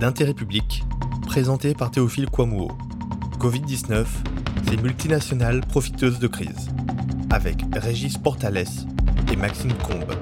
d'intérêt 0.00 0.32
public, 0.32 0.82
présenté 1.26 1.74
par 1.74 1.90
Théophile 1.90 2.24
Kouamouo. 2.26 2.72
Covid-19, 3.38 4.06
ces 4.66 4.76
multinationales 4.78 5.60
profiteuses 5.60 6.18
de 6.18 6.26
crise, 6.26 6.70
avec 7.28 7.56
Régis 7.74 8.16
Portales 8.16 8.64
et 9.30 9.36
Maxime 9.36 9.74
Combe. 9.74 10.14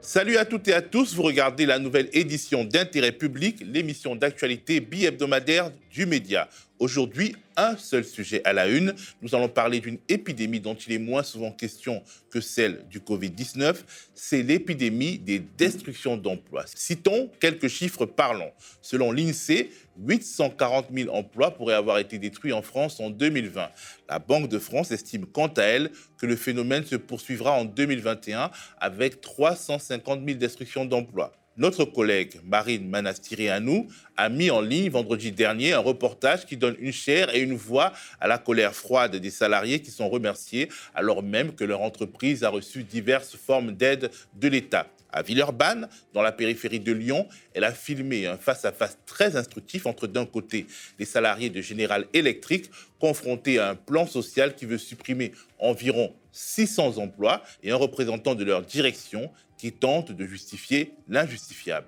Salut 0.00 0.36
à 0.36 0.44
toutes 0.44 0.66
et 0.66 0.74
à 0.74 0.82
tous, 0.82 1.14
vous 1.14 1.22
regardez 1.22 1.64
la 1.64 1.78
nouvelle 1.78 2.08
édition 2.12 2.64
d'Intérêt 2.64 3.12
public, 3.12 3.62
l'émission 3.64 4.16
d'actualité 4.16 4.80
bi-hebdomadaire 4.80 5.70
du 5.92 6.06
média. 6.06 6.48
Aujourd'hui, 6.80 7.36
un 7.56 7.76
seul 7.76 8.04
sujet 8.04 8.42
à 8.44 8.52
la 8.52 8.68
une. 8.68 8.94
Nous 9.22 9.34
allons 9.34 9.48
parler 9.48 9.80
d'une 9.80 9.98
épidémie 10.08 10.60
dont 10.60 10.74
il 10.74 10.92
est 10.92 10.98
moins 10.98 11.22
souvent 11.22 11.52
question 11.52 12.02
que 12.30 12.40
celle 12.40 12.86
du 12.88 13.00
Covid-19. 13.00 13.76
C'est 14.14 14.42
l'épidémie 14.42 15.18
des 15.18 15.38
destructions 15.38 16.16
d'emplois. 16.16 16.64
Citons 16.74 17.30
quelques 17.40 17.68
chiffres 17.68 18.06
parlants. 18.06 18.52
Selon 18.82 19.12
l'INSEE, 19.12 19.70
840 19.98 20.86
000 20.92 21.14
emplois 21.14 21.52
pourraient 21.52 21.74
avoir 21.74 21.98
été 21.98 22.18
détruits 22.18 22.52
en 22.52 22.62
France 22.62 23.00
en 23.00 23.10
2020. 23.10 23.68
La 24.08 24.18
Banque 24.18 24.48
de 24.48 24.58
France 24.58 24.90
estime 24.90 25.26
quant 25.26 25.48
à 25.48 25.62
elle 25.62 25.90
que 26.18 26.26
le 26.26 26.36
phénomène 26.36 26.84
se 26.84 26.96
poursuivra 26.96 27.52
en 27.52 27.64
2021 27.64 28.50
avec 28.78 29.20
350 29.20 30.24
000 30.26 30.38
destructions 30.38 30.84
d'emplois. 30.84 31.32
Notre 31.58 31.86
collègue 31.86 32.38
Marine 32.44 32.86
Manastirianou 32.86 33.88
a 34.18 34.28
mis 34.28 34.50
en 34.50 34.60
ligne 34.60 34.90
vendredi 34.90 35.32
dernier 35.32 35.72
un 35.72 35.78
reportage 35.78 36.44
qui 36.44 36.58
donne 36.58 36.76
une 36.78 36.92
chair 36.92 37.34
et 37.34 37.40
une 37.40 37.56
voix 37.56 37.94
à 38.20 38.28
la 38.28 38.36
colère 38.36 38.74
froide 38.74 39.16
des 39.16 39.30
salariés 39.30 39.80
qui 39.80 39.90
sont 39.90 40.10
remerciés 40.10 40.68
alors 40.94 41.22
même 41.22 41.54
que 41.54 41.64
leur 41.64 41.80
entreprise 41.80 42.44
a 42.44 42.50
reçu 42.50 42.82
diverses 42.82 43.36
formes 43.36 43.72
d'aide 43.72 44.10
de 44.34 44.48
l'État. 44.48 44.86
À 45.10 45.22
Villeurbanne, 45.22 45.88
dans 46.12 46.20
la 46.20 46.30
périphérie 46.30 46.80
de 46.80 46.92
Lyon, 46.92 47.26
elle 47.54 47.64
a 47.64 47.72
filmé 47.72 48.26
un 48.26 48.36
face-à-face 48.36 48.98
très 49.06 49.34
instructif 49.36 49.86
entre 49.86 50.06
d'un 50.06 50.26
côté 50.26 50.66
les 50.98 51.06
salariés 51.06 51.48
de 51.48 51.62
General 51.62 52.04
Electric 52.12 52.70
confrontés 53.00 53.58
à 53.58 53.70
un 53.70 53.74
plan 53.76 54.06
social 54.06 54.54
qui 54.54 54.66
veut 54.66 54.76
supprimer 54.76 55.32
environ 55.58 56.12
600 56.32 56.98
emplois 56.98 57.42
et 57.62 57.70
un 57.70 57.76
représentant 57.76 58.34
de 58.34 58.44
leur 58.44 58.60
direction 58.60 59.30
qui 59.58 59.72
tente 59.72 60.12
de 60.12 60.26
justifier 60.26 60.94
l'injustifiable. 61.08 61.86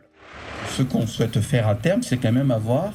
Ce 0.77 0.83
qu'on 0.83 1.07
souhaite 1.07 1.41
faire 1.41 1.69
à 1.69 1.75
terme, 1.75 2.03
c'est 2.03 2.19
quand 2.19 2.33
même 2.33 2.51
avoir, 2.51 2.93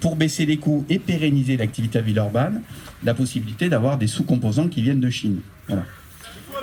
pour 0.00 0.16
baisser 0.16 0.46
les 0.46 0.56
coûts 0.56 0.84
et 0.88 0.98
pérenniser 0.98 1.56
l'activité 1.56 1.98
à 1.98 2.02
Villeurbanne, 2.02 2.62
la 3.02 3.14
possibilité 3.14 3.68
d'avoir 3.68 3.98
des 3.98 4.06
sous-composants 4.06 4.68
qui 4.68 4.82
viennent 4.82 5.00
de 5.00 5.10
Chine. 5.10 5.40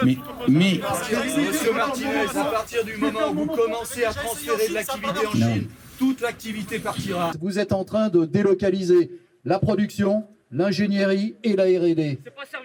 Mais, 0.04 0.18
mais... 0.48 0.80
Monsieur 1.38 1.74
Martinez, 1.74 2.26
à 2.36 2.44
partir 2.46 2.84
du 2.84 2.98
moment 2.98 3.32
où 3.32 3.34
vous 3.34 3.46
commencez 3.48 4.04
à 4.06 4.14
transférer 4.14 4.70
de 4.70 4.74
l'activité 4.74 5.28
en 5.28 5.32
Chine, 5.32 5.68
toute 5.98 6.22
l'activité 6.22 6.80
partira. 6.80 7.32
Vous 7.42 7.58
êtes 7.58 7.74
en 7.74 7.84
train 7.84 8.10
de 8.10 8.26
délocaliser 8.26 9.12
la 9.46 9.58
production, 9.60 10.26
l'ingénierie 10.52 11.36
et 11.44 11.56
la 11.56 11.64
R&D. 11.64 12.20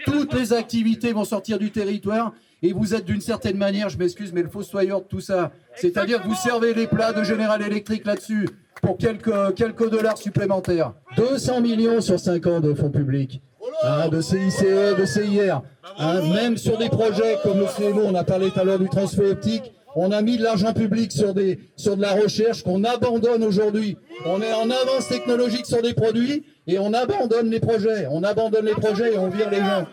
Toutes 0.04 0.34
les 0.34 0.52
activités 0.52 1.12
vont 1.12 1.24
sortir 1.24 1.58
du 1.58 1.70
territoire 1.70 2.34
et 2.62 2.72
vous 2.72 2.94
êtes 2.94 3.04
d'une 3.04 3.20
certaine 3.20 3.56
manière, 3.56 3.88
je 3.88 3.98
m'excuse, 3.98 4.32
mais 4.32 4.42
le 4.42 4.48
fossoyeur 4.48 5.00
de 5.00 5.06
tout 5.06 5.20
ça. 5.20 5.50
C'est-à-dire 5.74 6.22
que 6.22 6.28
vous 6.28 6.34
servez 6.34 6.74
les 6.74 6.86
plats 6.86 7.12
de 7.12 7.24
General 7.24 7.60
Electric 7.60 8.06
là-dessus 8.06 8.48
pour 8.82 8.98
quelques, 8.98 9.54
quelques 9.54 9.90
dollars 9.90 10.16
supplémentaires. 10.16 10.92
200 11.16 11.60
millions 11.60 12.00
sur 12.00 12.18
5 12.18 12.46
ans 12.46 12.60
de 12.60 12.72
fonds 12.74 12.90
publics. 12.90 13.42
Hein, 13.84 14.08
de 14.08 14.20
CICE, 14.20 14.62
de 14.98 15.04
CIR. 15.04 15.62
Hein, 15.98 16.20
même 16.32 16.56
sur 16.56 16.78
des 16.78 16.88
projets 16.88 17.36
comme 17.42 17.58
le 17.58 17.66
CMO, 17.66 18.02
on 18.04 18.14
a 18.14 18.24
parlé 18.24 18.50
tout 18.50 18.60
à 18.60 18.64
l'heure 18.64 18.78
du 18.78 18.88
transfert 18.88 19.30
optique, 19.30 19.72
on 19.94 20.10
a 20.10 20.22
mis 20.22 20.38
de 20.38 20.42
l'argent 20.42 20.72
public 20.72 21.12
sur, 21.12 21.34
des, 21.34 21.58
sur 21.76 21.96
de 21.96 22.02
la 22.02 22.12
recherche 22.12 22.62
qu'on 22.62 22.82
abandonne 22.84 23.44
aujourd'hui. 23.44 23.98
On 24.24 24.40
est 24.40 24.52
en 24.52 24.70
avance 24.70 25.08
technologique 25.08 25.66
sur 25.66 25.82
des 25.82 25.92
produits 25.92 26.44
et 26.66 26.78
on 26.78 26.94
abandonne 26.94 27.50
les 27.50 27.60
projets. 27.60 28.06
On 28.10 28.22
abandonne 28.22 28.64
les 28.64 28.72
projets 28.72 29.14
et 29.14 29.18
on 29.18 29.28
vire 29.28 29.50
les 29.50 29.58
gens. 29.58 29.86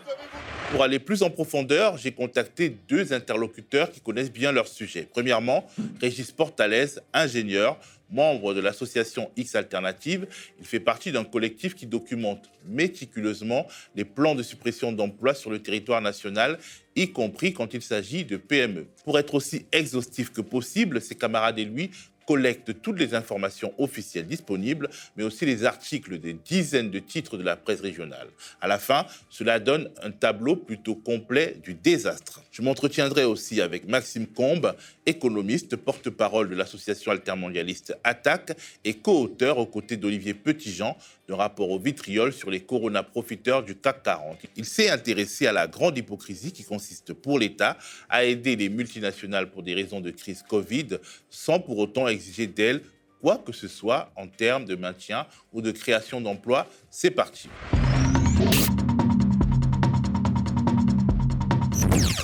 Pour 0.70 0.84
aller 0.84 1.00
plus 1.00 1.22
en 1.22 1.30
profondeur, 1.30 1.98
j'ai 1.98 2.12
contacté 2.12 2.76
deux 2.88 3.12
interlocuteurs 3.12 3.90
qui 3.90 4.00
connaissent 4.00 4.32
bien 4.32 4.52
leur 4.52 4.68
sujet. 4.68 5.08
Premièrement, 5.10 5.66
Régis 6.00 6.30
Portalès, 6.30 7.00
ingénieur, 7.12 7.76
membre 8.10 8.54
de 8.54 8.60
l'association 8.60 9.30
X 9.36 9.56
Alternative. 9.56 10.26
Il 10.60 10.66
fait 10.66 10.80
partie 10.80 11.10
d'un 11.10 11.24
collectif 11.24 11.74
qui 11.74 11.86
documente 11.86 12.50
méticuleusement 12.66 13.66
les 13.96 14.04
plans 14.04 14.34
de 14.34 14.42
suppression 14.42 14.92
d'emplois 14.92 15.34
sur 15.34 15.50
le 15.50 15.60
territoire 15.60 16.00
national, 16.00 16.58
y 16.94 17.10
compris 17.10 17.52
quand 17.52 17.74
il 17.74 17.82
s'agit 17.82 18.24
de 18.24 18.36
PME. 18.36 18.86
Pour 19.04 19.18
être 19.18 19.34
aussi 19.34 19.66
exhaustif 19.72 20.32
que 20.32 20.40
possible, 20.40 21.00
ses 21.00 21.16
camarades 21.16 21.58
et 21.58 21.64
lui 21.64 21.90
collecte 22.26 22.80
toutes 22.80 22.98
les 22.98 23.14
informations 23.14 23.72
officielles 23.78 24.26
disponibles, 24.26 24.88
mais 25.16 25.24
aussi 25.24 25.46
les 25.46 25.64
articles 25.64 26.18
des 26.18 26.34
dizaines 26.34 26.90
de 26.90 26.98
titres 26.98 27.36
de 27.36 27.42
la 27.42 27.56
presse 27.56 27.80
régionale. 27.80 28.28
À 28.60 28.68
la 28.68 28.78
fin, 28.78 29.06
cela 29.28 29.58
donne 29.58 29.90
un 30.02 30.10
tableau 30.10 30.56
plutôt 30.56 30.94
complet 30.94 31.56
du 31.62 31.74
désastre. 31.74 32.42
Je 32.52 32.62
m'entretiendrai 32.62 33.24
aussi 33.24 33.60
avec 33.60 33.88
Maxime 33.88 34.26
Combe, 34.26 34.74
économiste, 35.06 35.76
porte-parole 35.76 36.50
de 36.50 36.54
l'association 36.54 37.12
altermondialiste 37.12 37.96
Attaque 38.04 38.52
et 38.84 38.94
co-auteur 38.94 39.58
aux 39.58 39.66
côtés 39.66 39.96
d'Olivier 39.96 40.34
Petitjean 40.34 40.96
de 41.28 41.34
rapport 41.34 41.70
au 41.70 41.78
vitriol 41.78 42.32
sur 42.32 42.50
les 42.50 42.60
corona-profiteurs 42.60 43.62
du 43.62 43.76
CAC 43.76 44.02
40. 44.02 44.38
Il 44.56 44.64
s'est 44.64 44.90
intéressé 44.90 45.46
à 45.46 45.52
la 45.52 45.68
grande 45.68 45.96
hypocrisie 45.96 46.52
qui 46.52 46.64
consiste 46.64 47.12
pour 47.12 47.38
l'État 47.38 47.78
à 48.08 48.24
aider 48.24 48.56
les 48.56 48.68
multinationales 48.68 49.48
pour 49.50 49.62
des 49.62 49.74
raisons 49.74 50.00
de 50.00 50.10
crise 50.10 50.42
Covid 50.42 50.98
sans 51.30 51.60
pour 51.60 51.78
autant 51.78 52.08
d'elles 52.46 52.82
quoi 53.20 53.38
que 53.38 53.52
ce 53.52 53.68
soit 53.68 54.12
en 54.16 54.26
termes 54.26 54.64
de 54.64 54.74
maintien 54.74 55.26
ou 55.52 55.60
de 55.62 55.70
création 55.70 56.20
d'emplois. 56.20 56.66
C'est 56.90 57.10
parti. 57.10 57.48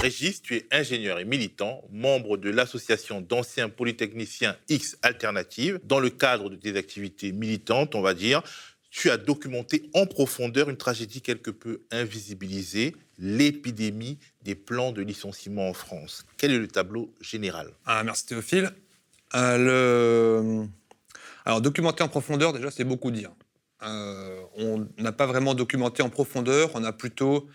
Régis, 0.00 0.40
tu 0.40 0.54
es 0.54 0.66
ingénieur 0.70 1.18
et 1.18 1.24
militant, 1.24 1.82
membre 1.90 2.36
de 2.36 2.50
l'association 2.50 3.20
d'anciens 3.20 3.68
polytechniciens 3.68 4.56
X 4.68 4.96
Alternative. 5.02 5.80
Dans 5.84 5.98
le 5.98 6.10
cadre 6.10 6.48
de 6.48 6.56
tes 6.56 6.76
activités 6.76 7.32
militantes, 7.32 7.94
on 7.94 8.02
va 8.02 8.14
dire, 8.14 8.42
tu 8.90 9.10
as 9.10 9.16
documenté 9.16 9.90
en 9.94 10.06
profondeur 10.06 10.70
une 10.70 10.76
tragédie 10.76 11.22
quelque 11.22 11.50
peu 11.50 11.82
invisibilisée, 11.90 12.94
l'épidémie 13.18 14.18
des 14.42 14.54
plans 14.54 14.92
de 14.92 15.02
licenciement 15.02 15.68
en 15.68 15.74
France. 15.74 16.24
Quel 16.36 16.52
est 16.52 16.58
le 16.58 16.68
tableau 16.68 17.12
général? 17.20 17.72
Ah, 17.84 18.04
Merci 18.04 18.26
Théophile. 18.26 18.72
Euh, 19.34 20.64
alors, 21.44 21.60
documenter 21.60 22.02
en 22.02 22.08
profondeur, 22.08 22.52
déjà, 22.52 22.70
c'est 22.70 22.84
beaucoup 22.84 23.10
dire. 23.10 23.30
Euh, 23.82 24.40
on 24.56 24.86
n'a 24.98 25.12
pas 25.12 25.26
vraiment 25.26 25.54
documenté 25.54 26.02
en 26.02 26.08
profondeur, 26.08 26.70
on 26.74 26.84
a 26.84 26.92
plutôt 26.92 27.48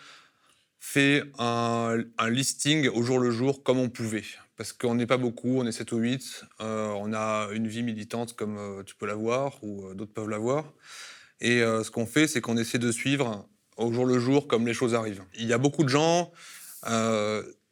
fait 0.79 1.23
un, 1.39 1.97
listing 2.29 2.89
au 2.89 3.03
jour 3.03 3.19
le 3.19 3.31
jour 3.31 3.63
comme 3.63 3.79
on 3.79 3.89
pouvait. 3.89 4.23
Parce 4.55 4.73
qu'on 4.73 4.95
n'est 4.95 5.07
pas 5.07 5.17
beaucoup, 5.17 5.59
on 5.59 5.65
est 5.65 5.71
7 5.71 5.91
ou 5.91 5.97
8, 5.97 6.45
euh, 6.61 6.89
on 6.89 7.13
a 7.13 7.49
une 7.51 7.67
vie 7.67 7.81
militante 7.81 8.33
comme 8.33 8.83
tu 8.85 8.95
peux 8.95 9.07
l'avoir 9.07 9.63
ou 9.63 9.93
d'autres 9.95 10.13
peuvent 10.13 10.29
l'avoir. 10.29 10.65
Et 11.39 11.59
ce 11.59 11.89
qu'on 11.89 12.05
fait, 12.05 12.27
c'est 12.27 12.39
qu'on 12.39 12.57
essaie 12.57 12.77
de 12.77 12.91
suivre 12.91 13.47
au 13.77 13.91
jour 13.91 14.05
le 14.05 14.19
jour 14.19 14.47
comme 14.47 14.67
les 14.67 14.75
choses 14.75 14.93
arrivent. 14.93 15.23
Il 15.35 15.47
y 15.47 15.53
a 15.53 15.57
beaucoup 15.57 15.83
de 15.83 15.89
gens, 15.89 16.31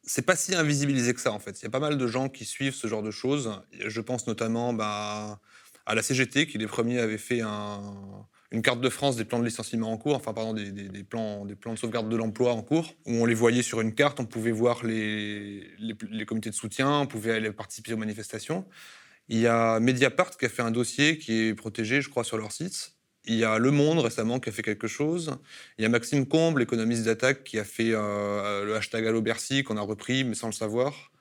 c'est 0.10 0.24
pas 0.24 0.36
si 0.36 0.56
invisibilisé 0.56 1.14
que 1.14 1.22
ça 1.22 1.32
en 1.32 1.38
fait. 1.38 1.62
Il 1.62 1.66
y 1.66 1.68
a 1.68 1.70
pas 1.70 1.80
mal 1.80 1.96
de 1.96 2.08
gens 2.08 2.30
qui 2.30 2.44
suivent 2.44 2.74
ce 2.74 2.88
genre 2.88 3.04
de 3.04 3.12
choses. 3.12 3.62
Je 3.72 4.02
pense 4.02 4.26
notamment 4.26 4.74
bah, 4.74 5.40
à 5.86 5.94
la 5.94 6.02
CGT 6.02 6.48
qui 6.48 6.58
les 6.58 6.66
premiers 6.66 6.98
avaient 6.98 7.20
fait 7.20 7.42
une 7.42 8.64
carte 8.64 8.82
de 8.82 8.90
France 8.90 9.18
des 9.18 9.26
plans 9.26 9.38
de 9.38 9.46
licenciement 9.46 9.92
en 9.92 9.98
cours, 9.98 10.16
enfin 10.16 10.34
pardon 10.34 10.54
des, 10.54 11.04
plans, 11.04 11.46
des 11.46 11.54
plans 11.54 11.76
de 11.76 11.78
sauvegarde 11.78 12.10
de 12.10 12.16
l'emploi 12.16 12.54
en 12.54 12.64
cours, 12.64 12.96
où 13.06 13.14
on 13.14 13.26
les 13.26 13.36
voyait 13.36 13.62
sur 13.62 13.82
une 13.82 13.94
carte, 13.94 14.20
on 14.20 14.26
pouvait 14.26 14.52
voir 14.52 14.84
les, 14.84 15.70
les, 15.78 16.26
comités 16.26 16.50
de 16.50 16.56
soutien, 16.56 17.02
on 17.02 17.06
pouvait 17.06 17.34
aller 17.34 17.52
participer 17.52 17.94
aux 17.94 17.98
manifestations. 17.98 18.66
Il 19.28 19.38
y 19.38 19.46
a 19.46 19.80
Mediapart 19.80 20.32
qui 20.32 20.46
a 20.46 20.50
fait 20.50 20.64
un 20.64 20.72
dossier 20.72 21.20
qui 21.20 21.34
est 21.34 21.54
protégé, 21.54 22.02
je 22.02 22.10
crois, 22.10 22.24
sur 22.24 22.40
leur 22.40 22.52
site, 22.52 22.96
il 23.30 23.36
y 23.36 23.46
a 23.46 23.60
Le 23.60 23.70
Monde 23.70 24.00
récemment 24.00 24.40
qui 24.40 24.50
a 24.50 24.52
fait 24.52 24.64
quelque 24.64 24.88
chose. 24.88 25.38
Il 25.78 25.84
y 25.84 25.86
a 25.86 25.90
Maxime 25.90 26.26
Combe, 26.26 26.58
l'économiste 26.58 27.04
d'attaque, 27.04 27.44
qui 27.44 27.60
a 27.60 27.64
fait 27.64 27.92
euh, 27.94 28.66
le 28.66 28.76
hashtag 28.76 29.06
Allo 29.06 29.22
Bercy, 29.22 29.64
qu'on 29.64 29.78
a 29.78 29.82
repris, 29.82 30.24
mais 30.24 30.34
sans 30.34 30.48
le 30.48 30.54
savoir, 30.54 31.12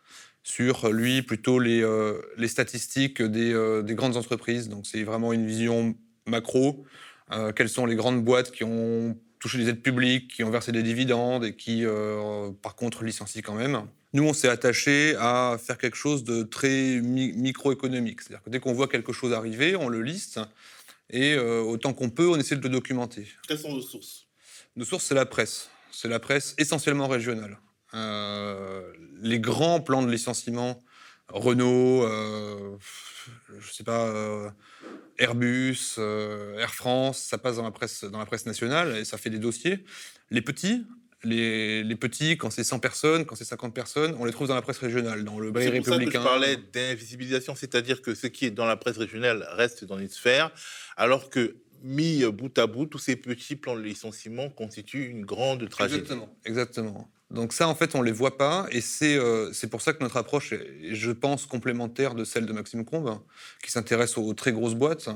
sur 0.42 0.90
lui 0.90 1.20
plutôt 1.20 1.58
les, 1.58 1.82
euh, 1.82 2.18
statistiques 2.46 3.20
des, 3.20 3.52
euh, 3.52 3.82
des, 3.82 3.94
grandes 3.94 4.16
entreprises. 4.16 4.70
Donc 4.70 4.86
c'est 4.86 5.02
vraiment 5.02 5.34
une 5.34 5.46
vision 5.46 5.94
macro. 6.26 6.86
quelles 7.54 7.68
sont 7.68 7.84
les 7.84 7.94
grandes 7.94 8.24
boîtes 8.24 8.52
qui 8.52 8.64
ont 8.64 9.14
touché 9.38 9.58
des 9.58 9.68
aides 9.68 9.82
publiques, 9.82 10.28
qui 10.34 10.44
ont 10.44 10.50
versé 10.50 10.72
des 10.72 10.82
dividendes 10.82 11.44
et 11.44 11.54
qui, 11.54 11.84
par 12.62 12.74
contre, 12.74 13.04
licencient 13.04 13.42
quand 13.44 13.54
même. 13.54 13.82
Nous, 14.14 14.24
on 14.24 14.32
s'est 14.32 14.48
attaché 14.48 15.14
à 15.18 15.58
faire 15.62 15.76
quelque 15.76 15.96
chose 15.96 16.24
de 16.24 16.42
très 16.42 17.00
microéconomique. 17.02 18.22
C'est-à-dire 18.22 18.42
que 18.42 18.50
dès 18.50 18.60
qu'on 18.60 18.72
voit 18.72 18.88
quelque 18.88 19.12
chose 19.12 19.34
arriver, 19.34 19.76
on 19.76 19.88
le 19.90 20.00
liste 20.00 20.40
et 21.10 21.34
euh, 21.34 21.60
autant 21.60 21.92
qu'on 21.92 22.10
peut, 22.10 22.28
on 22.28 22.36
essaie 22.36 22.56
de 22.56 22.62
le 22.62 22.68
documenter. 22.68 23.28
Quelles 23.46 23.58
sont 23.58 23.72
nos 23.72 23.82
sources? 23.82 24.26
Nos 24.76 24.84
sources, 24.84 25.04
c'est 25.04 25.14
la 25.14 25.26
presse. 25.26 25.70
C'est 25.90 26.08
la 26.08 26.20
presse 26.20 26.54
essentiellement 26.58 27.08
régionale. 27.08 27.58
Euh, 27.94 28.92
les 29.20 29.40
grands 29.40 29.80
plans 29.80 30.02
de 30.02 30.10
licenciement, 30.10 30.82
Renault, 31.28 32.04
euh, 32.04 32.76
je 33.58 33.72
sais 33.72 33.84
pas, 33.84 34.12
Airbus, 35.18 35.96
Air 35.98 36.74
France, 36.74 37.18
ça 37.18 37.38
passe 37.38 37.56
dans 37.56 37.64
la, 37.64 37.70
presse, 37.70 38.04
dans 38.04 38.18
la 38.18 38.26
presse 38.26 38.46
nationale 38.46 38.96
et 38.96 39.04
ça 39.04 39.18
fait 39.18 39.30
des 39.30 39.38
dossiers. 39.38 39.84
Les 40.30 40.42
petits, 40.42 40.86
les, 41.24 41.96
petits, 41.96 42.36
quand 42.36 42.50
c'est 42.50 42.64
100 42.64 42.78
personnes, 42.78 43.24
quand 43.24 43.34
c'est 43.34 43.44
50 43.44 43.74
personnes, 43.74 44.14
on 44.18 44.24
les 44.24 44.32
trouve 44.32 44.48
dans 44.48 44.54
la 44.54 44.62
presse 44.62 44.78
régionale, 44.78 45.24
dans 45.24 45.38
le 45.38 45.50
Ballet 45.50 45.70
républicain. 45.70 45.96
C'est 45.96 46.00
pour 46.00 46.12
ça 46.12 46.18
que 46.18 46.24
je 46.24 46.24
parlais 46.24 46.56
d'invisibilisation, 46.72 47.54
c'est-à-dire 47.54 48.02
que 48.02 48.14
ce 48.14 48.26
qui 48.26 48.46
est 48.46 48.50
dans 48.50 48.66
la 48.66 48.76
presse 48.76 48.96
régionale 48.96 49.46
reste 49.52 49.84
dans 49.84 49.98
une 49.98 50.08
sphère, 50.08 50.50
alors 50.96 51.30
que 51.30 51.56
mis 51.82 52.24
bout 52.24 52.56
à 52.58 52.66
bout, 52.66 52.86
tous 52.86 52.98
ces 52.98 53.16
petits 53.16 53.56
plans 53.56 53.76
de 53.76 53.82
licenciement 53.82 54.48
constituent 54.48 55.08
une 55.08 55.24
grande 55.24 55.68
tragédie. 55.68 56.00
Exactement, 56.00 56.36
exactement. 56.44 57.10
Donc 57.30 57.52
ça, 57.52 57.68
en 57.68 57.74
fait, 57.74 57.94
on 57.94 58.00
ne 58.00 58.04
les 58.04 58.12
voit 58.12 58.38
pas, 58.38 58.66
et 58.70 58.80
euh, 59.02 59.52
c'est 59.52 59.68
pour 59.68 59.82
ça 59.82 59.92
que 59.92 60.02
notre 60.02 60.16
approche 60.16 60.54
est, 60.54 60.94
je 60.94 61.10
pense, 61.10 61.44
complémentaire 61.44 62.14
de 62.14 62.24
celle 62.24 62.46
de 62.46 62.52
Maxime 62.52 62.86
Combe, 62.86 63.20
qui 63.62 63.70
s'intéresse 63.70 64.16
aux, 64.16 64.32
très 64.32 64.52
grosses 64.52 64.74
boîtes. 64.74 65.10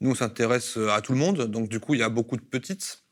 Nous, 0.00 0.10
on 0.10 0.14
s'intéresse 0.14 0.76
à 0.76 1.00
tout 1.00 1.12
le 1.12 1.18
monde, 1.18 1.46
donc 1.46 1.68
du 1.68 1.80
coup, 1.80 1.94
il 1.94 2.00
y 2.00 2.02
a 2.02 2.10
beaucoup 2.10 2.36
de 2.36 2.42
petites. 2.42 3.03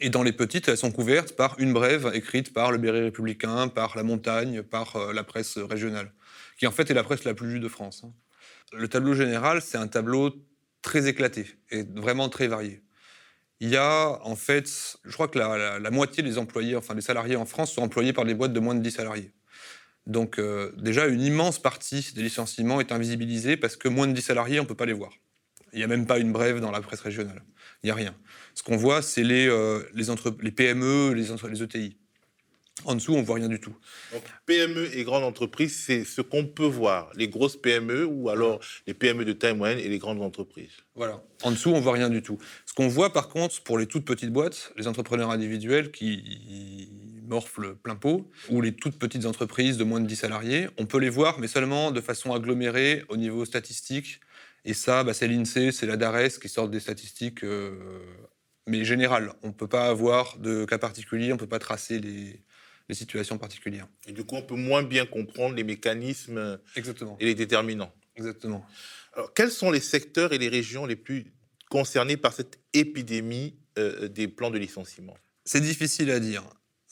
Et 0.00 0.10
dans 0.10 0.22
les 0.22 0.32
petites, 0.32 0.68
elles 0.68 0.76
sont 0.76 0.92
couvertes 0.92 1.36
par 1.36 1.56
une 1.58 1.72
brève 1.72 2.10
écrite 2.14 2.52
par 2.52 2.72
le 2.72 2.78
Béret 2.78 3.02
républicain, 3.02 3.68
par 3.68 3.96
La 3.96 4.02
Montagne, 4.02 4.62
par 4.62 4.96
euh, 4.96 5.12
la 5.12 5.24
presse 5.24 5.58
régionale, 5.58 6.12
qui 6.58 6.66
en 6.66 6.70
fait 6.70 6.90
est 6.90 6.94
la 6.94 7.02
presse 7.02 7.24
la 7.24 7.34
plus 7.34 7.54
lue 7.54 7.60
de 7.60 7.68
France. 7.68 8.02
Hein. 8.04 8.12
Le 8.72 8.88
tableau 8.88 9.14
général, 9.14 9.60
c'est 9.62 9.78
un 9.78 9.88
tableau 9.88 10.32
très 10.82 11.08
éclaté 11.08 11.46
et 11.70 11.82
vraiment 11.82 12.28
très 12.28 12.46
varié. 12.46 12.82
Il 13.58 13.68
y 13.68 13.76
a 13.76 14.18
en 14.22 14.36
fait, 14.36 14.96
je 15.04 15.12
crois 15.12 15.28
que 15.28 15.38
la, 15.38 15.90
moitié 15.90 16.22
des 16.22 16.38
employés, 16.38 16.76
enfin 16.76 16.94
des 16.94 17.02
salariés 17.02 17.36
en 17.36 17.44
France, 17.44 17.72
sont 17.72 17.82
employés 17.82 18.12
par 18.12 18.24
des 18.24 18.34
boîtes 18.34 18.52
de 18.52 18.60
moins 18.60 18.74
de 18.74 18.80
10 18.80 18.92
salariés. 18.92 19.32
Donc 20.06 20.38
euh, 20.38 20.72
déjà, 20.78 21.08
une 21.08 21.20
immense 21.20 21.58
partie 21.58 22.12
des 22.14 22.22
licenciements 22.22 22.80
est 22.80 22.90
invisibilisée 22.92 23.56
parce 23.58 23.76
que 23.76 23.88
moins 23.88 24.06
de 24.06 24.12
10 24.12 24.22
salariés, 24.22 24.60
on 24.60 24.62
ne 24.62 24.68
peut 24.68 24.74
pas 24.74 24.86
les 24.86 24.94
voir. 24.94 25.12
Il 25.72 25.78
n'y 25.78 25.84
a 25.84 25.88
même 25.88 26.06
pas 26.06 26.18
une 26.18 26.32
brève 26.32 26.60
dans 26.60 26.70
la 26.70 26.80
presse 26.80 27.00
régionale. 27.00 27.42
Il 27.82 27.86
n'y 27.86 27.90
a 27.90 27.94
rien. 27.94 28.14
Ce 28.54 28.62
qu'on 28.62 28.76
voit, 28.76 29.02
c'est 29.02 29.22
les, 29.22 29.48
euh, 29.48 29.82
les, 29.94 30.06
les, 30.40 30.50
PME, 30.50 31.12
les, 31.14 31.28
les 31.50 31.62
ETI. 31.62 31.96
En 32.84 32.94
dessous, 32.94 33.14
on 33.14 33.22
voit 33.22 33.36
rien 33.36 33.48
du 33.48 33.60
tout. 33.60 33.74
Donc, 34.12 34.22
PME 34.46 34.96
et 34.96 35.04
grandes 35.04 35.24
entreprises, 35.24 35.76
c'est 35.76 36.04
ce 36.04 36.22
qu'on 36.22 36.46
peut 36.46 36.66
voir. 36.66 37.10
Les 37.14 37.28
grosses 37.28 37.56
PME 37.56 38.06
ou 38.06 38.30
alors 38.30 38.60
les 38.86 38.94
PME 38.94 39.24
de 39.24 39.32
taille 39.32 39.54
moyenne 39.54 39.78
et 39.78 39.88
les 39.88 39.98
grandes 39.98 40.22
entreprises. 40.22 40.72
Voilà. 40.94 41.22
En 41.42 41.50
dessous, 41.50 41.70
on 41.70 41.80
voit 41.80 41.92
rien 41.92 42.08
du 42.08 42.22
tout. 42.22 42.38
Ce 42.64 42.72
qu'on 42.72 42.88
voit 42.88 43.12
par 43.12 43.28
contre 43.28 43.62
pour 43.62 43.78
les 43.78 43.86
toutes 43.86 44.04
petites 44.04 44.30
boîtes, 44.30 44.72
les 44.76 44.88
entrepreneurs 44.88 45.30
individuels 45.30 45.90
qui 45.90 46.88
morflent 47.26 47.76
plein 47.76 47.96
pot, 47.96 48.30
ou 48.48 48.60
les 48.60 48.72
toutes 48.72 48.98
petites 48.98 49.24
entreprises 49.24 49.76
de 49.76 49.84
moins 49.84 50.00
de 50.00 50.06
10 50.06 50.16
salariés, 50.16 50.68
on 50.78 50.86
peut 50.86 50.98
les 50.98 51.10
voir, 51.10 51.38
mais 51.38 51.48
seulement 51.48 51.92
de 51.92 52.00
façon 52.00 52.34
agglomérée 52.34 53.04
au 53.08 53.16
niveau 53.16 53.44
statistique. 53.44 54.20
Et 54.64 54.74
ça, 54.74 55.04
bah, 55.04 55.14
c'est 55.14 55.28
l'INSEE, 55.28 55.72
c'est 55.72 55.86
la 55.86 55.96
DARES 55.96 56.38
qui 56.40 56.48
sortent 56.48 56.70
des 56.70 56.80
statistiques, 56.80 57.44
euh, 57.44 58.02
mais 58.66 58.84
générales. 58.84 59.32
On 59.42 59.48
ne 59.48 59.52
peut 59.52 59.68
pas 59.68 59.88
avoir 59.88 60.38
de 60.38 60.64
cas 60.64 60.78
particuliers, 60.78 61.32
on 61.32 61.36
ne 61.36 61.40
peut 61.40 61.46
pas 61.46 61.58
tracer 61.58 61.98
les, 61.98 62.42
situations 62.92 63.38
particulières. 63.38 63.86
Et 64.08 64.12
du 64.12 64.24
coup, 64.24 64.34
on 64.34 64.42
peut 64.42 64.56
moins 64.56 64.82
bien 64.82 65.06
comprendre 65.06 65.54
les 65.54 65.62
mécanismes 65.62 66.58
Exactement. 66.74 67.16
et 67.20 67.24
les 67.24 67.36
déterminants. 67.36 67.92
Exactement. 68.16 68.66
Alors, 69.12 69.32
quels 69.32 69.52
sont 69.52 69.70
les 69.70 69.78
secteurs 69.78 70.32
et 70.32 70.38
les 70.38 70.48
régions 70.48 70.86
les 70.86 70.96
plus 70.96 71.32
concernés 71.68 72.16
par 72.16 72.32
cette 72.32 72.58
épidémie 72.72 73.54
euh, 73.78 74.08
des 74.08 74.26
plans 74.26 74.50
de 74.50 74.58
licenciement? 74.58 75.16
C'est 75.44 75.60
difficile 75.60 76.10
à 76.10 76.18
dire. 76.18 76.42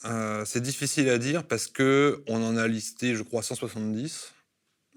Euh, 0.05 0.45
c'est 0.45 0.61
difficile 0.61 1.09
à 1.09 1.17
dire 1.17 1.45
parce 1.45 1.67
que 1.67 2.23
on 2.27 2.41
en 2.41 2.55
a 2.55 2.67
listé, 2.67 3.15
je 3.15 3.23
crois, 3.23 3.43
170 3.43 4.33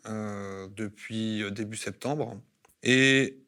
euh, 0.06 0.68
depuis 0.68 1.42
début 1.50 1.76
septembre, 1.76 2.40
et 2.82 3.42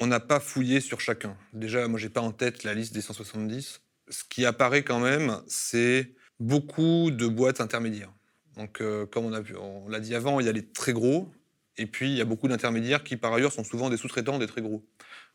on 0.00 0.06
n'a 0.06 0.20
pas 0.20 0.40
fouillé 0.40 0.80
sur 0.80 1.00
chacun. 1.00 1.36
Déjà, 1.52 1.86
moi, 1.88 1.98
j'ai 1.98 2.08
pas 2.08 2.20
en 2.20 2.32
tête 2.32 2.64
la 2.64 2.74
liste 2.74 2.92
des 2.94 3.00
170. 3.00 3.80
Ce 4.08 4.24
qui 4.28 4.44
apparaît 4.44 4.82
quand 4.82 5.00
même, 5.00 5.40
c'est 5.46 6.14
beaucoup 6.40 7.10
de 7.10 7.26
boîtes 7.26 7.60
intermédiaires. 7.60 8.12
Donc, 8.56 8.80
euh, 8.80 9.06
comme 9.06 9.26
on, 9.26 9.88
l'a 9.88 10.00
dit 10.00 10.14
avant, 10.14 10.40
il 10.40 10.46
y 10.46 10.48
a 10.48 10.52
les 10.52 10.66
très 10.66 10.92
gros, 10.92 11.32
et 11.76 11.86
puis 11.86 12.10
il 12.10 12.16
y 12.16 12.20
a 12.20 12.24
beaucoup 12.24 12.48
d'intermédiaires 12.48 13.02
qui, 13.02 13.16
par 13.16 13.32
ailleurs, 13.32 13.52
sont 13.52 13.64
souvent 13.64 13.90
des 13.90 13.96
sous-traitants 13.96 14.38
des 14.38 14.46
très 14.46 14.62
gros, 14.62 14.84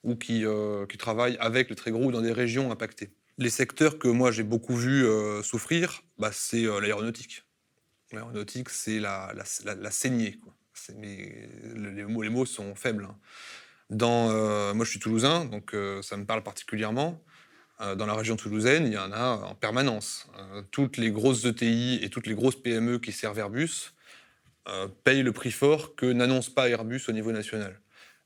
ou 0.04 0.16
qui, 0.16 0.46
euh, 0.46 0.86
travaillent 0.98 1.38
avec 1.40 1.70
les 1.70 1.76
très 1.76 1.92
gros 1.92 2.12
dans 2.12 2.22
des 2.22 2.32
régions 2.32 2.72
impactées. 2.72 3.12
Les 3.38 3.50
secteurs 3.50 4.00
que 4.00 4.08
moi 4.10 4.32
j'ai 4.32 4.44
beaucoup 4.44 4.76
vu 4.76 5.06
euh, 5.06 5.42
souffrir, 5.44 6.04
bah, 6.18 6.32
c'est 6.34 6.64
l'aéronautique. 6.64 7.46
L'aéronautique, 8.12 8.70
c'est 8.70 9.00
la, 9.00 9.34
la, 9.34 9.92
saignée. 9.92 10.40
Les, 11.02 12.04
mots, 12.04 12.22
les 12.22 12.30
mots 12.30 12.46
sont 12.46 12.76
faibles. 12.76 13.08
Hein. 13.10 13.16
Dans, 13.90 14.30
moi, 14.76 14.86
je 14.86 14.92
suis 14.92 15.00
toulousain, 15.00 15.46
donc 15.46 15.76
ça 16.02 16.16
me 16.18 16.26
parle 16.26 16.44
particulièrement. 16.44 17.22
Euh, 17.82 17.96
dans 17.96 18.06
la 18.06 18.14
région 18.14 18.36
toulousaine, 18.36 18.88
il 18.88 18.94
y 18.94 18.98
en 18.98 19.12
a 19.14 19.42
en 19.50 19.56
permanence. 19.56 20.28
Euh, 20.38 20.62
toutes 20.70 20.98
les 20.98 21.12
grosses 21.12 21.46
ETI 21.46 22.00
et 22.02 22.10
toutes 22.10 22.28
les 22.28 22.36
grosses 22.36 22.62
PME 22.62 23.00
qui 23.00 23.14
servent 23.14 23.40
Airbus 23.40 23.94
euh, 24.68 24.88
payent 25.06 25.24
le 25.24 25.32
prix 25.32 25.52
fort 25.52 25.96
que 25.96 26.06
n'annonce 26.06 26.50
pas 26.50 26.68
Airbus 26.68 27.04
au 27.08 27.14
niveau 27.14 27.32
national. 27.32 27.80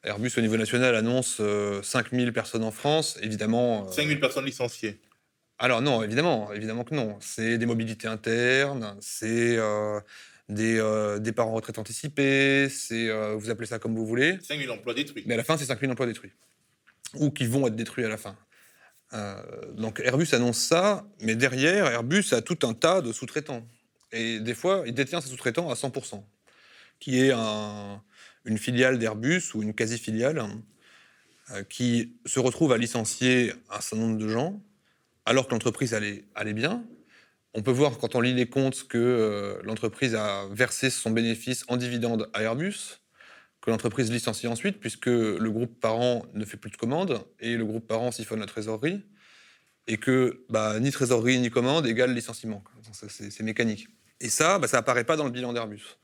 Airbus 0.03 0.31
au 0.37 0.41
niveau 0.41 0.57
national 0.57 0.95
annonce 0.95 1.39
5000 1.83 2.33
personnes 2.33 2.63
en 2.63 2.71
France, 2.71 3.17
évidemment. 3.21 3.89
5000 3.89 4.19
personnes 4.19 4.45
licenciées 4.45 4.99
Alors 5.59 5.81
non, 5.81 6.03
évidemment, 6.03 6.51
évidemment 6.51 6.83
que 6.83 6.95
non. 6.95 7.15
C'est 7.21 7.57
des 7.57 7.65
mobilités 7.65 8.07
internes, 8.07 8.97
c'est 8.99 9.57
des 10.49 10.81
départs 11.21 11.47
en 11.47 11.53
retraite 11.53 11.77
anticipés, 11.77 12.67
c'est, 12.69 13.09
vous 13.35 13.49
appelez 13.49 13.67
ça 13.67 13.79
comme 13.79 13.95
vous 13.95 14.05
voulez. 14.05 14.37
5000 14.41 14.69
emplois 14.71 14.93
détruits. 14.93 15.23
Mais 15.25 15.35
à 15.35 15.37
la 15.37 15.43
fin, 15.43 15.57
c'est 15.57 15.65
5000 15.65 15.91
emplois 15.91 16.05
détruits. 16.05 16.31
Ou 17.15 17.31
qui 17.31 17.45
vont 17.45 17.67
être 17.67 17.75
détruits 17.75 18.05
à 18.05 18.09
la 18.09 18.17
fin. 18.17 18.35
Euh, 19.13 19.35
donc 19.73 19.99
Airbus 19.99 20.27
annonce 20.33 20.57
ça, 20.57 21.05
mais 21.21 21.35
derrière, 21.35 21.87
Airbus 21.87 22.25
a 22.31 22.41
tout 22.41 22.59
un 22.63 22.73
tas 22.73 23.01
de 23.01 23.11
sous-traitants. 23.11 23.67
Et 24.11 24.39
des 24.39 24.53
fois, 24.53 24.83
il 24.85 24.93
détient 24.93 25.21
ses 25.21 25.29
sous-traitants 25.29 25.69
à 25.69 25.75
100%, 25.75 26.23
qui 26.99 27.19
est 27.19 27.31
une 28.45 28.57
filiale 28.57 28.99
d'Airbus 28.99 29.41
ou 29.53 29.63
une 29.63 29.73
quasi-filiale 29.73 30.43
euh, 31.51 31.63
qui 31.63 32.15
se 32.25 32.39
retrouve 32.39 32.71
à 32.73 32.77
licencier 32.77 33.53
un 33.69 33.81
certain 33.81 34.03
nombre 34.03 34.17
de 34.17 34.29
gens, 34.29 34.61
alors 35.25 35.47
que 35.47 35.51
l'entreprise 35.51 35.93
allait, 35.93 36.53
bien. 36.53 36.83
On 37.53 37.61
peut 37.61 37.71
voir 37.71 37.97
quand 37.99 38.15
on 38.15 38.21
lit 38.21 38.33
les 38.33 38.47
comptes 38.47 38.87
que 38.87 38.97
euh, 38.97 39.61
l'entreprise 39.63 40.15
a 40.15 40.47
versé 40.51 40.89
son 40.89 41.11
bénéfice 41.11 41.65
en 41.67 41.77
dividende 41.77 42.29
à 42.33 42.41
Airbus, 42.41 42.99
que 43.61 43.69
l'entreprise 43.69 44.11
licencie 44.11 44.47
ensuite, 44.47 44.79
puisque 44.79 45.05
le 45.05 45.49
groupe 45.49 45.79
parent 45.79 46.25
ne 46.33 46.45
fait 46.45 46.57
plus 46.57 46.71
de 46.71 46.77
commandes 46.77 47.23
et 47.39 47.55
le 47.55 47.63
groupe 47.63 47.87
parent 47.87 48.11
siphonne 48.11 48.39
la 48.39 48.47
trésorerie, 48.47 49.03
et 49.87 49.97
que 49.97 50.43
bah, 50.49 50.79
ni 50.79 50.91
trésorerie 50.91 51.39
ni 51.39 51.49
commande 51.49 51.85
égale 51.85 52.13
licenciement. 52.13 52.63
C'est 52.91 53.43
mécanique. 53.43 53.87
Et 54.19 54.29
ça, 54.29 54.57
bah, 54.57 54.67
ça 54.67 54.79
apparaît 54.79 55.03
pas 55.03 55.15
dans 55.15 55.25
le 55.25 55.31
bilan 55.31 55.53
d'Airbus. 55.53 55.97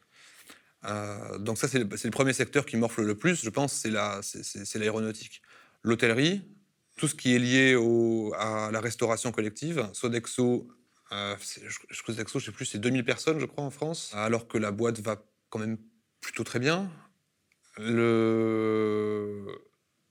Euh, 0.85 1.37
donc 1.39 1.57
ça, 1.57 1.67
c'est 1.67 1.79
le, 1.79 2.11
premier 2.11 2.33
secteur 2.33 2.65
qui 2.65 2.77
morfle 2.77 3.01
le 3.01 3.15
plus, 3.15 3.43
je 3.43 3.49
pense, 3.49 3.73
c'est 3.73 4.79
l'aéronautique. 4.79 5.41
L'hôtellerie, 5.83 6.41
tout 6.97 7.07
ce 7.07 7.15
qui 7.15 7.35
est 7.35 7.39
lié 7.39 7.75
à 8.37 8.69
la 8.71 8.79
restauration 8.79 9.31
collective, 9.31 9.89
Sodexo, 9.93 10.67
euh, 11.11 11.35
je, 11.39 11.95
Sodexo, 11.95 12.39
je 12.39 12.45
sais 12.45 12.51
plus, 12.51 12.65
c'est 12.65 12.79
2000 12.79 13.03
personnes, 13.03 13.39
je 13.39 13.45
crois, 13.45 13.63
en 13.63 13.71
France, 13.71 14.11
alors 14.13 14.47
que 14.47 14.57
la 14.57 14.71
boîte 14.71 14.99
va 14.99 15.23
quand 15.49 15.59
même 15.59 15.77
plutôt 16.21 16.43
très 16.43 16.59
bien 16.59 16.91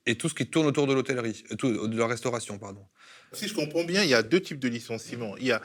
et 0.08 0.14
tout 0.16 0.28
ce 0.28 0.34
qui 0.34 0.46
tourne 0.46 0.66
autour 0.66 0.86
de 0.86 0.94
l'hôtellerie, 0.94 1.44
euh, 1.62 1.86
de 1.86 1.98
la 1.98 2.06
restauration, 2.06 2.58
pardon. 2.58 2.84
Si 3.32 3.46
je 3.46 3.54
comprends 3.54 3.84
bien, 3.84 4.02
il 4.02 4.08
y 4.08 4.14
a 4.14 4.22
deux 4.22 4.40
types 4.40 4.58
de 4.58 4.68
licenciements. 4.68 5.36
Il 5.36 5.44
y 5.44 5.52
a 5.52 5.60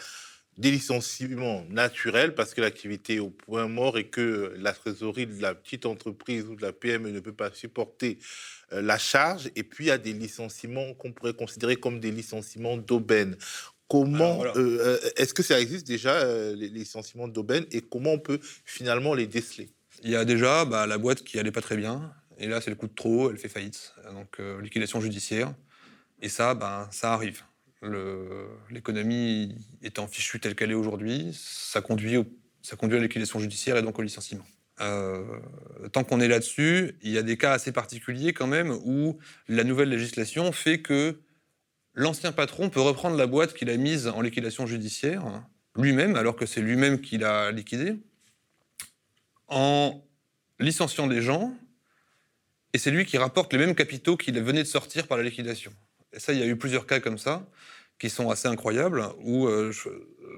des 0.58 0.70
licenciements 0.70 1.66
naturels 1.70 2.36
parce 2.36 2.54
que 2.54 2.62
l'activité 2.62 3.16
est 3.16 3.20
au 3.20 3.30
point 3.30 3.68
mort 3.68 3.98
et 3.98 4.10
que 4.10 4.54
la 4.58 4.74
trésorerie 4.74 5.25
de 5.25 5.42
la 5.42 5.56
petite 5.56 5.86
entreprise 5.86 6.46
ou 6.46 6.56
de 6.56 6.62
la 6.62 6.74
PME 6.74 7.10
ne 7.10 7.22
peut 7.22 7.34
pas 7.34 7.52
supporter 7.52 8.20
euh, 8.74 8.82
la 8.82 8.98
charge. 8.98 9.50
Et 9.56 9.63
puis 9.63 9.86
il 9.86 9.88
y 9.88 9.92
a 9.92 9.98
des 9.98 10.13
licenciements 10.13 10.94
qu'on 10.94 11.13
pourrait 11.13 11.34
considérer 11.34 11.78
comme 11.78 12.02
des 12.02 12.12
licenciements 12.12 12.75
d'aubaine. 12.78 13.38
Comment 13.88 14.44
euh, 14.56 14.98
est-ce 15.18 15.34
que 15.34 15.44
ça 15.44 15.60
existe 15.60 15.86
déjà 15.86 16.25
les 16.54 16.70
licenciements 16.70 17.28
d'aubaine 17.28 17.66
et 17.72 17.82
comment 17.82 18.13
on 18.13 18.20
peut 18.20 18.40
finalement 18.66 19.13
les 19.13 19.28
déceler? 19.28 19.70
Il 20.04 20.10
y 20.10 20.16
a 20.16 20.25
déjà 20.25 20.66
bah, 20.66 20.88
la 20.88 20.98
boîte 20.98 21.24
qui 21.24 21.40
allait 21.40 21.52
pas 21.52 21.62
très 21.62 21.78
bien, 21.78 22.13
et 22.38 22.48
là 22.48 22.60
c'est 22.60 22.70
le 22.70 22.75
coup 22.75 22.88
de 22.88 22.94
trop, 22.94 23.30
elle 23.30 23.38
fait 23.38 23.50
faillite, 23.50 23.94
donc 24.13 24.40
euh, 24.40 24.62
liquidation 24.62 25.00
judiciaire. 25.00 25.54
Et 26.22 26.30
ça, 26.30 26.56
ben, 26.56 26.88
ça 26.92 27.13
arrive. 27.13 27.44
L'économie 28.72 29.56
étant 29.82 30.08
fichue 30.08 30.40
telle 30.40 30.56
qu'elle 30.56 30.72
est 30.72 30.75
aujourd'hui, 30.75 31.38
ça 31.38 31.82
conduit, 31.82 32.18
ça 32.62 32.78
conduit 32.78 32.96
à 32.96 33.00
la 33.02 33.08
liquidation 33.08 33.40
judiciaire 33.40 33.75
et 33.75 33.82
donc 33.82 34.00
au 34.00 34.02
licenciement. 34.02 34.46
Euh, 34.82 35.22
tant 35.92 36.04
qu'on 36.04 36.20
est 36.20 36.28
là-dessus, 36.28 36.98
il 37.02 37.12
y 37.12 37.18
a 37.18 37.22
des 37.22 37.38
cas 37.38 37.52
assez 37.52 37.72
particuliers 37.72 38.34
quand 38.34 38.48
même 38.48 38.72
où 38.72 39.20
la 39.48 39.63
nouvelle 39.63 39.90
législation 39.90 40.52
fait 40.52 40.82
que 40.82 41.20
l'ancien 41.94 42.32
patron 42.32 42.70
peut 42.70 42.82
reprendre 42.82 43.18
la 43.18 43.28
boîte 43.28 43.54
qu'il 43.54 43.70
a 43.70 43.78
mise 43.78 44.08
en 44.08 44.22
liquidation 44.22 44.66
judiciaire 44.66 45.44
lui-même, 45.76 46.16
alors 46.16 46.36
que 46.36 46.46
c'est 46.46 46.62
lui-même 46.62 47.02
qui 47.02 47.18
l'a 47.18 47.52
liquidée, 47.52 47.96
en 49.48 50.04
licenciant 50.60 51.08
des 51.08 51.22
gens 51.22 51.56
et 52.74 52.78
c'est 52.80 52.92
lui 52.92 53.06
qui 53.06 53.18
rapporte 53.18 53.54
les 53.54 53.60
mêmes 53.60 53.76
capitaux 53.76 54.18
qu'il 54.18 54.40
venait 54.42 54.64
de 54.64 54.68
sortir 54.68 55.08
par 55.08 55.18
la 55.18 55.24
liquidation. 55.24 55.72
Et 56.12 56.20
ça, 56.20 56.34
il 56.34 56.40
y 56.40 56.44
a 56.44 56.46
eu 56.46 56.56
plusieurs 56.56 56.88
cas 56.88 57.00
comme 57.00 57.18
ça, 57.18 57.48
qui 58.00 58.10
sont 58.10 58.30
assez 58.30 58.48
incroyables, 58.48 59.08
où 59.20 59.48
euh, 59.48 59.72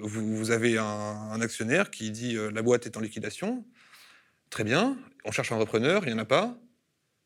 vous, 0.02 0.52
avez 0.52 0.78
un, 0.78 1.40
actionnaire 1.42 1.90
qui 1.90 2.12
dit 2.12 2.36
euh, 2.36 2.52
la 2.52 2.62
boîte 2.62 2.86
est 2.86 2.98
en 2.98 3.00
liquidation, 3.00 3.66
très 4.50 4.64
bien, 4.64 4.98
on 5.24 5.32
cherche 5.32 5.52
un 5.52 5.58
repreneur, 5.58 6.04
il 6.06 6.14
n'y 6.14 6.20
en 6.20 6.22
a 6.22 6.26
pas, 6.26 6.58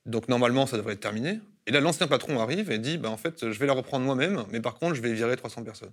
donc 0.06 0.28
normalement 0.30 0.66
ça 0.66 0.78
devrait 0.78 0.94
être 0.94 1.00
terminé. 1.00 1.40
Et 1.68 1.72
là, 1.72 1.82
l'ancien 1.82 2.08
patron 2.08 2.40
arrive 2.40 2.72
et 2.72 2.80
dit 2.80 2.98
bah, 2.98 3.10
en 3.10 3.18
fait, 3.18 3.52
je 3.52 3.60
vais 3.60 3.68
la 3.68 3.74
reprendre 3.74 4.06
moi-même, 4.06 4.44
mais 4.52 4.60
par 4.60 4.76
contre, 4.76 4.96
je 4.96 5.02
vais 5.02 5.14
virer 5.14 5.36
300 5.36 5.64
personnes. 5.64 5.92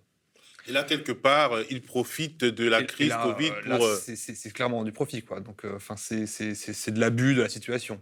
Et 0.68 0.72
là, 0.72 0.82
quelque 0.82 1.12
part, 1.12 1.52
euh, 1.52 1.64
il 1.70 1.82
profite 1.82 2.44
de 2.44 2.68
la 2.68 2.82
crise 2.82 3.12
Covid 3.22 3.52
pour. 3.66 3.86
C'est 3.96 4.52
clairement 4.52 4.84
du 4.84 4.92
profit, 4.92 5.22
quoi. 5.22 5.40
Donc, 5.40 5.64
enfin, 5.64 5.96
c'est 5.96 6.90
de 6.90 7.00
l'abus 7.00 7.34
de 7.34 7.42
la 7.42 7.48
situation. 7.48 8.00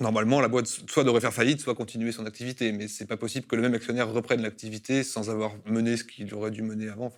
Normalement, 0.00 0.40
la 0.40 0.48
boîte 0.48 0.66
soit 0.66 1.04
devrait 1.04 1.20
faire 1.20 1.32
faillite, 1.32 1.60
soit 1.60 1.74
continuer 1.74 2.12
son 2.12 2.26
activité, 2.26 2.72
mais 2.72 2.88
c'est 2.88 3.06
pas 3.06 3.16
possible 3.16 3.46
que 3.46 3.56
le 3.56 3.62
même 3.62 3.74
actionnaire 3.74 4.08
reprenne 4.08 4.42
l'activité 4.42 5.02
sans 5.02 5.30
avoir 5.30 5.54
mené 5.66 5.96
ce 5.96 6.04
qu'il 6.04 6.32
aurait 6.34 6.50
dû 6.50 6.62
mener 6.62 6.88
avant. 6.88 7.12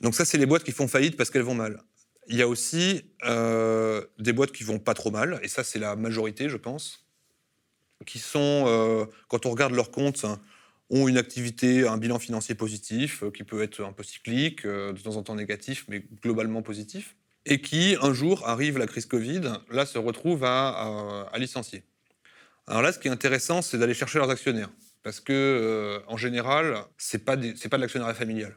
donc 0.00 0.14
ça, 0.14 0.24
c'est 0.24 0.38
les 0.38 0.46
boîtes 0.46 0.64
qui 0.64 0.72
font 0.72 0.88
faillite 0.88 1.16
parce 1.16 1.30
qu'elles 1.30 1.42
vont 1.42 1.54
mal. 1.54 1.82
Il 2.28 2.36
y 2.36 2.42
a 2.42 2.48
aussi 2.48 3.02
euh, 3.24 4.02
des 4.18 4.32
boîtes 4.32 4.52
qui 4.52 4.64
vont 4.64 4.78
pas 4.78 4.94
trop 4.94 5.10
mal, 5.10 5.38
et 5.42 5.48
ça, 5.48 5.62
c'est 5.62 5.78
la 5.78 5.94
majorité, 5.96 6.48
je 6.48 6.56
pense, 6.56 7.03
qui 8.04 8.18
sont, 8.18 8.64
euh, 8.66 9.06
quand 9.28 9.46
on 9.46 9.50
regarde 9.50 9.72
leurs 9.72 9.90
comptes, 9.90 10.26
ont 10.90 11.08
une 11.08 11.16
activité, 11.16 11.86
un 11.86 11.96
bilan 11.96 12.18
financier 12.18 12.54
positif, 12.54 13.22
euh, 13.22 13.30
qui 13.30 13.44
peut 13.44 13.62
être 13.62 13.82
un 13.82 13.92
peu 13.92 14.02
cyclique, 14.02 14.66
de 14.66 15.00
temps 15.00 15.16
en 15.16 15.22
temps 15.22 15.34
négatif, 15.34 15.86
mais 15.88 16.04
globalement 16.22 16.62
positif, 16.62 17.16
et 17.46 17.60
qui, 17.60 17.96
un 18.00 18.12
jour, 18.12 18.46
arrive 18.48 18.78
la 18.78 18.86
crise 18.86 19.06
Covid, 19.06 19.52
là, 19.70 19.86
se 19.86 19.98
retrouve 19.98 20.44
à 20.44 21.30
licencier. 21.36 21.84
Alors 22.66 22.82
là, 22.82 22.92
ce 22.92 22.98
qui 22.98 23.08
est 23.08 23.10
intéressant, 23.10 23.62
c'est 23.62 23.78
d'aller 23.78 23.94
chercher 23.94 24.18
leurs 24.18 24.30
actionnaires. 24.30 24.70
Parce 25.02 25.20
que, 25.20 25.32
euh, 25.32 26.00
en 26.06 26.16
général, 26.16 26.78
ce 26.96 27.16
n'est 27.16 27.22
pas, 27.22 27.36
pas 27.36 27.76
de 27.76 27.80
l'actionnariat 27.82 28.14
familial. 28.14 28.56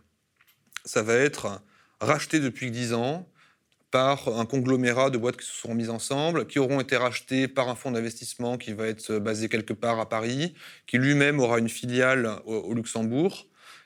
Ça 0.86 1.04
va 1.04 1.16
être 1.16 1.62
racheté 2.00 2.40
depuis 2.40 2.72
10 2.72 2.94
ans 2.94 3.28
par 3.92 4.28
un 4.28 4.46
conglomérat 4.46 5.10
de 5.10 5.18
boîtes 5.18 5.38
qui 5.38 5.46
se 5.46 5.54
sont 5.54 5.74
mises 5.74 5.90
ensemble, 5.90 6.48
qui 6.48 6.60
auront 6.60 6.82
été 6.82 6.98
rachetées 6.98 7.48
par 7.48 7.70
un 7.70 7.76
fonds 7.76 7.92
d'investissement 7.92 8.58
qui 8.58 8.74
va 8.74 8.88
être 8.88 9.18
basé 9.20 9.48
quelque 9.50 9.74
part 9.74 10.00
à 10.00 10.10
Paris, 10.10 10.54
qui 10.88 10.98
lui-même 10.98 11.40
aura 11.40 11.60
une 11.60 11.70
filiale 11.70 12.40
au, 12.46 12.74
Luxembourg 12.74 13.46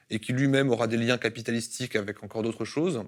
et 0.09 0.19
qui 0.19 0.33
lui-même 0.33 0.69
aura 0.71 0.87
des 0.87 0.97
liens 0.97 1.17
capitalistiques 1.17 1.95
avec 1.95 2.23
encore 2.23 2.41
d'autres 2.41 2.65
choses. 2.65 3.03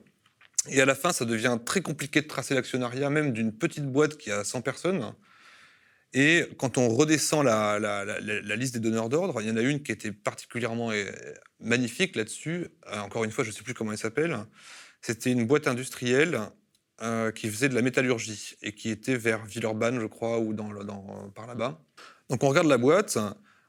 Et 0.70 0.82
à 0.82 0.86
la 0.86 0.96
fin, 0.96 1.12
ça 1.12 1.26
devient 1.26 1.58
très 1.66 1.82
compliqué 1.82 2.22
de 2.22 2.28
tracer 2.28 2.54
l'actionnariat, 2.54 3.10
même 3.10 3.34
d'une 3.34 3.52
petite 3.52 3.86
boîte 3.86 4.18
qui 4.18 4.32
a 4.32 4.44
100 4.44 4.62
personnes. 4.62 5.14
Et 6.14 6.46
quand 6.58 6.78
on 6.78 6.90
redescend 6.90 7.44
la, 7.44 8.56
liste 8.56 8.76
des 8.76 8.80
donneurs 8.80 9.10
d'ordre, 9.10 9.42
il 9.42 9.48
y 9.48 9.52
en 9.52 9.58
a 9.58 9.62
une 9.62 9.82
qui 9.82 9.92
était 9.92 10.12
particulièrement 10.12 10.92
euh, 10.92 11.06
magnifique 11.60 12.16
là-dessus. 12.16 12.68
Euh, 12.88 13.00
encore 13.00 13.24
une 13.24 13.32
fois, 13.32 13.44
je 13.44 13.50
ne 13.50 13.56
sais 13.56 13.64
plus 13.64 13.74
comment 13.74 13.92
elle 13.92 13.98
s'appelle. 13.98 14.38
C'était 15.02 15.32
une 15.32 15.46
boîte 15.46 15.68
industrielle 15.68 16.40
euh, 17.02 17.32
qui 17.32 17.50
faisait 17.50 17.70
de 17.70 17.76
la 17.76 17.82
métallurgie 17.82 18.56
et 18.62 18.74
qui 18.74 18.90
était 18.90 19.16
vers 19.16 19.46
Villeurbanne, 19.46 20.00
je 20.00 20.06
crois, 20.06 20.40
ou 20.40 20.54
dans, 20.54 20.70
par 21.36 21.48
là-bas. 21.48 21.82
Donc 22.30 22.44
on 22.44 22.50
regarde 22.50 22.68
la 22.68 22.78
boîte, 22.78 23.18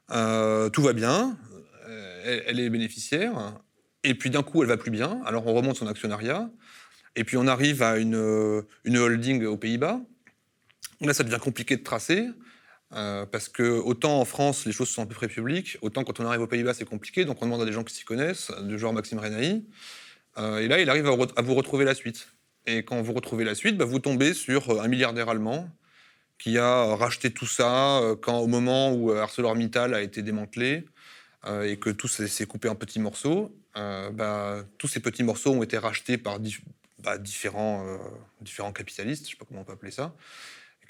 tout 0.07 0.81
va 0.81 0.93
bien, 0.93 1.37
elle, 2.23 2.59
est 2.59 2.69
bénéficiaire, 2.69 3.59
et 4.03 4.15
puis 4.15 4.29
d'un 4.29 4.43
coup 4.43 4.61
elle 4.61 4.69
va 4.69 4.77
plus 4.77 4.91
bien. 4.91 5.21
Alors 5.25 5.45
on 5.47 5.53
remonte 5.53 5.75
son 5.75 5.87
actionnariat, 5.87 6.49
et 7.15 7.23
puis 7.23 7.37
on 7.37 7.47
arrive 7.47 7.83
à 7.83 7.97
une, 7.97 8.15
holding 8.85 9.45
aux 9.45 9.57
Pays-Bas 9.57 10.01
Là, 11.01 11.13
ça 11.13 11.23
devient 11.23 11.39
compliqué 11.41 11.75
de 11.75 11.83
tracer. 11.83 12.29
Euh, 12.93 13.25
parce 13.25 13.49
que 13.49 13.63
autant 13.63 14.21
en 14.21 14.25
France, 14.25 14.65
les 14.65 14.71
choses 14.71 14.89
sont 14.89 15.01
à 15.01 15.05
peu 15.05 15.15
près 15.15 15.27
publiques, 15.27 15.77
autant 15.81 16.03
quand 16.03 16.19
on 16.19 16.25
arrive 16.25 16.41
aux 16.41 16.47
Pays-Bas, 16.47 16.73
c'est 16.73 16.85
compliqué. 16.85 17.25
Donc 17.25 17.41
on 17.41 17.45
demande 17.45 17.61
à 17.61 17.65
des 17.65 17.73
gens 17.73 17.83
qui 17.83 17.93
s'y 17.93 18.05
connaissent, 18.05 18.51
du 18.61 18.77
genre 18.77 18.93
Maxime 18.93 19.19
Renaï. 19.19 19.65
Euh, 20.37 20.59
et 20.59 20.67
là, 20.67 20.79
il 20.79 20.89
arrive 20.89 21.07
à, 21.07 21.41
vous 21.41 21.55
retrouver 21.55 21.83
la 21.85 21.95
suite. 21.95 22.34
Et 22.67 22.83
quand 22.83 23.01
vous 23.01 23.13
retrouvez 23.13 23.43
la 23.43 23.55
suite, 23.55 23.77
bah, 23.77 23.85
vous 23.85 23.99
tombez 23.99 24.33
sur 24.33 24.81
un 24.81 24.87
milliardaire 24.87 25.29
allemand 25.29 25.69
qui 26.37 26.57
a 26.57 26.95
racheté 26.95 27.31
tout 27.31 27.45
ça 27.45 27.99
euh, 27.99 28.15
quand, 28.15 28.39
au 28.39 28.47
moment 28.47 28.91
où 28.91 29.11
ArcelorMittal 29.11 29.93
a 29.93 30.01
été 30.01 30.21
démantelé 30.21 30.85
et 31.63 31.77
que 31.77 31.91
tout 31.91 32.07
s'est 32.07 32.45
coupé 32.47 32.69
en 32.69 32.75
petits 32.75 32.99
morceaux. 32.99 33.55
Bah, 33.75 34.63
tous 34.79 34.87
ces 34.87 34.99
petits 34.99 35.21
morceaux 35.21 35.51
ont 35.51 35.61
été 35.61 35.77
rachetés 35.77 36.17
par 36.17 36.39
bah, 37.03 37.19
différents, 37.19 37.85
différents 38.41 38.71
capitalistes, 38.71 39.25
je 39.25 39.27
ne 39.27 39.31
sais 39.33 39.37
pas 39.37 39.45
comment 39.47 39.61
on 39.61 39.63
peut 39.63 39.73
appeler 39.73 39.91
ça 39.91 40.15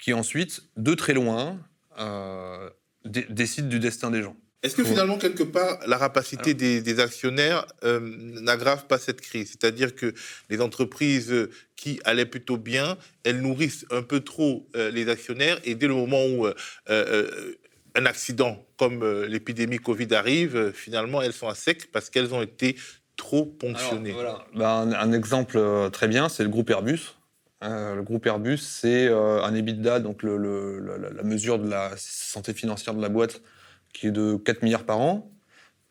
qui 0.00 0.12
ensuite, 0.12 0.62
de 0.76 0.94
très 0.94 1.14
loin, 1.14 1.58
euh, 1.98 2.70
décide 3.04 3.68
du 3.68 3.78
destin 3.78 4.10
des 4.10 4.22
gens. 4.22 4.36
Est-ce 4.66 4.76
que 4.76 4.84
finalement, 4.84 5.18
quelque 5.18 5.42
part, 5.42 5.78
la 5.86 5.96
rapacité 5.96 6.54
des, 6.54 7.00
actionnaires 7.00 7.66
euh, 7.84 8.00
n'aggrave 8.00 8.86
pas 8.86 8.98
cette 8.98 9.20
crise? 9.20 9.50
C'est-à-dire 9.50 9.94
que 9.94 10.12
les 10.50 10.60
entreprises 10.60 11.32
qui 11.76 12.00
allaient 12.04 12.26
plutôt 12.26 12.56
bien, 12.56 12.96
elles 13.24 13.40
nourrissent 13.40 13.86
un 13.90 14.02
peu 14.02 14.20
trop 14.20 14.66
euh, 14.76 14.90
les 14.90 15.08
actionnaires 15.08 15.58
et 15.64 15.74
dès 15.74 15.86
le 15.86 15.94
moment 15.94 16.24
où 16.26 16.46
un 17.94 18.06
accident 18.06 18.66
comme 18.76 19.04
l'épidémie 19.24 19.78
Covid 19.78 20.14
arrive, 20.14 20.72
finalement, 20.74 21.22
elles 21.22 21.32
sont 21.32 21.48
à 21.48 21.54
sec 21.54 21.90
parce 21.92 22.10
qu'elles 22.10 22.34
ont 22.34 22.42
été 22.42 22.76
trop 23.16 23.46
ponctionnées. 23.46 24.14
Ben, 24.54 24.92
un, 24.92 25.12
exemple 25.12 25.58
très 25.92 26.08
bien, 26.08 26.28
c'est 26.28 26.42
le 26.42 26.50
groupe 26.50 26.68
Airbus. 26.70 27.16
Euh, 27.64 27.94
le 27.94 28.02
groupe 28.02 28.26
Airbus, 28.26 28.58
c'est 28.58 29.08
euh, 29.08 29.42
un 29.42 29.54
EBITDA, 29.54 30.00
donc 30.00 30.22
la, 30.22 31.22
mesure 31.22 31.58
de 31.58 31.68
la 31.68 31.92
santé 31.96 32.52
financière 32.52 32.94
de 32.94 33.00
la 33.00 33.08
boîte, 33.08 33.40
qui 33.96 34.08
est 34.08 34.12
de 34.12 34.36
4 34.36 34.62
milliards 34.62 34.84
par 34.84 35.00
an 35.00 35.30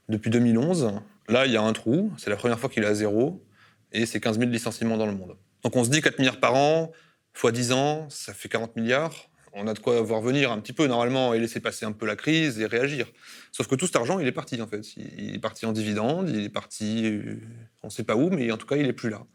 depuis 0.10 0.30
2011. 0.30 0.94
Là, 1.28 1.46
il 1.46 1.52
y 1.52 1.58
a 1.58 1.62
un 1.62 1.74
trou, 1.74 2.12
c'est 2.18 2.30
la 2.30 2.36
première 2.36 2.60
fois 2.60 2.70
qu'il 2.70 2.84
est 2.84 2.88
à 2.88 2.94
zéro, 2.94 3.44
et 3.92 4.06
c'est 4.06 4.20
15 4.20 4.40
000 4.40 4.52
licenciements 4.52 4.98
dans 4.98 5.06
le 5.06 5.14
monde. 5.14 5.36
Donc 5.64 5.76
on 5.76 5.84
se 5.84 5.90
dit 5.90 6.02
4 6.02 6.20
milliards 6.20 6.40
par 6.40 6.54
an, 6.56 6.92
fois 7.34 7.52
10 7.52 7.72
ans, 7.72 8.08
ça 8.10 8.34
fait 8.34 8.50
40 8.50 8.76
milliards. 8.76 9.30
On 9.58 9.68
a 9.68 9.74
de 9.74 9.80
quoi 9.80 10.02
voir 10.02 10.22
venir 10.22 10.52
un 10.52 10.60
petit 10.60 10.74
peu 10.74 10.86
normalement 10.86 11.34
et 11.34 11.40
laisser 11.40 11.62
passer 11.62 11.86
un 11.86 11.94
peu 11.94 12.06
la 12.06 12.18
crise 12.18 12.60
et 12.60 12.66
réagir. 12.66 13.08
Sauf 13.54 13.68
que 13.68 13.76
tout 13.76 13.86
cet 13.86 13.96
argent, 13.96 14.20
il 14.20 14.28
est 14.28 14.34
parti 14.34 14.62
en 14.62 14.68
fait. 14.68 14.82
Il 14.98 15.34
est 15.34 15.40
parti 15.40 15.66
en 15.66 15.72
dividendes, 15.72 16.30
il 16.30 16.44
est 16.44 16.50
parti, 16.50 17.06
euh, 17.06 17.40
on 17.82 17.88
ne 17.88 17.92
sait 17.92 18.04
pas 18.04 18.18
où, 18.18 18.30
mais 18.30 18.52
en 18.52 18.58
tout 18.58 18.68
cas, 18.68 18.76
il 18.76 18.86
n'est 18.86 18.94
plus 18.94 19.10
là. 19.10 19.26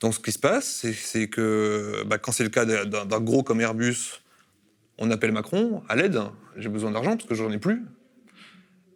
Donc 0.00 0.14
ce 0.14 0.20
qui 0.20 0.30
se 0.30 0.38
passe, 0.38 0.86
c'est 0.94 1.28
que 1.28 2.04
bah, 2.06 2.18
quand 2.18 2.30
c'est 2.30 2.44
le 2.44 2.50
cas 2.50 2.64
d'un 2.64 3.20
gros 3.20 3.42
comme 3.42 3.60
Airbus, 3.60 4.22
on 4.96 5.10
appelle 5.10 5.32
Macron 5.32 5.82
à 5.88 5.96
l'aide. 5.96 6.20
J'ai 6.56 6.68
besoin 6.68 6.92
d'argent 6.92 7.16
parce 7.16 7.28
que 7.28 7.34
j'en 7.34 7.50
ai 7.50 7.58
plus. 7.58 7.84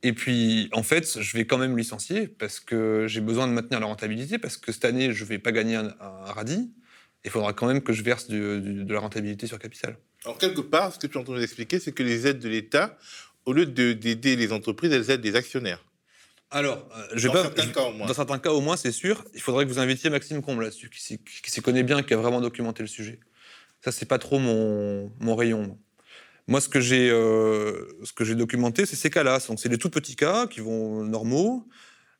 Et 0.03 0.13
puis, 0.13 0.69
en 0.73 0.83
fait, 0.83 1.21
je 1.21 1.37
vais 1.37 1.47
quand 1.47 1.59
même 1.59 1.79
licencier 1.79 2.27
parce 2.27 2.59
que 2.59 3.07
j'ai 3.09 3.21
besoin 3.21 3.47
de 3.47 3.53
maintenir 3.53 3.79
la 3.79 3.87
rentabilité, 3.87 4.39
parce 4.39 4.57
que 4.57 4.73
cette 4.73 4.85
année, 4.85 5.13
je 5.13 5.23
ne 5.23 5.29
vais 5.29 5.39
pas 5.39 5.53
gagner 5.53 5.77
un, 5.77 5.95
radis. 6.01 6.73
Il 7.25 7.31
faudra 7.31 7.53
quand 7.53 7.69
même 7.69 7.83
que 7.83 7.93
je 7.93 8.03
verse 8.03 8.29
de 8.29 8.93
la 8.93 8.99
rentabilité 8.99 9.47
sur 9.47 9.59
capital. 9.59 9.97
Alors, 10.25 10.39
quelque 10.39 10.61
part, 10.61 10.93
ce 10.93 10.99
que 10.99 11.07
tu 11.07 11.17
es 11.17 11.21
en 11.21 11.25
train 11.25 11.39
d'expliquer, 11.39 11.79
c'est 11.79 11.93
que 11.93 12.03
les 12.03 12.27
aides 12.27 12.41
de 12.41 12.49
l'État, 12.49 12.97
au 13.45 13.53
lieu 13.53 13.67
d'aider 13.67 14.37
les 14.37 14.53
entreprises, 14.53 14.93
elles 14.93 15.11
aident 15.11 15.25
les 15.25 15.37
actionnaires. 15.37 15.85
Alors, 16.51 16.87
euh, 16.97 17.07
je 17.15 17.29
dans, 17.29 17.33
pas, 17.33 17.43
certains 17.45 17.67
cas, 17.69 17.83
au 17.83 17.93
moins. 17.93 18.07
dans 18.07 18.15
certains 18.15 18.39
cas 18.39 18.51
au 18.51 18.61
moins, 18.61 18.77
c'est 18.77 18.93
sûr. 18.93 19.25
Il 19.35 19.41
faudrait 19.41 19.65
que 19.65 19.71
vous 19.71 19.79
invitiez 19.79 20.11
Maxime 20.11 20.43
Combe 20.43 20.61
là-dessus, 20.61 20.91
qui 20.91 21.01
s'y 21.51 21.63
connaît 21.63 21.83
bien, 21.83 22.03
qui 22.03 22.13
a 22.13 22.17
vraiment 22.17 22.41
documenté 22.41 22.83
le 22.83 22.89
sujet. 22.89 23.21
Ça, 23.83 23.91
c'est 23.91 24.07
pas 24.07 24.19
trop 24.19 24.39
mon, 24.39 25.11
mon 25.19 25.35
rayon. 25.35 25.79
Moi, 26.49 26.61
ce 26.61 26.69
que 26.69 26.81
j'ai 26.81 27.11
euh, 27.11 28.35
documenté, 28.35 28.87
c'est 28.87 28.97
ces 28.97 29.11
cas-là. 29.11 29.39
Donc, 29.49 29.61
c'est 29.61 29.69
les 29.69 29.79
tout 29.79 29.91
petits 29.91 30.17
cas 30.17 30.47
qui 30.47 30.61
vont 30.61 31.05
normaux, 31.05 31.69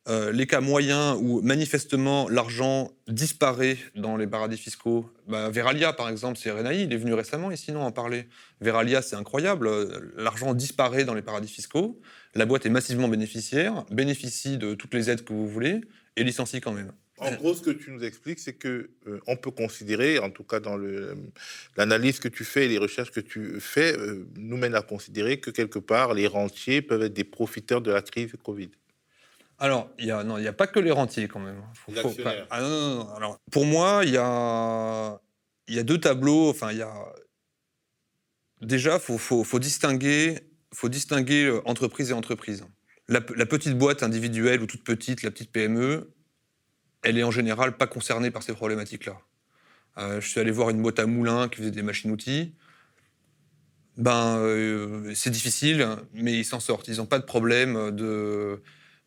euh, 0.09 0.31
les 0.31 0.47
cas 0.47 0.61
moyens 0.61 1.17
où 1.21 1.41
manifestement 1.41 2.27
l'argent 2.29 2.91
disparaît 3.07 3.77
dans 3.95 4.17
les 4.17 4.27
paradis 4.27 4.57
fiscaux. 4.57 5.09
Bah, 5.27 5.49
Veralia, 5.49 5.93
par 5.93 6.09
exemple, 6.09 6.37
c'est 6.37 6.51
Renaï, 6.51 6.83
il 6.83 6.93
est 6.93 6.97
venu 6.97 7.13
récemment 7.13 7.51
ici, 7.51 7.71
non, 7.71 7.83
en 7.83 7.91
parler. 7.91 8.27
Veralia, 8.61 9.01
c'est 9.01 9.15
incroyable. 9.15 9.69
L'argent 10.17 10.53
disparaît 10.53 11.05
dans 11.05 11.13
les 11.13 11.21
paradis 11.21 11.51
fiscaux. 11.51 11.99
La 12.35 12.45
boîte 12.45 12.65
est 12.65 12.69
massivement 12.69 13.07
bénéficiaire, 13.07 13.85
bénéficie 13.91 14.57
de 14.57 14.73
toutes 14.73 14.93
les 14.93 15.09
aides 15.09 15.23
que 15.23 15.33
vous 15.33 15.47
voulez 15.47 15.81
et 16.15 16.23
licencie 16.23 16.61
quand 16.61 16.73
même. 16.73 16.91
En 17.23 17.35
gros, 17.35 17.53
ce 17.53 17.61
que 17.61 17.71
tu 17.71 17.91
nous 17.91 18.03
expliques, 18.03 18.39
c'est 18.39 18.53
que 18.53 18.89
euh, 19.07 19.19
on 19.27 19.35
peut 19.35 19.51
considérer, 19.51 20.19
en 20.19 20.29
tout 20.29 20.43
cas 20.43 20.59
dans 20.59 20.77
l'analyse 21.77 22.19
que 22.19 22.27
tu 22.27 22.43
fais 22.43 22.65
et 22.65 22.67
les 22.67 22.77
recherches 22.77 23.11
que 23.11 23.19
tu 23.19 23.59
fais, 23.59 23.97
euh, 23.97 24.27
nous 24.35 24.57
mènent 24.57 24.75
à 24.75 24.81
considérer 24.81 25.39
que 25.39 25.51
quelque 25.51 25.79
part, 25.79 26.13
les 26.13 26.27
rentiers 26.27 26.81
peuvent 26.81 27.03
être 27.03 27.13
des 27.13 27.23
profiteurs 27.23 27.81
de 27.81 27.91
la 27.91 28.01
crise 28.01 28.33
Covid. 28.43 28.69
Alors, 29.59 29.89
il 29.97 30.05
n'y 30.05 30.47
a, 30.47 30.53
pas 30.53 30.67
que 30.67 30.79
les 30.79 30.91
rentiers 30.91 31.27
quand 31.27 31.39
même. 31.39 31.61
Ah, 32.49 33.15
Alors, 33.15 33.39
pour 33.51 33.65
moi, 33.65 34.01
il 34.03 34.11
y 34.11 34.17
a, 34.17 35.19
y 35.69 35.79
a 35.79 35.83
deux 35.83 35.99
tableaux. 35.99 36.49
Enfin, 36.49 36.71
il 36.71 36.79
y 36.79 36.81
a 36.81 36.93
déjà, 38.61 38.99
faut, 38.99 39.17
faut, 39.17 39.43
faut 39.43 39.59
distinguer 39.59 40.39
faut 40.73 40.89
distinguer 40.89 41.45
euh, 41.45 41.61
entreprise 41.65 42.09
et 42.09 42.13
entreprise. 42.13 42.65
La, 43.07 43.21
petite 43.21 43.77
boîte 43.77 44.01
individuelle 44.01 44.61
ou 44.61 44.65
toute 44.65 44.83
petite, 44.83 45.23
la 45.23 45.31
petite 45.31 45.51
PME, 45.51 46.12
elle 47.03 47.17
est 47.17 47.23
en 47.23 47.31
général 47.31 47.77
pas 47.77 47.87
concernée 47.87 48.31
par 48.31 48.43
ces 48.43 48.53
problématiques-là. 48.53 49.17
Euh, 49.97 50.21
je 50.21 50.27
suis 50.27 50.39
allé 50.39 50.51
voir 50.51 50.69
une 50.69 50.81
boîte 50.81 50.99
à 50.99 51.05
moulins 51.05 51.49
qui 51.49 51.57
faisait 51.57 51.71
des 51.71 51.83
machines-outils. 51.83 52.53
ben, 53.97 54.39
c'est 55.13 55.29
difficile, 55.29 55.87
mais 56.13 56.33
ils 56.33 56.45
s'en 56.45 56.59
sortent. 56.59 56.87
Ils 56.87 56.97
n'ont 56.97 57.05
pas 57.05 57.19
de 57.19 57.25
problème 57.25 57.91
de, 57.91 58.61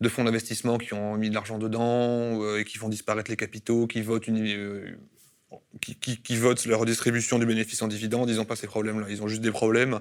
fonds 0.09 0.25
d'investissement 0.25 0.79
qui 0.79 0.95
ont 0.95 1.17
mis 1.17 1.31
de 1.31 1.35
l'argent 1.35 1.59
dedans 1.59 2.57
et 2.57 2.65
qui 2.65 2.79
font 2.79 2.89
disparaître 2.89 3.31
les 3.31 3.37
capitaux, 3.37 3.87
qui 3.87 4.03
votent 4.03 4.29
la 6.67 6.77
redistribution 6.77 7.39
du 7.39 7.47
bénéfice 7.47 7.83
en 7.83 7.89
dividende, 7.89 8.31
ils 8.31 8.37
n'ont 8.37 8.45
pas 8.45 8.57
ces 8.57 8.67
problèmes-là. 8.67 9.07
Ils 9.09 9.23
ont 9.23 9.29
juste 9.29 9.43
des 9.43 9.51
problèmes 9.51 10.01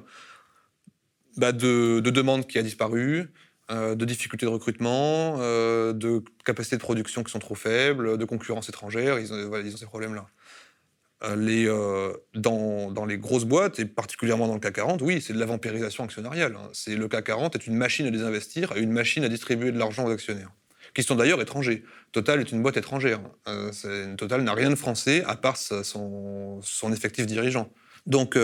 bah, 1.37 1.51
de, 1.51 1.99
demande 1.99 2.47
qui 2.47 2.57
a 2.57 2.63
disparu, 2.63 3.29
euh, 3.71 3.95
de 3.95 4.05
difficultés 4.05 4.45
de 4.45 4.51
recrutement, 4.51 5.37
euh, 5.39 5.91
de 5.91 6.23
capacités 6.45 6.75
de 6.75 6.81
production 6.81 7.23
qui 7.23 7.31
sont 7.31 7.39
trop 7.39 7.55
faibles, 7.55 8.15
de 8.15 8.25
concurrence 8.25 8.69
étrangère. 8.69 9.17
Ils 9.17 9.33
ont, 9.33 9.77
ces 9.77 9.87
problèmes-là. 9.87 10.27
Euh, 11.23 12.13
dans, 12.35 13.05
les 13.07 13.17
grosses 13.17 13.45
boîtes, 13.45 13.79
et 13.79 13.85
particulièrement 13.85 14.47
dans 14.47 14.53
le 14.53 14.59
CAC 14.59 14.75
40, 14.75 15.01
oui, 15.01 15.19
c'est 15.19 15.33
de 15.33 15.39
la 15.39 15.47
vampirisation 15.47 16.03
actionnariale. 16.03 16.55
Hein. 16.55 16.69
Le 16.87 17.07
CAC 17.07 17.25
40 17.25 17.55
est 17.55 17.65
une 17.65 17.75
machine 17.75 18.05
à 18.05 18.11
désinvestir 18.11 18.71
et 18.75 18.81
une 18.81 18.91
machine 18.91 19.23
à 19.23 19.29
distribuer 19.29 19.71
de 19.71 19.79
l'argent 19.79 20.05
aux 20.05 20.11
actionnaires 20.11 20.51
qui 20.93 21.01
sont 21.01 21.15
d'ailleurs 21.15 21.41
étrangers. 21.41 21.83
Total 22.11 22.39
est 22.39 22.51
une 22.51 22.61
boîte 22.61 22.77
étrangère. 22.77 23.19
Euh, 23.47 24.15
Total 24.15 24.43
n'a 24.43 24.53
rien 24.53 24.69
de 24.69 24.75
français 24.75 25.23
à 25.25 25.35
part 25.35 25.57
son, 25.57 26.61
effectif 26.93 27.25
dirigeant. 27.25 27.71
Donc 28.05 28.37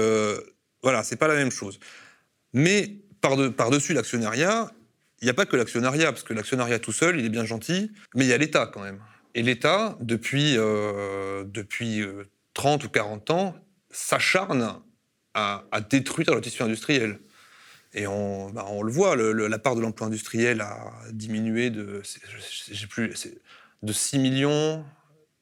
voilà, 0.82 1.04
c'est 1.04 1.16
pas 1.16 1.28
la 1.28 1.36
même 1.36 1.52
chose. 1.52 1.80
Mais 2.54 2.98
par-dessus 3.22 3.94
l'actionnariat, 3.94 4.72
il 5.22 5.26
n'y 5.26 5.30
a 5.30 5.34
pas 5.34 5.46
que 5.46 5.56
l'actionnariat, 5.56 6.12
parce 6.12 6.24
que 6.24 6.34
l'actionnariat 6.34 6.80
tout 6.80 6.92
seul, 6.92 7.20
il 7.20 7.26
est 7.26 7.30
bien 7.30 7.46
gentil, 7.46 7.92
mais 8.16 8.26
il 8.26 8.28
y 8.28 8.34
a 8.34 8.38
l'État 8.38 8.70
quand 8.74 8.82
même. 8.82 9.00
Et 9.36 9.44
l'État, 9.44 9.98
depuis, 10.02 10.58
euh, 10.58 11.44
depuis 11.46 12.04
30 12.54 12.84
ou 12.84 12.90
40 12.90 13.30
ans, 13.30 13.56
s'acharne 13.92 14.82
à, 15.34 15.64
détruire 15.90 16.36
le 16.36 16.42
tissu 16.42 16.64
industriel. 16.64 17.20
Et 17.94 18.08
on, 18.08 18.50
bah, 18.50 18.66
on 18.70 18.84
le 18.84 18.92
voit, 18.92 19.16
la 19.16 19.60
part 19.60 19.76
de 19.76 19.82
l'emploi 19.82 20.08
industriel 20.08 20.62
a 20.62 20.92
diminué 21.12 21.70
de, 21.70 22.02
plus, 22.90 23.14
de 23.84 23.94
6 23.94 24.20
millions, 24.20 24.86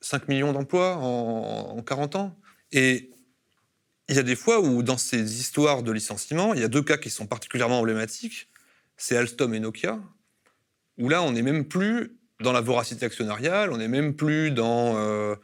5 0.01 0.27
millions 0.27 0.53
d'emplois 0.53 0.97
en, 0.97 1.81
40 1.81 2.15
ans. 2.15 2.35
Et 2.71 3.11
il 4.07 4.15
y 4.15 4.19
a 4.19 4.23
des 4.23 4.35
fois 4.35 4.59
où, 4.59 4.81
dans 4.81 4.97
ces 4.97 5.39
histoires 5.39 5.83
de 5.83 5.91
licenciement, 5.91 6.53
il 6.53 6.61
y 6.61 6.63
a 6.63 6.67
deux 6.67 6.81
cas 6.81 6.97
qui 6.97 7.09
sont 7.09 7.27
particulièrement 7.27 7.79
emblématiques. 7.79 8.47
C'est 8.99 9.17
Alstom 9.17 9.55
et 9.55 9.59
Nokia, 9.59 9.99
où 10.99 11.09
là, 11.09 11.23
on 11.23 11.31
n'est 11.31 11.41
même 11.41 11.65
plus 11.65 12.15
dans 12.39 12.51
la 12.51 12.61
voracité 12.61 13.07
actionnariale, 13.07 13.71
on 13.71 13.77
n'est 13.77 13.87
même 13.87 14.13
plus 14.13 14.51
dans... 14.51 14.95
Euh, 14.97 15.35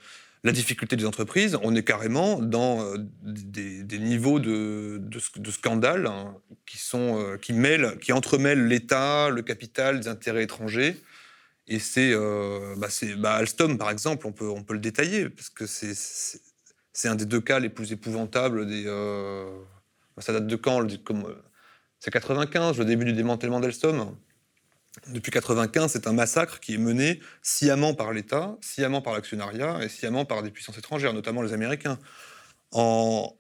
la 0.46 0.52
difficulté 0.52 0.96
des 0.96 1.06
entreprises, 1.06 1.58
on 1.64 1.74
est 1.76 1.84
carrément 1.84 2.40
dans 2.40 2.80
euh, 2.80 2.98
des, 3.24 3.98
niveaux 3.98 4.40
de, 4.40 5.02
scandale 5.50 6.06
hein, 6.06 6.38
qui, 6.68 6.78
sont, 6.78 7.20
euh, 7.20 7.38
qui, 7.38 7.52
mêlent, 7.52 7.98
qui 8.00 8.14
entremêlent 8.14 8.68
l'État, 8.68 9.30
le 9.30 9.42
capital, 9.42 10.02
des 10.02 10.08
intérêts 10.08 10.44
étrangers. 10.44 11.02
Et 11.68 11.80
c'est 11.80 12.12
euh, 12.14 12.76
bah, 12.78 12.90
bah, 13.18 13.34
Alstom, 13.34 13.80
par 13.80 13.90
exemple, 13.90 14.28
on 14.28 14.32
peut, 14.32 14.48
on 14.48 14.62
peut 14.62 14.76
le 14.76 14.80
détailler, 14.80 15.30
parce 15.30 15.50
que 15.50 15.66
c'est 15.66 17.08
un 17.08 17.16
des 17.16 17.26
deux 17.26 17.42
cas 17.42 17.58
les 17.58 17.70
plus 17.70 17.92
épouvantables. 17.92 18.68
Bah, 20.16 20.22
ça 20.22 20.32
date 20.32 20.46
de 20.46 20.56
quand 20.56 20.80
C'est 22.06 22.12
95, 22.12 22.78
le 22.78 22.86
début 22.86 23.04
du 23.04 23.14
démantèlement 23.14 23.60
d'Alstom 23.60 24.16
depuis 25.08 25.32
1995, 25.32 25.92
c'est 25.92 26.06
un 26.06 26.14
massacre 26.14 26.60
qui 26.60 26.76
est 26.76 26.78
mené 26.78 27.20
sciemment 27.42 27.96
par 27.96 28.14
l'État, 28.14 28.56
sciemment 28.62 29.02
par 29.02 29.14
l'actionnariat 29.14 29.84
et 29.84 29.90
sciemment 29.90 30.24
par 30.24 30.44
des 30.44 30.52
puissances 30.52 30.78
étrangères, 30.78 31.14
notamment 31.14 31.42
les 31.42 31.52
Américains. 31.52 31.98
En... 32.74 33.36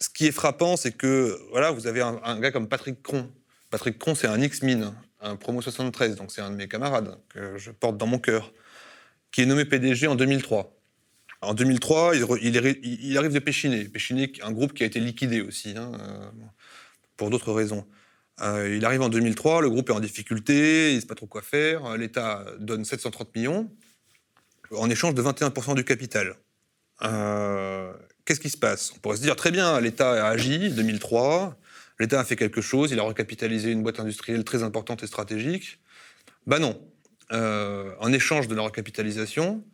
Ce 0.00 0.08
qui 0.08 0.26
est 0.26 0.32
frappant, 0.32 0.78
c'est 0.78 0.92
que 0.92 1.38
voilà, 1.50 1.72
vous 1.72 1.86
avez 1.86 2.00
un, 2.00 2.40
gars 2.40 2.52
comme 2.52 2.70
Patrick 2.70 3.02
Cron. 3.02 3.30
Patrick 3.68 3.98
Cron, 3.98 4.14
c'est 4.14 4.28
un 4.28 4.40
X-Min, 4.40 4.94
un 5.20 5.36
promo 5.36 5.60
73, 5.60 6.16
donc 6.16 6.32
c'est 6.32 6.40
un 6.40 6.50
de 6.50 6.56
mes 6.56 6.68
camarades 6.68 7.18
que 7.28 7.58
je 7.58 7.70
porte 7.70 7.98
dans 7.98 8.06
mon 8.06 8.18
cœur, 8.18 8.50
qui 9.30 9.42
est 9.42 9.46
nommé 9.46 9.66
PDG 9.66 10.06
en 10.06 10.14
2003. 10.14 10.72
En 11.42 11.52
2003, 11.52 12.16
il, 12.40 13.18
arrive 13.18 13.32
de 13.34 13.38
Péchiné. 13.40 13.84
Péchiné, 13.84 14.32
un 14.42 14.52
groupe 14.52 14.72
qui 14.72 14.84
a 14.84 14.86
été 14.86 15.00
liquidé 15.00 15.42
aussi, 15.42 15.74
hein, 15.76 15.92
euh, 16.00 16.30
pour 17.16 17.30
d'autres 17.30 17.52
raisons. 17.52 17.86
Euh, 18.42 18.76
il 18.76 18.84
arrive 18.84 19.02
en 19.02 19.08
2003, 19.08 19.62
le 19.62 19.70
groupe 19.70 19.88
est 19.88 19.94
en 19.94 20.00
difficulté, 20.00 20.90
il 20.90 20.96
ne 20.96 21.00
sait 21.00 21.06
pas 21.06 21.14
trop 21.14 21.26
quoi 21.26 21.42
faire. 21.42 21.96
L'État 21.96 22.44
donne 22.58 22.84
730 22.84 23.34
millions 23.34 23.70
en 24.72 24.90
échange 24.90 25.14
de 25.14 25.22
21% 25.22 25.74
du 25.74 25.84
capital. 25.84 26.34
Euh, 27.02 27.92
qu'est-ce 28.24 28.40
qui 28.40 28.50
se 28.50 28.58
passe? 28.58 28.92
On 28.94 28.98
pourrait 28.98 29.16
se 29.16 29.22
dire 29.22 29.36
très 29.36 29.50
bien, 29.50 29.80
l'État 29.80 30.26
a 30.26 30.30
agi 30.30 30.70
2003, 30.70 31.56
l'État 31.98 32.20
a 32.20 32.24
fait 32.24 32.36
quelque 32.36 32.60
chose, 32.60 32.90
il 32.90 32.98
a 32.98 33.02
recapitalisé 33.02 33.70
une 33.70 33.82
boîte 33.82 34.00
industrielle 34.00 34.44
très 34.44 34.62
importante 34.62 35.02
et 35.02 35.06
stratégique. 35.06 35.78
Ben 36.46 36.58
non. 36.58 36.80
Euh, 37.32 37.92
en 38.00 38.12
échange 38.12 38.48
de 38.48 38.54
la 38.54 38.62
recapitalisation, 38.62 39.64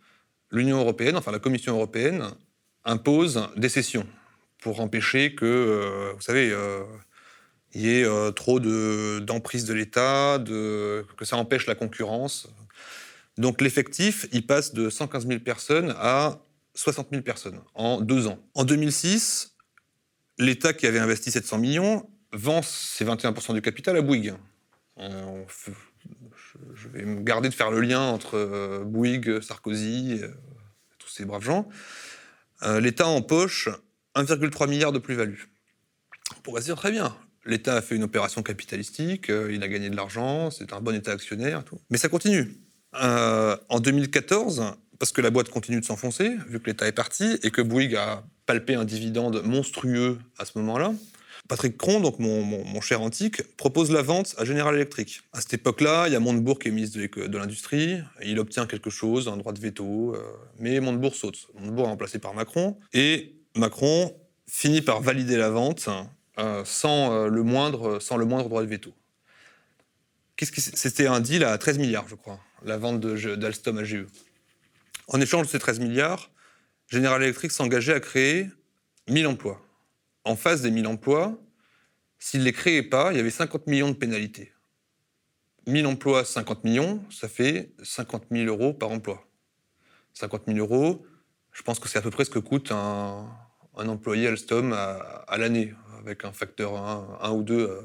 l'Union 0.50 0.78
européenne, 0.78 1.16
enfin 1.16 1.32
la 1.32 1.38
Commission 1.38 1.74
européenne, 1.74 2.30
impose 2.84 3.48
des 3.56 3.68
cessions 3.68 4.06
pour 4.58 4.80
empêcher 4.80 5.34
que, 5.34 6.12
vous 6.14 6.22
savez, 6.22 6.54
il 7.74 7.82
y 7.82 8.00
ait 8.00 8.04
euh, 8.04 8.30
trop 8.32 8.60
d'emprise 8.60 9.64
de, 9.64 9.74
l'État, 9.74 10.42
que 10.46 11.24
ça 11.24 11.36
empêche 11.36 11.66
la 11.66 11.74
concurrence. 11.74 12.48
Donc 13.38 13.60
l'effectif, 13.60 14.26
il 14.32 14.46
passe 14.46 14.74
de 14.74 14.90
115 14.90 15.26
000 15.26 15.40
personnes 15.40 15.94
à 15.98 16.38
60 16.74 17.08
000 17.10 17.22
personnes 17.22 17.60
en 17.74 18.00
deux 18.00 18.26
ans. 18.26 18.38
En 18.54 18.64
2006, 18.64 19.56
l'État 20.38 20.72
qui 20.72 20.86
avait 20.86 20.98
investi 20.98 21.30
700 21.30 21.58
millions 21.58 22.10
vend 22.32 22.62
ses 22.62 23.04
21% 23.04 23.54
du 23.54 23.62
capital 23.62 23.96
à 23.96 24.02
Bouygues. 24.02 24.34
Euh, 24.98 25.44
je 26.74 26.88
vais 26.88 27.04
me 27.04 27.22
garder 27.22 27.48
de 27.48 27.54
faire 27.54 27.70
le 27.70 27.80
lien 27.80 28.00
entre 28.00 28.36
euh, 28.36 28.84
Bouygues, 28.84 29.40
Sarkozy, 29.40 30.20
tous 30.98 31.08
ces 31.08 31.24
braves 31.24 31.44
gens. 31.44 31.68
L'État 32.80 33.08
empoche 33.08 33.68
1,3 34.14 34.68
milliard 34.68 34.92
de 34.92 35.00
plus-value. 35.00 35.40
On 36.36 36.40
pourrait 36.42 36.60
se 36.60 36.66
dire 36.66 36.76
très 36.76 36.92
bien, 36.92 37.16
L'État 37.44 37.76
a 37.76 37.82
fait 37.82 37.96
une 37.96 38.04
opération 38.04 38.42
capitalistique, 38.42 39.30
euh, 39.30 39.52
il 39.52 39.62
a 39.62 39.68
gagné 39.68 39.90
de 39.90 39.96
l'argent, 39.96 40.50
c'est 40.50 40.72
un 40.72 40.80
bon 40.80 40.94
État 40.94 41.12
actionnaire. 41.12 41.64
Tout. 41.64 41.78
Mais 41.90 41.98
ça 41.98 42.08
continue. 42.08 42.56
Euh, 43.02 43.56
en 43.68 43.80
2014, 43.80 44.74
parce 44.98 45.12
que 45.12 45.20
la 45.20 45.30
boîte 45.30 45.48
continue 45.48 45.80
de 45.80 45.84
s'enfoncer, 45.84 46.36
vu 46.48 46.60
que 46.60 46.66
l'État 46.66 46.86
est 46.86 46.92
parti, 46.92 47.38
et 47.42 47.50
que 47.50 47.62
Bouygues 47.62 47.96
a 47.96 48.24
palpé 48.46 48.74
un 48.74 48.84
dividende 48.84 49.42
monstrueux 49.44 50.18
à 50.38 50.44
ce 50.44 50.58
moment-là, 50.58 50.92
Patrick 51.48 51.76
Cron, 51.76 52.00
donc 52.00 52.18
mon, 52.18 52.80
cher 52.80 53.02
antique, 53.02 53.42
propose 53.56 53.90
la 53.90 54.02
vente 54.02 54.34
à 54.38 54.44
General 54.44 54.74
Electric. 54.74 55.22
À 55.32 55.40
cette 55.40 55.54
époque-là, 55.54 56.06
il 56.06 56.12
y 56.12 56.16
a 56.16 56.20
Montebourg 56.20 56.58
qui 56.58 56.68
est 56.68 56.70
ministre 56.70 56.98
de, 56.98 57.38
l'Industrie, 57.38 57.98
il 58.24 58.38
obtient 58.38 58.66
quelque 58.66 58.90
chose, 58.90 59.28
un 59.28 59.36
droit 59.36 59.52
de 59.52 59.60
veto, 59.60 60.14
euh, 60.14 60.22
mais 60.58 60.78
Montebourg 60.80 61.14
saute. 61.14 61.48
Montebourg 61.58 61.86
est 61.86 61.90
remplacé 61.90 62.18
par 62.18 62.34
Macron, 62.34 62.78
et 62.92 63.34
Macron 63.56 64.14
finit 64.48 64.82
par 64.82 65.00
valider 65.00 65.36
la 65.36 65.50
vente 65.50 65.88
sans, 66.64 67.12
euh, 67.12 67.28
le 67.28 67.42
moindre, 67.42 67.98
sans 67.98 68.16
le 68.16 68.24
moindre 68.24 68.48
droit 68.48 68.62
de 68.62 68.68
veto. 68.68 68.92
C'était 70.38 71.06
un 71.06 71.20
deal 71.20 71.44
à 71.44 71.56
13 71.56 71.78
milliards, 71.78 72.08
je 72.08 72.16
crois, 72.16 72.40
la 72.64 72.76
vente 72.76 73.00
d'Alstom 73.00 73.78
à 73.78 73.84
GE. 73.84 74.06
En 75.08 75.20
échange 75.20 75.46
de 75.46 75.50
ces 75.50 75.58
13 75.58 75.78
milliards, 75.78 76.30
General 76.88 77.22
Electric 77.22 77.52
s'engageait 77.52 77.94
à 77.94 78.00
créer 78.00 78.48
1000 79.08 79.26
emplois. 79.26 79.64
En 80.24 80.34
face 80.34 80.62
des 80.62 80.70
1000 80.70 80.86
emplois, 80.86 81.38
s'il 82.18 82.40
ne 82.40 82.44
les 82.44 82.52
créait 82.52 82.82
pas, 82.82 83.12
il 83.12 83.16
y 83.18 83.20
avait 83.20 83.30
50 83.30 83.66
millions 83.66 83.90
de 83.90 83.94
pénalités. 83.94 84.52
1000 85.66 85.86
emplois, 85.86 86.24
50 86.24 86.64
millions, 86.64 87.04
ça 87.10 87.28
fait 87.28 87.72
50 87.82 88.24
000 88.32 88.46
euros 88.46 88.72
par 88.74 88.90
emploi. 88.90 89.24
50 90.14 90.42
000 90.46 90.58
euros, 90.58 91.06
je 91.52 91.62
pense 91.62 91.78
que 91.78 91.88
c'est 91.88 91.98
à 91.98 92.02
peu 92.02 92.10
près 92.10 92.24
ce 92.24 92.30
que 92.30 92.40
coûte 92.40 92.72
un, 92.72 93.28
employé 93.76 94.26
Alstom 94.28 94.72
à 94.72 95.36
l'année 95.38 95.72
avec 96.04 96.24
un 96.24 96.32
facteur 96.32 96.76
1, 96.76 97.30
ou 97.30 97.42
2. 97.42 97.54
Euh. 97.54 97.82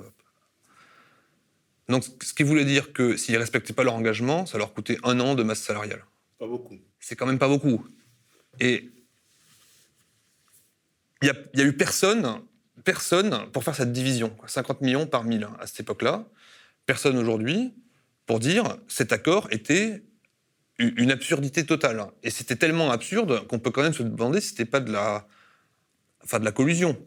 Donc, 1.88 2.04
ce 2.22 2.34
qui 2.34 2.44
voulait 2.44 2.66
dire 2.66 2.94
que 2.94 3.16
s'ils 3.16 3.36
ne 3.36 3.40
respectaient 3.40 3.74
pas 3.74 3.84
leur 3.84 3.96
engagement, 3.96 4.46
ça 4.46 4.58
leur 4.58 4.74
coûtait 4.74 4.98
un 5.04 5.20
an 5.20 5.36
de 5.36 5.44
masse 5.44 5.62
salariale. 5.62 6.04
Pas 6.38 6.48
beaucoup. 6.48 6.78
C'est 7.00 7.16
quand 7.16 7.26
même 7.26 7.40
pas 7.40 7.48
beaucoup. 7.48 7.86
Et 8.60 8.92
il 11.22 11.32
n'y 11.56 11.62
a, 11.62 11.66
eu 11.66 11.74
personne, 11.74 12.42
personne 12.84 13.50
pour 13.52 13.64
faire 13.64 13.76
cette 13.76 13.92
division. 13.92 14.36
50 14.46 14.82
millions 14.82 15.08
par 15.08 15.24
1000 15.24 15.48
à 15.60 15.68
cette 15.68 15.80
époque-là. 15.82 16.26
Personne 16.86 17.18
aujourd'hui 17.18 17.74
pour 18.26 18.40
dire 18.40 18.78
cet 18.88 19.12
accord 19.14 19.48
était 19.52 20.04
une 20.80 21.10
absurdité 21.10 21.66
totale. 21.66 22.06
Et 22.22 22.30
c'était 22.30 22.56
tellement 22.56 22.92
absurde 22.92 23.48
qu'on 23.48 23.60
peut 23.60 23.72
quand 23.72 23.82
même 23.82 23.94
se 23.94 24.04
demander 24.04 24.42
si 24.42 24.50
c'était 24.50 24.66
pas 24.66 24.80
de 24.80 24.92
la, 24.92 25.28
enfin 26.24 26.40
de 26.40 26.46
la 26.46 26.52
collusion. 26.52 26.98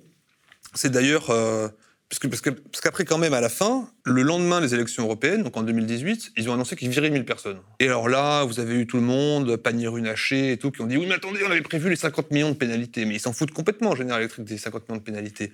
C'est 0.75 0.91
d'ailleurs. 0.91 1.31
Euh, 1.31 1.69
parce 2.11 2.41
qu'après, 2.81 3.05
quand 3.05 3.19
même, 3.19 3.35
à 3.35 3.41
la 3.41 3.49
fin, 3.49 3.89
le 4.05 4.23
lendemain 4.23 4.61
des 4.61 4.75
élections 4.75 5.05
européennes, 5.05 5.45
donc 5.45 5.57
en 5.57 5.63
2018, 5.63 6.33
ils 6.37 6.51
ont 6.51 6.55
annoncé 6.55 6.75
qu'ils 6.75 6.89
viraient 6.89 7.09
1000 7.09 7.25
personnes. 7.25 7.61
Et 7.79 7.87
alors 7.87 8.09
là, 8.09 8.43
vous 8.43 8.59
avez 8.59 8.75
eu 8.75 8.87
tout 8.89 8.97
le 8.97 9.05
monde, 9.05 9.55
panier 9.57 9.87
runaché 9.87 10.51
et 10.51 10.57
tout, 10.57 10.73
qui 10.73 10.81
ont 10.81 10.87
dit 10.87 10.97
Oui, 10.97 11.07
mais 11.07 11.15
attendez, 11.15 11.39
on 11.47 11.51
avait 11.53 11.61
prévu 11.61 11.89
les 11.89 11.95
50 11.95 12.33
millions 12.33 12.51
de 12.51 12.57
pénalités. 12.57 13.05
Mais 13.05 13.15
ils 13.15 13.21
s'en 13.21 13.33
foutent 13.33 13.53
complètement, 13.53 13.91
en 13.91 13.95
Général 13.95 14.23
Electric, 14.23 14.45
des 14.45 14.59
50 14.59 14.89
millions 14.89 14.99
de 14.99 15.05
pénalités. 15.05 15.53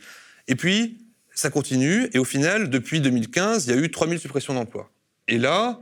Et 0.49 0.55
puis, 0.55 0.97
ça 1.35 1.51
continue, 1.51 2.09
et 2.15 2.19
au 2.19 2.25
final, 2.25 2.71
depuis 2.71 3.01
2015, 3.01 3.67
il 3.67 3.75
y 3.75 3.79
a 3.79 3.83
eu 3.83 3.91
3000 3.91 4.19
suppressions 4.19 4.55
d'emplois. 4.55 4.91
Et 5.29 5.37
là, 5.37 5.79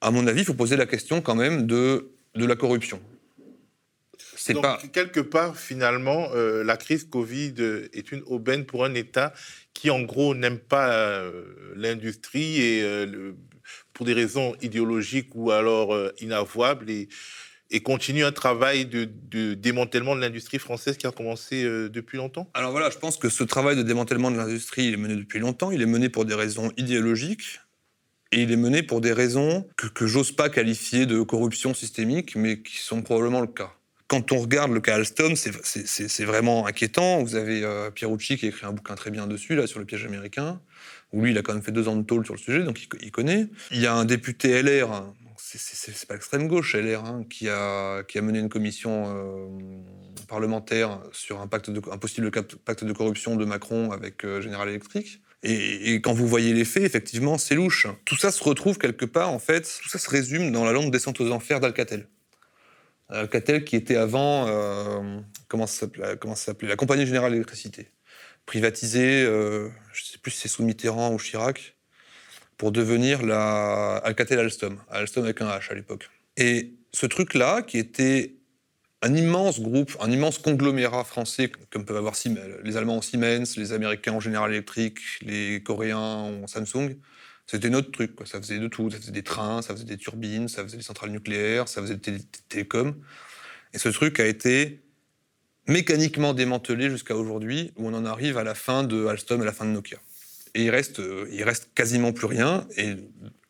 à 0.00 0.10
mon 0.10 0.26
avis, 0.26 0.40
il 0.40 0.44
faut 0.44 0.54
poser 0.54 0.76
la 0.76 0.86
question 0.86 1.20
quand 1.20 1.36
même 1.36 1.68
de, 1.68 2.10
de 2.34 2.44
la 2.44 2.56
corruption. 2.56 3.00
Pas... 4.52 4.78
quelque 4.92 5.20
part, 5.20 5.56
finalement, 5.56 6.28
euh, 6.34 6.62
la 6.64 6.76
crise 6.76 7.04
Covid 7.04 7.54
est 7.92 8.12
une 8.12 8.22
aubaine 8.26 8.66
pour 8.66 8.84
un 8.84 8.94
État 8.94 9.32
qui, 9.72 9.90
en 9.90 10.02
gros, 10.02 10.34
n'aime 10.34 10.58
pas 10.58 10.92
euh, 10.92 11.72
l'industrie 11.76 12.60
et 12.60 12.82
euh, 12.82 13.32
pour 13.92 14.04
des 14.06 14.12
raisons 14.12 14.54
idéologiques 14.60 15.34
ou 15.34 15.50
alors 15.50 15.96
inavouables 16.20 16.90
et, 16.90 17.08
et, 17.70 17.80
continue 17.80 18.24
un 18.24 18.32
travail 18.32 18.86
de, 18.86 19.08
de 19.30 19.54
démantèlement 19.54 20.14
de 20.14 20.20
l'industrie 20.20 20.58
française 20.58 20.96
qui 20.96 21.06
a 21.06 21.12
commencé 21.12 21.64
depuis 21.88 22.18
longtemps 22.18 22.50
Alors 22.54 22.72
voilà, 22.72 22.90
je 22.90 22.98
pense 22.98 23.16
que 23.16 23.28
ce 23.30 23.44
travail 23.44 23.76
de 23.76 23.82
démantèlement 23.82 24.30
de 24.30 24.36
l'industrie, 24.36 24.88
il 24.88 24.94
est 24.94 24.98
mené 24.98 25.16
depuis 25.16 25.38
longtemps. 25.38 25.70
Il 25.70 25.80
est 25.80 25.86
mené 25.86 26.08
pour 26.08 26.24
des 26.24 26.34
raisons 26.34 26.72
idéologiques. 26.76 27.60
Et 28.32 28.42
il 28.42 28.50
est 28.50 28.56
mené 28.56 28.82
pour 28.82 29.00
des 29.00 29.12
raisons 29.12 29.66
que, 29.76 29.86
que 29.86 30.06
j'ose 30.06 30.32
pas 30.32 30.48
qualifier 30.48 31.06
de 31.06 31.22
corruption 31.22 31.72
systémique, 31.72 32.34
mais 32.34 32.62
qui 32.62 32.78
sont 32.78 33.00
probablement 33.00 33.40
le 33.40 33.46
cas 33.46 33.72
quand 34.20 34.32
on 34.32 34.40
regarde 34.40 34.72
le 34.72 34.80
cas 34.80 34.94
Alstom, 34.94 35.34
c'est 35.36 36.24
vraiment 36.24 36.66
inquiétant. 36.66 37.22
Vous 37.22 37.34
avez 37.34 37.64
euh, 37.64 37.90
Pierucci 37.90 38.36
qui 38.36 38.46
a 38.46 38.48
écrit 38.48 38.66
un 38.66 38.72
bouquin 38.72 38.94
très 38.94 39.10
bien 39.10 39.26
dessus, 39.26 39.56
là, 39.56 39.66
sur 39.66 39.80
le 39.80 39.84
piège 39.84 40.04
américain, 40.04 40.60
où 41.12 41.22
lui, 41.22 41.32
il 41.32 41.38
a 41.38 41.42
quand 41.42 41.52
même 41.52 41.62
fait 41.62 41.72
deux 41.72 41.88
ans 41.88 41.96
de 41.96 42.04
tôle 42.04 42.24
sur 42.24 42.34
le 42.34 42.38
sujet, 42.38 42.62
donc 42.62 42.80
il, 43.00 43.10
connaît. 43.10 43.48
Il 43.72 43.80
y 43.80 43.86
a 43.86 43.94
un 43.94 44.04
député 44.04 44.62
LR, 44.62 45.12
c'est 45.36 46.06
pas 46.06 46.14
l'extrême 46.14 46.46
gauche 46.46 46.76
LR, 46.76 47.04
hein, 47.04 47.24
qui, 47.28 47.48
a, 47.48 48.04
mené 48.22 48.38
une 48.38 48.48
commission 48.48 49.04
euh, 49.08 49.48
parlementaire 50.28 51.00
sur 51.12 51.40
un, 51.40 51.48
pacte 51.48 51.70
de, 51.70 51.80
possible 51.80 52.30
pacte 52.30 52.84
de 52.84 52.92
corruption 52.92 53.36
de 53.36 53.44
Macron 53.44 53.90
avec 53.90 54.24
euh, 54.24 54.40
General 54.40 54.68
Electric. 54.68 55.20
Et, 55.42 55.94
et, 55.94 56.00
quand 56.00 56.14
vous 56.14 56.28
voyez 56.28 56.54
les 56.54 56.64
faits, 56.64 56.84
effectivement, 56.84 57.36
c'est 57.36 57.54
louche. 57.54 57.86
Tout 58.04 58.16
ça 58.16 58.30
se 58.30 58.42
retrouve 58.42 58.78
quelque 58.78 59.04
part, 59.04 59.30
en 59.30 59.38
fait, 59.38 59.80
tout 59.82 59.88
ça 59.88 59.98
se 59.98 60.08
résume 60.08 60.52
dans 60.52 60.64
la 60.64 60.72
longue 60.72 60.90
descente 60.90 61.20
aux 61.20 61.30
enfers 61.32 61.60
d'Alcatel. 61.60 62.06
Alcatel 63.08 63.64
qui 63.64 63.76
était 63.76 63.96
avant, 63.96 64.46
euh, 64.48 65.20
comment 65.48 65.66
ça 65.66 65.86
s'appelait 66.36 66.68
La 66.68 66.76
Compagnie 66.76 67.06
Générale 67.06 67.32
d'Électricité. 67.32 67.90
Privatisée, 68.46 69.22
euh, 69.24 69.68
je 69.92 70.02
ne 70.02 70.06
sais 70.06 70.18
plus 70.18 70.30
si 70.30 70.40
c'est 70.40 70.48
sous 70.48 70.62
Mitterrand 70.62 71.12
ou 71.12 71.18
Chirac, 71.18 71.76
pour 72.56 72.72
devenir 72.72 73.20
Alcatel 74.04 74.38
Alstom. 74.38 74.78
Alstom 74.90 75.24
avec 75.24 75.40
un 75.40 75.48
H 75.48 75.70
à 75.70 75.74
l'époque. 75.74 76.08
Et 76.36 76.74
ce 76.92 77.06
truc-là, 77.06 77.62
qui 77.62 77.78
était 77.78 78.36
un 79.02 79.14
immense 79.14 79.60
groupe, 79.60 79.96
un 80.00 80.10
immense 80.10 80.38
conglomérat 80.38 81.04
français, 81.04 81.52
comme 81.70 81.84
peuvent 81.84 81.96
avoir 81.96 82.14
les 82.62 82.76
Allemands 82.76 82.96
en 82.96 83.02
Siemens, 83.02 83.56
les 83.56 83.72
Américains 83.72 84.12
en 84.12 84.20
General 84.20 84.50
Electric, 84.50 84.98
les 85.20 85.62
Coréens 85.62 85.98
en 85.98 86.46
Samsung, 86.46 86.96
c'était 87.46 87.70
notre 87.70 87.90
truc. 87.90 88.12
Ça 88.24 88.40
faisait 88.40 88.58
de 88.58 88.68
tout. 88.68 88.90
Ça 88.90 88.98
faisait 88.98 89.12
des 89.12 89.22
trains, 89.22 89.62
ça 89.62 89.74
faisait 89.74 89.84
des 89.84 89.96
turbines, 89.96 90.48
ça 90.48 90.62
faisait 90.62 90.76
des 90.76 90.82
centrales 90.82 91.10
nucléaires, 91.10 91.68
ça 91.68 91.82
faisait 91.82 91.96
des, 91.96 92.18
télécoms. 92.48 92.94
Et 93.72 93.78
ce 93.78 93.88
truc 93.88 94.20
a 94.20 94.26
été 94.26 94.82
mécaniquement 95.66 96.34
démantelé 96.34 96.90
jusqu'à 96.90 97.16
aujourd'hui, 97.16 97.72
où 97.76 97.88
on 97.88 97.94
en 97.94 98.04
arrive 98.04 98.38
à 98.38 98.44
la 98.44 98.54
fin 98.54 98.84
de 98.84 99.06
Alstom 99.06 99.40
et 99.40 99.42
à 99.42 99.46
la 99.46 99.52
fin 99.52 99.64
de 99.64 99.70
Nokia. 99.70 99.98
Et 100.54 100.64
il 100.64 100.70
reste, 100.70 101.00
euh, 101.00 101.26
il 101.32 101.42
reste 101.42 101.70
quasiment 101.74 102.12
plus 102.12 102.26
rien. 102.26 102.66
Et 102.76 102.94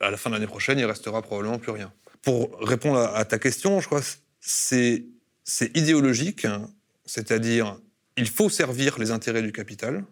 à 0.01 0.11
la 0.11 0.17
fin 0.17 0.31
de 0.31 0.35
l'année 0.35 0.47
prochaine, 0.47 0.79
il 0.79 0.87
restera 0.87 1.23
probablement 1.23 1.59
plus 1.59 1.73
rien. 1.73 1.93
Pour 2.23 2.59
répondre 2.61 2.99
à, 2.99 3.25
ta 3.25 3.39
question, 3.39 3.81
je 3.81 3.87
crois 3.87 4.01
c'est 4.41 5.05
c'est 5.47 5.77
idéologique, 5.77 6.47
hein. 6.47 6.71
c'est-à-dire 7.05 7.79
il 8.17 8.29
faut 8.29 8.49
servir 8.49 8.99
les 8.99 9.11
intérêts 9.11 9.43
du 9.43 9.53
capital, 9.53 10.05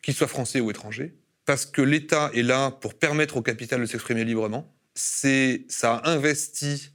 qu'il 0.00 0.14
soit 0.14 0.28
français 0.28 0.60
ou 0.60 0.70
étranger 0.70 1.12
parce 1.50 1.66
que 1.66 1.82
l'État 1.82 2.30
est 2.32 2.44
là 2.44 2.70
pour 2.70 2.94
permettre 2.94 3.36
au 3.36 3.42
capital 3.42 3.80
de 3.80 3.86
s'exprimer 3.86 4.24
librement. 4.24 4.72
C'est, 4.94 5.64
ça 5.68 5.96
a 5.96 6.08
investi, 6.08 6.92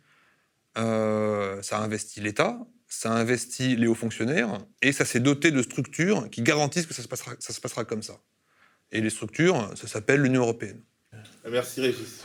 euh, 0.77 1.61
ça 1.61 1.79
a 1.79 1.81
investi 1.81 2.21
l'État, 2.21 2.65
ça 2.87 3.11
a 3.11 3.17
investi 3.17 3.75
les 3.75 3.85
hauts 3.85 3.95
fonctionnaires, 3.95 4.59
et 4.81 4.93
ça 4.93 5.03
s'est 5.03 5.19
doté 5.19 5.51
de 5.51 5.61
structures 5.61 6.29
qui 6.29 6.41
garantissent 6.41 6.85
que 6.85 6.93
ça 6.93 7.03
se 7.03 7.09
passera, 7.09 7.33
ça 7.37 7.51
se 7.51 7.59
passera 7.59 7.83
comme 7.83 8.01
ça. 8.01 8.13
Et 8.93 9.01
les 9.01 9.09
structures, 9.09 9.73
ça 9.75 9.87
s'appelle 9.87 10.21
l'Union 10.21 10.43
européenne. 10.43 10.79
Merci 11.51 11.81
Régis. 11.81 12.23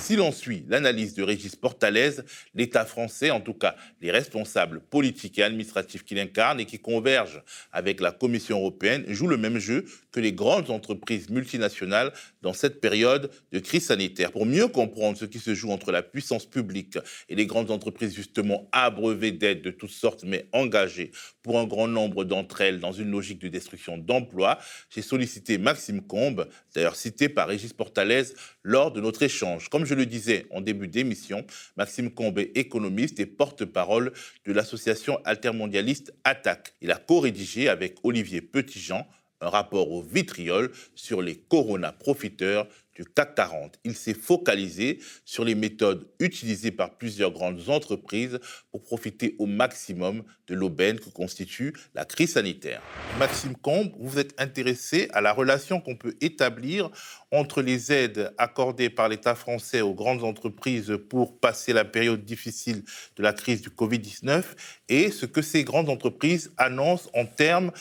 Si 0.00 0.16
l'on 0.16 0.32
suit 0.32 0.64
l'analyse 0.68 1.14
de 1.14 1.22
Régis 1.22 1.56
Portalès, 1.56 2.22
l'État 2.54 2.84
français, 2.84 3.30
en 3.30 3.40
tout 3.40 3.54
cas 3.54 3.74
les 4.00 4.10
responsables 4.10 4.80
politiques 4.80 5.38
et 5.38 5.42
administratifs 5.42 6.04
qui 6.04 6.14
l'incarnent 6.14 6.60
et 6.60 6.66
qui 6.66 6.78
convergent 6.78 7.42
avec 7.72 8.00
la 8.00 8.12
Commission 8.12 8.58
européenne, 8.58 9.04
jouent 9.08 9.28
le 9.28 9.36
même 9.36 9.58
jeu 9.58 9.84
que 10.12 10.20
les 10.20 10.32
grandes 10.32 10.70
entreprises 10.70 11.30
multinationales 11.30 12.12
dans 12.42 12.52
cette 12.52 12.80
période 12.80 13.30
de 13.52 13.58
crise 13.58 13.86
sanitaire. 13.86 14.30
Pour 14.30 14.46
mieux 14.46 14.68
comprendre 14.68 15.16
ce 15.16 15.24
qui 15.24 15.38
se 15.38 15.54
joue 15.54 15.70
entre 15.70 15.90
la 15.90 16.02
puissance 16.02 16.46
publique 16.46 16.98
et 17.28 17.34
les 17.34 17.46
grandes 17.46 17.70
entreprises 17.70 18.14
justement 18.14 18.68
abreuvées 18.72 19.32
d'aides 19.32 19.62
de 19.62 19.70
toutes 19.70 19.90
sortes 19.90 20.24
mais 20.24 20.46
engagées 20.52 21.12
pour 21.42 21.58
un 21.58 21.66
grand 21.66 21.88
nombre 21.88 22.24
d'entre 22.24 22.60
elles 22.62 22.80
dans 22.80 22.92
une 22.92 23.10
logique 23.10 23.38
de 23.38 23.48
destruction 23.48 23.98
d'emplois, 23.98 24.58
j'ai 24.90 25.02
sollicité 25.02 25.58
Maxime 25.58 26.00
Combe, 26.00 26.48
d'ailleurs 26.74 26.96
cité 26.96 27.28
par 27.28 27.48
Régis 27.48 27.72
Portalès 27.72 28.34
lors 28.64 28.90
de 28.90 29.00
notre 29.00 29.22
échange. 29.22 29.68
Comme 29.68 29.84
je 29.84 29.94
le 29.94 30.06
disais 30.06 30.46
en 30.50 30.60
début 30.60 30.88
d'émission, 30.88 31.46
Maxime 31.76 32.10
Combe 32.10 32.38
est 32.38 32.56
économiste 32.56 33.20
et 33.20 33.26
porte-parole 33.26 34.12
de 34.46 34.52
l'association 34.52 35.20
altermondialiste 35.24 36.14
ATTAC. 36.24 36.74
Il 36.80 36.90
a 36.90 36.96
co-rédigé 36.96 37.68
avec 37.68 37.98
Olivier 38.02 38.40
Petitjean 38.40 39.06
un 39.40 39.50
rapport 39.50 39.90
au 39.90 40.02
vitriol 40.02 40.72
sur 40.94 41.20
les 41.20 41.36
corona-profiteurs 41.36 42.66
du 42.94 43.04
CAC 43.04 43.34
40. 43.34 43.78
Il 43.84 43.94
s'est 43.94 44.14
focalisé 44.14 44.98
sur 45.24 45.44
les 45.44 45.54
méthodes 45.54 46.06
utilisées 46.20 46.70
par 46.70 46.96
plusieurs 46.96 47.32
grandes 47.32 47.68
entreprises 47.68 48.38
pour 48.70 48.82
profiter 48.82 49.34
au 49.38 49.46
maximum 49.46 50.22
de 50.46 50.54
l'aubaine 50.54 51.00
que 51.00 51.10
constitue 51.10 51.74
la 51.94 52.04
crise 52.04 52.34
sanitaire. 52.34 52.82
Maxime 53.18 53.56
Combe, 53.56 53.92
vous 53.98 54.18
êtes 54.18 54.34
intéressé 54.40 55.08
à 55.12 55.20
la 55.20 55.32
relation 55.32 55.80
qu'on 55.80 55.96
peut 55.96 56.16
établir 56.20 56.90
entre 57.30 57.62
les 57.62 57.92
aides 57.92 58.32
accordées 58.38 58.90
par 58.90 59.08
l'État 59.08 59.34
français 59.34 59.80
aux 59.80 59.94
grandes 59.94 60.22
entreprises 60.24 60.96
pour 61.08 61.38
passer 61.38 61.72
la 61.72 61.84
période 61.84 62.24
difficile 62.24 62.84
de 63.16 63.22
la 63.22 63.32
crise 63.32 63.62
du 63.62 63.70
Covid-19 63.70 64.44
et 64.88 65.10
ce 65.10 65.26
que 65.26 65.42
ces 65.42 65.64
grandes 65.64 65.88
entreprises 65.88 66.52
annoncent 66.56 67.10
en 67.14 67.26
termes 67.26 67.72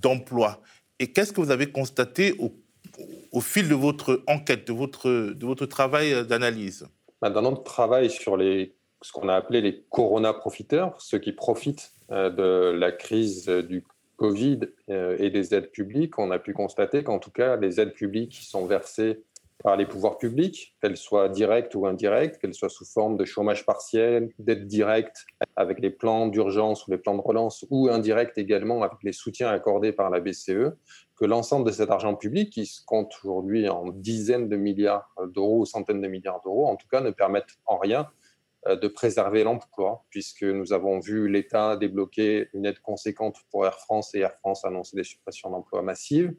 d'emploi. 0.00 0.62
Et 0.98 1.12
qu'est-ce 1.12 1.32
que 1.32 1.40
vous 1.40 1.50
avez 1.50 1.72
constaté 1.72 2.34
au, 2.38 2.54
au, 3.32 3.40
fil 3.40 3.68
de 3.68 3.74
votre 3.74 4.22
enquête, 4.26 4.66
de 4.66 4.72
votre, 4.72 5.08
de 5.08 5.46
votre 5.46 5.66
travail 5.66 6.26
d'analyse 6.26 6.88
bah, 7.20 7.30
Dans 7.30 7.42
notre 7.42 7.64
travail 7.64 8.10
sur 8.10 8.36
les, 8.36 8.74
ce 9.02 9.12
qu'on 9.12 9.28
a 9.28 9.34
appelé 9.34 9.60
les 9.60 9.82
corona-profiteurs, 9.90 11.00
ceux 11.00 11.18
qui 11.18 11.32
profitent 11.32 11.92
euh, 12.10 12.30
de 12.30 12.76
la 12.76 12.92
crise 12.92 13.46
du 13.46 13.84
Covid 14.16 14.60
euh, 14.90 15.16
et 15.18 15.30
des 15.30 15.54
aides 15.54 15.70
publiques, 15.70 16.18
on 16.18 16.30
a 16.30 16.38
pu 16.38 16.52
constater 16.52 17.02
qu'en 17.02 17.18
tout 17.18 17.30
cas, 17.30 17.56
les 17.56 17.80
aides 17.80 17.94
publiques 17.94 18.32
qui 18.32 18.44
sont 18.44 18.66
versées 18.66 19.22
par 19.62 19.76
les 19.76 19.86
pouvoirs 19.86 20.16
publics, 20.16 20.74
qu'elles 20.80 20.96
soient 20.96 21.28
directes 21.28 21.74
ou 21.74 21.86
indirectes, 21.86 22.38
qu'elles 22.38 22.54
soient 22.54 22.70
sous 22.70 22.84
forme 22.86 23.16
de 23.16 23.24
chômage 23.24 23.66
partiel, 23.66 24.30
d'aide 24.38 24.66
directe 24.66 25.26
avec 25.56 25.80
les 25.80 25.90
plans 25.90 26.28
d'urgence 26.28 26.86
ou 26.86 26.90
les 26.90 26.98
plans 26.98 27.14
de 27.14 27.20
relance, 27.20 27.66
ou 27.70 27.88
indirectes 27.88 28.38
également 28.38 28.82
avec 28.82 28.98
les 29.02 29.12
soutiens 29.12 29.48
accordés 29.48 29.92
par 29.92 30.10
la 30.10 30.20
BCE, 30.20 30.72
que 31.16 31.24
l'ensemble 31.26 31.66
de 31.66 31.72
cet 31.72 31.90
argent 31.90 32.14
public, 32.14 32.50
qui 32.50 32.64
se 32.64 32.84
compte 32.84 33.12
aujourd'hui 33.22 33.68
en 33.68 33.88
dizaines 33.88 34.48
de 34.48 34.56
milliards 34.56 35.12
d'euros 35.26 35.60
ou 35.60 35.66
centaines 35.66 36.00
de 36.00 36.08
milliards 36.08 36.40
d'euros, 36.42 36.66
en 36.66 36.76
tout 36.76 36.88
cas 36.88 37.00
ne 37.02 37.10
permettent 37.10 37.58
en 37.66 37.76
rien 37.76 38.08
euh, 38.66 38.76
de 38.76 38.88
préserver 38.88 39.44
l'emploi, 39.44 40.04
puisque 40.08 40.42
nous 40.42 40.72
avons 40.72 41.00
vu 41.00 41.28
l'État 41.28 41.76
débloquer 41.76 42.48
une 42.54 42.64
aide 42.64 42.80
conséquente 42.80 43.36
pour 43.50 43.66
Air 43.66 43.78
France 43.78 44.14
et 44.14 44.20
Air 44.20 44.34
France 44.34 44.64
annoncer 44.64 44.96
des 44.96 45.04
suppressions 45.04 45.50
d'emplois 45.50 45.82
massives 45.82 46.34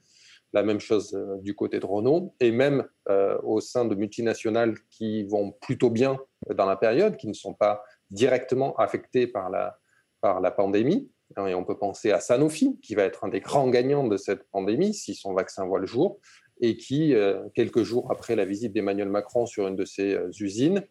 la 0.54 0.64
même 0.64 0.80
chose 0.80 1.14
euh, 1.14 1.38
du 1.42 1.56
côté 1.56 1.80
de 1.80 1.86
Renault, 1.86 2.36
et 2.40 2.52
même 2.52 2.86
euh, 3.10 3.38
au 3.44 3.62
sein 3.62 3.86
de 3.86 3.96
multinationales 3.96 4.76
qui 4.90 5.24
vont 5.24 5.52
plutôt 5.52 5.90
bien 5.90 6.20
dans 6.54 6.66
la 6.66 6.76
période, 6.76 7.18
qui 7.18 7.28
ne 7.28 7.34
sont 7.34 7.54
pas 7.54 7.84
directement 8.10 8.76
affectées 8.76 9.28
par 9.28 9.50
la, 9.50 9.80
par 10.20 10.42
la 10.42 10.52
pandémie. 10.52 11.10
Et 11.38 11.54
on 11.54 11.64
peut 11.64 11.78
penser 11.78 12.12
à 12.12 12.20
Sanofi, 12.20 12.78
qui 12.82 12.94
va 12.94 13.04
être 13.04 13.24
un 13.24 13.30
des 13.30 13.40
grands 13.40 13.70
gagnants 13.70 14.06
de 14.06 14.18
cette 14.18 14.44
pandémie 14.50 14.94
si 14.94 15.16
son 15.16 15.34
vaccin 15.34 15.66
voit 15.66 15.80
le 15.80 15.86
jour, 15.86 16.20
et 16.60 16.76
qui, 16.76 17.16
euh, 17.16 17.48
quelques 17.56 17.84
jours 17.84 18.12
après 18.12 18.36
la 18.36 18.44
visite 18.44 18.74
d'Emmanuel 18.74 19.08
Macron 19.10 19.46
sur 19.46 19.68
une 19.68 19.76
de 19.76 19.86
ses 19.86 20.18
usines, 20.40 20.86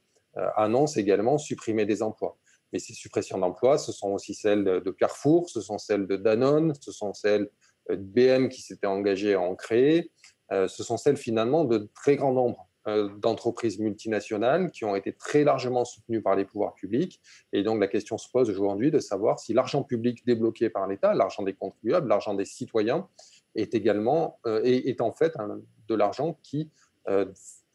annonce 0.55 0.97
également 0.97 1.39
supprimer 1.39 1.87
des 1.87 2.05
emplois. 2.05 2.39
Mais 2.73 2.79
ces 2.79 2.95
suppressions 2.95 3.37
d'emplois, 3.37 3.79
ce 3.79 3.91
sont 3.91 4.11
aussi 4.11 4.33
celles 4.33 4.63
de 4.63 4.91
Carrefour, 4.93 5.51
ce 5.51 5.61
sont 5.61 5.77
celles 5.77 6.07
de 6.07 6.15
Danone, 6.15 6.73
ce 6.81 6.93
sont 6.93 7.13
celles 7.13 7.51
BM 7.89 8.49
qui 8.49 8.63
s'était 8.63 8.87
engagé 8.87 9.35
à 9.35 9.41
en 9.41 9.55
créer, 9.55 10.11
euh, 10.53 10.69
ce 10.69 10.83
sont 10.83 10.97
celles 10.97 11.17
finalement 11.17 11.65
de 11.65 11.89
très 11.95 12.17
grand 12.17 12.33
nombre 12.33 12.69
euh, 12.89 13.09
d'entreprises 13.19 13.79
multinationales 13.79 14.71
qui 14.71 14.85
ont 14.85 14.97
été 14.97 15.13
très 15.13 15.45
largement 15.45 15.85
soutenues 15.85 16.23
par 16.23 16.35
les 16.35 16.45
pouvoirs 16.45 16.75
publics. 16.75 17.21
Et 17.53 17.63
donc 17.63 17.81
la 17.81 17.89
question 17.89 18.19
se 18.19 18.29
pose 18.31 18.51
aujourd'hui 18.51 18.91
de 18.91 18.99
savoir 18.99 19.39
si 19.39 19.53
l'argent 19.53 19.83
public 19.83 20.25
débloqué 20.27 20.71
par 20.71 20.87
l'État, 20.87 21.15
l'argent 21.15 21.43
des 21.43 21.55
contribuables, 21.55 22.09
l'argent 22.09 22.35
des 22.35 22.45
citoyens, 22.45 23.09
est 23.57 23.75
également 23.75 24.39
est, 24.47 25.01
en 25.01 25.13
fait 25.13 25.35
de 25.89 25.95
l'argent 25.97 26.39
qui 26.45 26.71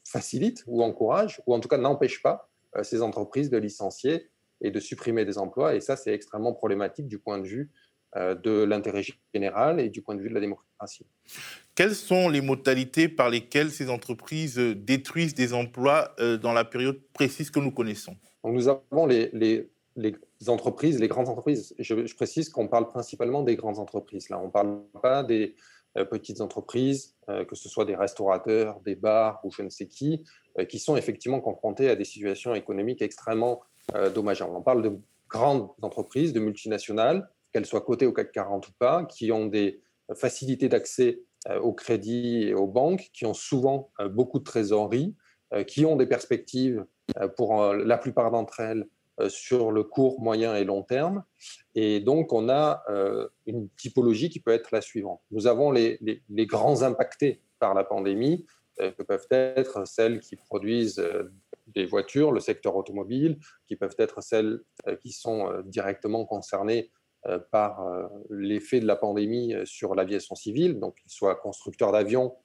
facilite 0.06 0.64
ou 0.68 0.82
encourage, 0.82 1.42
ou 1.46 1.54
en 1.54 1.60
tout 1.60 1.68
cas 1.68 1.78
n'empêche 1.78 2.24
pas 2.24 2.50
ces 2.82 3.02
entreprises 3.02 3.50
de 3.50 3.58
licencier 3.58 4.30
et 4.62 4.72
de 4.72 4.80
supprimer 4.80 5.26
des 5.26 5.38
emplois. 5.38 5.76
Et 5.76 5.82
ça, 5.82 5.96
c'est 5.96 6.14
extrêmement 6.14 6.54
problématique 6.54 7.08
du 7.08 7.20
point 7.20 7.40
de 7.40 7.46
vue 7.46 7.72
de 8.16 8.64
l'intérêt 8.64 9.04
général 9.34 9.80
et 9.80 9.90
du 9.90 10.02
point 10.02 10.16
de 10.16 10.22
vue 10.22 10.30
de 10.30 10.34
la 10.34 10.40
démocratie. 10.40 11.06
Quelles 11.76 11.96
sont 11.96 12.30
les 12.30 12.42
modalités 12.42 13.10
par 13.10 13.30
lesquelles 13.30 13.72
ces 13.72 13.90
entreprises 13.90 14.58
détruisent 14.58 15.36
des 15.36 15.54
emplois 15.54 16.16
dans 16.42 16.54
la 16.54 16.64
période 16.64 17.02
précise 17.14 17.52
que 17.52 17.60
nous 17.60 17.72
connaissons? 17.72 18.16
Nous 18.46 18.70
avons 18.70 19.06
les, 19.06 19.30
les, 19.34 19.70
les, 19.96 20.16
entreprises, 20.48 21.00
les 21.00 21.08
grandes 21.08 21.30
entreprises. 21.30 21.76
Je, 21.80 22.06
je 22.06 22.16
précise 22.16 22.50
qu'on 22.50 22.68
parle 22.68 22.88
principalement 22.88 23.42
des 23.44 23.56
grandes 23.56 23.80
entreprises. 23.80 24.30
Là, 24.30 24.40
on 24.40 24.46
ne 24.46 24.52
parle 24.52 24.80
pas 25.02 25.24
des 25.24 25.56
euh, 25.98 26.04
petites 26.04 26.42
entreprises, 26.42 27.16
euh, 27.30 27.46
que 27.46 27.56
ce 27.56 27.70
soit 27.70 27.86
des 27.86 27.96
restaurateurs, 27.96 28.82
des 28.82 28.96
bars 28.96 29.40
ou 29.46 29.52
je 29.52 29.62
ne 29.62 29.70
sais 29.70 29.88
qui, 29.88 30.24
euh, 30.60 30.66
qui 30.66 30.78
sont 30.78 30.98
effectivement 30.98 31.40
confrontés 31.40 31.90
à 31.90 31.96
des 31.96 32.04
situations 32.04 32.54
économiques 32.54 33.02
extrêmement 33.02 33.62
dommageables. 34.16 34.52
On 34.56 34.64
parle 34.64 34.82
de 34.82 34.98
grandes 35.30 35.70
entreprises, 35.84 36.34
de 36.34 36.40
multinationales, 36.40 37.30
qu'elles 37.56 37.66
soient 37.66 37.80
cotées 37.80 38.06
au 38.06 38.12
CAC 38.12 38.34
40 38.34 38.68
ou 38.68 38.72
pas, 38.78 39.06
qui 39.06 39.32
ont 39.32 39.46
des 39.46 39.82
facilités 40.14 40.68
d'accès 40.68 41.22
au 41.62 41.72
crédit 41.72 42.44
et 42.50 42.54
aux 42.54 42.68
banques, 42.68 43.10
qui 43.14 43.26
ont 43.26 43.34
souvent 43.34 43.94
beaucoup 44.10 44.40
de 44.40 44.44
trésorerie, 44.44 45.16
qui 45.66 45.86
ont 45.86 45.96
des 45.96 46.06
perspectives 46.06 46.86
pour 47.38 47.64
la 47.74 47.98
plupart 47.98 48.30
d'entre 48.32 48.60
elles 48.60 48.86
sur 49.30 49.72
le 49.72 49.84
court, 49.84 50.20
moyen 50.20 50.54
et 50.58 50.66
long 50.66 50.84
terme. 50.84 51.24
Et 51.76 52.02
donc, 52.02 52.34
on 52.34 52.50
a 52.50 52.84
une 53.46 53.70
typologie 53.78 54.30
qui 54.30 54.42
peut 54.42 54.52
être 54.52 54.72
la 54.74 54.82
suivante. 54.82 55.22
Nous 55.32 55.48
avons 55.48 55.72
les, 55.72 55.98
les, 56.28 56.46
grands 56.46 56.82
impactés 56.82 57.42
par 57.60 57.74
la 57.74 57.86
pandémie, 57.86 58.46
que 58.78 59.04
peuvent 59.04 59.28
être 59.30 59.88
celles 59.88 60.20
qui 60.20 60.36
produisent 60.36 61.02
des 61.68 61.86
voitures, 61.86 62.34
le 62.34 62.42
secteur 62.42 62.76
automobile, 62.76 63.40
qui 63.66 63.78
peuvent 63.78 63.96
être 63.98 64.22
celles 64.22 64.60
qui 65.02 65.14
sont 65.14 65.64
directement 65.64 66.26
concernées 66.26 66.92
euh, 66.92 67.05
par 67.52 67.86
euh, 67.86 68.08
l'effet 68.30 68.80
de 68.80 68.86
la 68.86 68.96
pandémie 68.96 69.54
euh, 69.54 69.66
sur 69.66 69.96
l'aviation 69.96 70.36
civile, 70.36 70.80
donc 70.80 70.96
qu'ils 70.96 71.12
soient 71.12 71.36
constructeurs 71.36 71.92
d'avions 71.92 72.36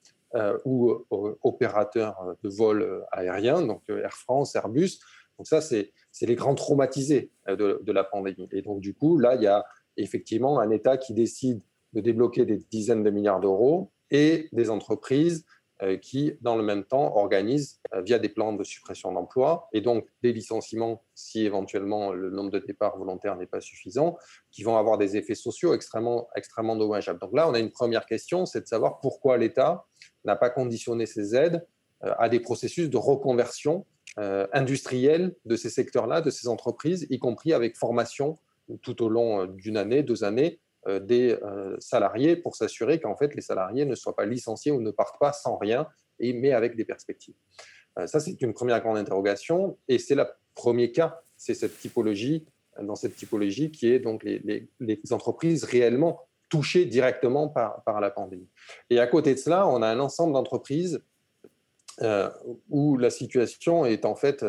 ou 0.63 0.95
opérateurs 1.43 2.37
de 2.41 2.47
vol 2.47 3.03
aérien, 3.11 3.63
donc 3.63 3.81
Air 3.89 4.13
France, 4.13 4.55
Airbus. 4.55 4.99
Donc 5.37 5.45
ça, 5.45 5.59
c'est 5.59 5.91
les 6.21 6.35
grands 6.35 6.55
traumatisés 6.55 7.31
de, 7.49 7.91
la 7.91 8.05
pandémie. 8.05 8.47
Et 8.53 8.61
donc 8.61 8.79
du 8.79 8.93
coup, 8.93 9.17
là, 9.17 9.35
il 9.35 9.41
y 9.41 9.47
a 9.47 9.65
effectivement 9.97 10.61
un 10.61 10.69
État 10.69 10.95
qui 10.95 11.13
décide 11.13 11.61
de 11.91 11.99
débloquer 11.99 12.45
des 12.45 12.59
dizaines 12.71 13.03
de 13.03 13.09
milliards 13.09 13.41
d'euros 13.41 13.91
et 14.09 14.47
des 14.53 14.69
entreprises 14.69 15.45
euh, 15.45 15.60
qui, 15.97 16.33
dans 16.41 16.55
le 16.55 16.63
même 16.63 16.83
temps, 16.83 17.15
organisent 17.15 17.79
euh, 17.93 18.01
via 18.01 18.19
des 18.19 18.29
plans 18.29 18.53
de 18.53 18.63
suppression 18.63 19.11
d'emplois 19.11 19.67
et 19.73 19.81
donc 19.81 20.07
des 20.21 20.31
licenciements 20.31 21.03
si 21.15 21.45
éventuellement 21.45 22.13
le 22.13 22.29
nombre 22.29 22.51
de 22.51 22.59
départs 22.59 22.97
volontaires 22.97 23.35
n'est 23.35 23.47
pas 23.47 23.61
suffisant, 23.61 24.17
qui 24.51 24.63
vont 24.63 24.77
avoir 24.77 24.97
des 24.97 25.17
effets 25.17 25.35
sociaux 25.35 25.73
extrêmement, 25.73 26.27
extrêmement 26.35 26.75
dommageables. 26.75 27.19
Donc 27.19 27.31
là, 27.33 27.49
on 27.49 27.53
a 27.53 27.59
une 27.59 27.71
première 27.71 28.05
question, 28.05 28.45
c'est 28.45 28.61
de 28.61 28.67
savoir 28.67 28.99
pourquoi 28.99 29.37
l'État 29.37 29.85
n'a 30.25 30.35
pas 30.35 30.49
conditionné 30.49 31.05
ses 31.05 31.35
aides 31.35 31.65
euh, 32.03 32.13
à 32.17 32.29
des 32.29 32.39
processus 32.39 32.89
de 32.89 32.97
reconversion 32.97 33.85
industrielle 34.51 35.33
de 35.45 35.55
ces 35.55 35.69
secteurs-là, 35.69 36.19
de 36.19 36.29
ces 36.29 36.49
entreprises, 36.49 37.07
y 37.09 37.17
compris 37.17 37.53
avec 37.53 37.77
formation 37.77 38.37
tout 38.81 39.01
au 39.01 39.07
long 39.07 39.45
d'une 39.45 39.77
année, 39.77 40.03
deux 40.03 40.25
années, 40.25 40.59
euh, 40.59 40.70
des 40.87 41.37
euh, 41.43 41.75
salariés 41.79 42.35
pour 42.35 42.55
s'assurer 42.55 42.99
qu'en 42.99 43.15
fait 43.15 43.35
les 43.35 43.41
salariés 43.41 43.85
ne 43.85 43.95
soient 43.95 44.15
pas 44.15 44.25
licenciés 44.25 44.71
ou 44.71 44.81
ne 44.81 44.91
partent 44.91 45.19
pas 45.19 45.31
sans 45.31 45.57
rien, 45.57 45.87
et, 46.19 46.33
mais 46.33 46.53
avec 46.53 46.75
des 46.75 46.85
perspectives. 46.85 47.35
Euh, 47.99 48.07
ça, 48.07 48.19
c'est 48.19 48.41
une 48.41 48.53
première 48.53 48.81
grande 48.81 48.97
interrogation, 48.97 49.77
et 49.87 49.99
c'est 49.99 50.15
le 50.15 50.25
premier 50.55 50.91
cas, 50.91 51.21
c'est 51.37 51.53
cette 51.53 51.77
typologie, 51.77 52.45
dans 52.81 52.95
cette 52.95 53.15
typologie 53.15 53.69
qui 53.69 53.91
est 53.91 53.99
donc 53.99 54.23
les, 54.23 54.69
entreprises 55.11 55.65
réellement 55.65 56.21
touchées 56.49 56.85
directement 56.85 57.47
par, 57.47 58.01
la 58.01 58.09
pandémie. 58.09 58.49
Et 58.89 58.99
à 58.99 59.07
côté 59.07 59.33
de 59.33 59.39
cela, 59.39 59.67
on 59.67 59.81
a 59.81 59.87
un 59.87 59.99
ensemble 59.99 60.33
d'entreprises 60.33 61.01
où 62.69 62.97
la 62.97 63.09
situation 63.09 63.85
est 63.85 64.05
en 64.05 64.15
fait 64.15 64.45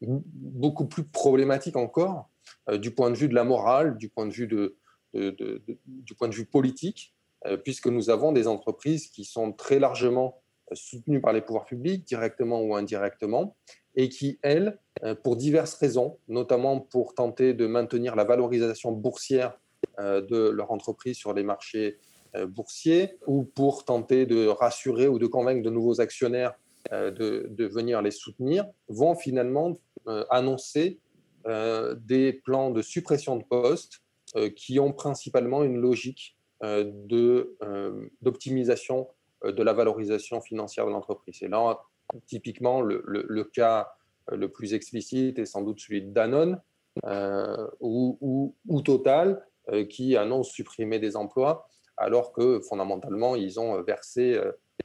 beaucoup 0.00 0.86
plus 0.86 1.04
problématique 1.04 1.76
encore 1.76 2.30
du 2.72 2.90
point 2.90 3.10
de 3.10 3.16
vue 3.16 3.28
de 3.28 3.34
la 3.34 3.44
morale, 3.44 3.96
du 3.96 4.08
point 4.08 4.26
de 4.26 4.32
vue 4.32 4.46
de, 4.46 4.78
du 5.14 6.14
point 6.16 6.28
de 6.28 6.34
vue 6.34 6.46
politique, 6.46 7.14
euh, 7.46 7.56
puisque 7.56 7.86
nous 7.86 8.10
avons 8.10 8.32
des 8.32 8.48
entreprises 8.48 9.08
qui 9.08 9.24
sont 9.24 9.52
très 9.52 9.78
largement 9.78 10.40
euh, 10.72 10.74
soutenues 10.74 11.20
par 11.20 11.32
les 11.32 11.40
pouvoirs 11.40 11.66
publics, 11.66 12.04
directement 12.04 12.60
ou 12.60 12.74
indirectement, 12.74 13.56
et 13.94 14.08
qui, 14.08 14.38
elles, 14.42 14.78
euh, 15.04 15.14
pour 15.14 15.36
diverses 15.36 15.74
raisons, 15.74 16.18
notamment 16.26 16.80
pour 16.80 17.14
tenter 17.14 17.54
de 17.54 17.66
maintenir 17.66 18.16
la 18.16 18.24
valorisation 18.24 18.92
boursière 18.92 19.58
de 20.00 20.50
leur 20.50 20.70
entreprise 20.70 21.16
sur 21.16 21.34
les 21.34 21.42
marchés 21.42 21.98
boursiers, 22.46 23.16
ou 23.26 23.42
pour 23.42 23.84
tenter 23.84 24.26
de 24.26 24.46
rassurer 24.46 25.08
ou 25.08 25.18
de 25.18 25.26
convaincre 25.26 25.62
de 25.62 25.70
nouveaux 25.70 26.00
actionnaires 26.00 26.54
de, 26.92 27.48
de 27.48 27.66
venir 27.66 28.00
les 28.00 28.12
soutenir, 28.12 28.64
vont 28.88 29.16
finalement 29.16 29.76
annoncer 30.30 31.00
des 31.44 32.32
plans 32.44 32.70
de 32.70 32.80
suppression 32.80 33.36
de 33.36 33.44
postes 33.44 34.02
qui 34.56 34.80
ont 34.80 34.92
principalement 34.92 35.64
une 35.64 35.76
logique 35.76 36.38
euh, 36.64 36.90
euh, 37.12 38.08
d'optimisation 38.20 39.08
de, 39.44 39.62
la 39.62 39.72
valorisation 39.72 40.40
financière 40.40 40.86
de 40.86 40.90
l'entreprise. 40.90 41.40
Et 41.42 41.48
là, 41.48 41.80
typiquement, 42.26 42.80
le, 42.80 43.04
le, 43.06 43.44
cas 43.44 43.92
le 44.32 44.50
plus 44.50 44.74
explicite 44.74 45.38
est 45.38 45.46
sans 45.46 45.62
doute 45.62 45.78
celui 45.78 46.02
de 46.02 46.10
Danone 46.10 46.60
ou, 47.80 48.56
ou, 48.66 48.82
Total, 48.82 49.46
qui 49.88 50.16
annonce 50.16 50.48
supprimer 50.48 50.98
des 50.98 51.14
emplois, 51.14 51.68
alors 51.96 52.32
que 52.32 52.60
fondamentalement, 52.60 53.36
ils 53.36 53.60
ont 53.60 53.80
versé 53.82 54.40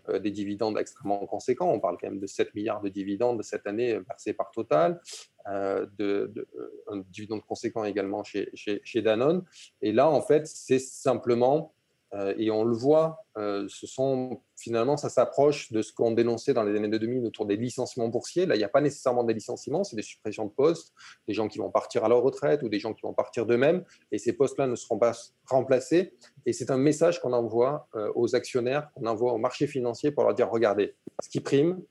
euh, 0.10 0.20
des 0.20 0.32
dividendes 0.32 0.78
extrêmement 0.78 1.26
conséquents. 1.26 1.72
On 1.72 1.80
parle 1.80 1.98
quand 2.00 2.10
même 2.10 2.20
de 2.20 2.28
7 2.28 2.54
milliards 2.56 2.82
de 2.82 2.90
dividendes 2.90 3.42
cette 3.44 3.66
année 3.68 3.98
versés 4.00 4.34
par 4.34 4.52
Total, 4.52 5.00
euh, 5.48 5.86
de, 5.98 6.48
un 6.88 7.04
dividende 7.10 7.44
conséquent 7.46 7.84
également 7.84 8.24
chez, 8.24 8.50
chez, 8.54 9.02
Danone. 9.02 9.44
Et 9.82 9.92
là, 9.92 10.10
en 10.10 10.22
fait, 10.22 10.48
c'est 10.48 10.80
simplement 10.80 11.74
euh, 12.14 12.34
et 12.38 12.52
on 12.52 12.64
le 12.64 12.76
voit, 12.76 13.26
euh, 13.38 13.66
ce 13.68 13.88
sont 13.88 14.42
finalement, 14.56 14.98
ça 14.98 15.10
s'approche 15.10 15.72
de 15.72 15.82
ce 15.82 15.92
qu'on 15.92 16.12
dénonçait 16.12 16.54
dans 16.54 16.64
les 16.64 16.78
années 16.78 16.88
2000 16.88 17.26
autour 17.26 17.48
des 17.48 17.56
licenciements 17.56 18.08
boursiers. 18.08 18.46
Là, 18.46 18.56
il 18.56 18.60
n'y 18.60 18.64
a 18.64 18.70
pas 18.70 18.82
nécessairement 18.82 19.24
des 19.24 19.34
licenciements, 19.34 19.84
c'est 19.84 19.96
des 19.96 20.04
suppressions 20.04 20.46
de 20.46 20.52
postes, 20.52 20.94
des 21.28 21.34
gens 21.34 21.48
qui 21.48 21.58
vont 21.58 21.72
partir 21.72 22.06
à 22.06 22.10
leur 22.10 22.22
retraite 22.22 22.62
ou 22.62 22.70
des 22.70 22.80
gens 22.80 22.94
qui 22.94 23.02
vont 23.02 23.14
partir 23.14 23.48
d'eux-mêmes, 23.48 23.84
et 24.12 24.20
ces 24.20 24.34
postes-là 24.34 24.68
ne 24.68 24.76
seront 24.76 25.00
pas 25.00 25.14
remplacés. 25.48 26.14
Et 26.46 26.54
c'est 26.54 26.70
un 26.70 26.78
message 26.78 27.20
qu'on 27.20 27.34
envoie 27.34 27.88
euh, 27.96 28.12
aux 28.14 28.36
actionnaires, 28.36 28.92
qu'on 28.94 29.08
envoie 29.08 29.34
au 29.34 29.40
marché 29.40 29.66
financier 29.66 30.12
pour 30.12 30.24
leur 30.24 30.36
dire 30.36 30.50
regardez, 30.52 30.94
ce 31.22 31.30
qui 31.30 31.40
prime 31.40 31.82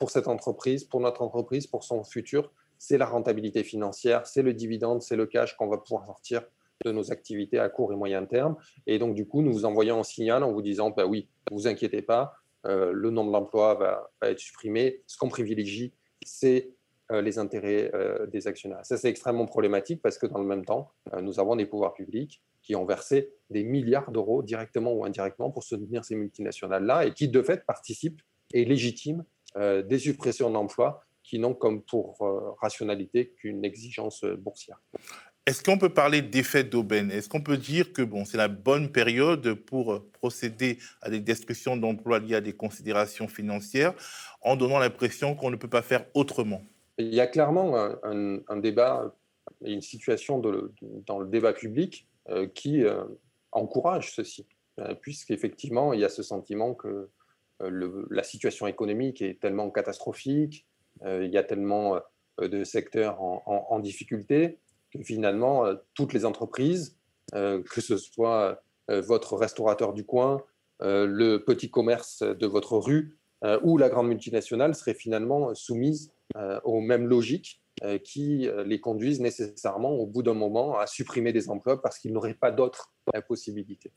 pour 0.00 0.10
cette 0.10 0.26
entreprise, 0.26 0.84
pour 0.84 1.00
notre 1.00 1.22
entreprise, 1.22 1.66
pour 1.68 1.84
son 1.84 2.02
futur, 2.02 2.50
c'est 2.78 2.98
la 2.98 3.06
rentabilité 3.06 3.64
financière, 3.64 4.26
c'est 4.26 4.42
le 4.42 4.54
dividende, 4.54 5.02
c'est 5.02 5.16
le 5.16 5.26
cash 5.26 5.56
qu'on 5.56 5.68
va 5.68 5.78
pouvoir 5.78 6.06
sortir 6.06 6.42
de 6.84 6.92
nos 6.92 7.10
activités 7.12 7.58
à 7.58 7.68
court 7.68 7.92
et 7.92 7.96
moyen 7.96 8.24
terme. 8.24 8.56
Et 8.86 8.98
donc, 8.98 9.14
du 9.14 9.26
coup, 9.26 9.42
nous 9.42 9.52
vous 9.52 9.64
envoyons 9.64 10.00
un 10.00 10.04
signal 10.04 10.44
en 10.44 10.52
vous 10.52 10.62
disant, 10.62 10.90
bah 10.90 11.06
oui, 11.06 11.28
ne 11.50 11.56
vous 11.56 11.66
inquiétez 11.66 12.02
pas, 12.02 12.34
euh, 12.66 12.92
le 12.92 13.10
nombre 13.10 13.32
d'emplois 13.32 13.74
va, 13.74 14.10
être 14.22 14.38
supprimé. 14.38 15.02
Ce 15.06 15.16
qu'on 15.16 15.28
privilégie, 15.28 15.92
c'est 16.24 16.70
euh, 17.10 17.22
les 17.22 17.38
intérêts 17.38 17.90
euh, 17.94 18.26
des 18.26 18.46
actionnaires. 18.46 18.84
Ça, 18.84 18.96
c'est 18.96 19.08
extrêmement 19.08 19.46
problématique 19.46 20.02
parce 20.02 20.18
que 20.18 20.26
dans 20.26 20.38
le 20.38 20.46
même 20.46 20.64
temps, 20.64 20.90
nous 21.22 21.40
avons 21.40 21.56
des 21.56 21.66
pouvoirs 21.66 21.94
publics 21.94 22.42
qui 22.62 22.74
ont 22.76 22.84
versé 22.84 23.32
des 23.50 23.64
milliards 23.64 24.10
d'euros 24.10 24.42
directement 24.42 24.92
ou 24.92 25.04
indirectement 25.04 25.50
pour 25.50 25.62
soutenir 25.62 26.04
ces 26.04 26.16
multinationales-là 26.16 27.06
et 27.06 27.14
qui, 27.14 27.28
de 27.28 27.42
fait, 27.42 27.64
participent 27.64 28.20
et 28.52 28.64
légitiment 28.64 29.24
des 29.56 29.98
suppressions 29.98 30.50
d'emplois 30.50 31.02
qui 31.28 31.38
n'ont 31.38 31.54
comme 31.54 31.82
pour 31.82 32.18
rationalité 32.60 33.34
qu'une 33.36 33.64
exigence 33.64 34.24
boursière. 34.24 34.80
Est-ce 35.48 35.62
qu'on 35.62 35.78
peut 35.78 35.88
parler 35.88 36.20
d'effet 36.20 36.62
d'aubaine? 36.62 37.10
Est-ce 37.10 37.26
qu'on 37.26 37.40
peut 37.40 37.56
dire 37.56 37.94
que 37.94 38.02
bon, 38.02 38.26
c'est 38.26 38.36
la 38.36 38.48
bonne 38.48 38.92
période 38.92 39.54
pour 39.54 39.94
euh, 39.94 40.10
procéder 40.12 40.76
à 41.00 41.08
des 41.08 41.20
destructions 41.20 41.74
d'emplois 41.78 42.18
liées 42.18 42.34
à 42.34 42.42
des 42.42 42.52
considérations 42.52 43.28
financières 43.28 43.94
en 44.42 44.56
donnant 44.56 44.78
l'impression 44.78 45.34
qu'on 45.34 45.48
ne 45.48 45.56
peut 45.56 45.70
pas 45.70 45.80
faire 45.80 46.04
autrement? 46.12 46.60
Il 46.98 47.14
y 47.14 47.20
a 47.20 47.26
clairement 47.26 47.78
un, 48.02 48.56
débat 48.58 49.14
et 49.64 49.72
une 49.72 49.80
situation 49.80 50.38
dans 50.38 51.18
le 51.18 51.26
débat 51.28 51.54
public 51.54 52.06
euh, 52.28 52.46
qui 52.46 52.84
euh, 52.84 53.04
encourage 53.50 54.12
ceci, 54.12 54.46
puisqu'effectivement, 55.00 55.94
il 55.94 56.00
y 56.00 56.04
a 56.04 56.10
ce 56.10 56.22
sentiment 56.22 56.74
que 56.74 57.08
la 57.58 58.22
situation 58.22 58.66
économique 58.66 59.22
est 59.22 59.40
tellement 59.40 59.70
catastrophique, 59.70 60.66
il 61.04 61.30
y 61.30 61.38
a 61.38 61.42
tellement 61.42 62.00
de 62.40 62.64
secteurs 62.64 63.20
en 63.20 63.78
difficulté 63.80 64.58
que 64.92 65.02
finalement, 65.02 65.66
euh, 65.66 65.74
toutes 65.94 66.12
les 66.12 66.24
entreprises, 66.24 66.96
euh, 67.34 67.62
que 67.62 67.80
ce 67.80 67.96
soit 67.96 68.62
euh, 68.90 69.00
votre 69.00 69.36
restaurateur 69.36 69.92
du 69.92 70.04
coin, 70.04 70.42
le 70.80 71.38
petit 71.38 71.72
commerce 71.72 72.22
de 72.22 72.46
votre 72.46 72.76
rue 72.78 73.18
ou 73.64 73.78
la 73.78 73.88
grande 73.88 74.06
multinationale 74.06 74.76
seraient 74.76 74.94
finalement 74.94 75.52
soumises 75.52 76.12
aux 76.62 76.80
mêmes 76.80 77.08
logiques 77.08 77.60
qui 78.04 78.48
les 78.64 78.78
conduisent 78.78 79.20
nécessairement 79.20 79.90
au 79.90 80.06
bout 80.06 80.22
d'un 80.22 80.34
moment 80.34 80.78
à 80.78 80.86
supprimer 80.86 81.32
des 81.32 81.50
emplois 81.50 81.82
parce 81.82 81.98
qu'ils 81.98 82.12
n'auraient 82.12 82.34
pas 82.34 82.52
d'autres 82.52 82.92
possibilités. 83.26 83.90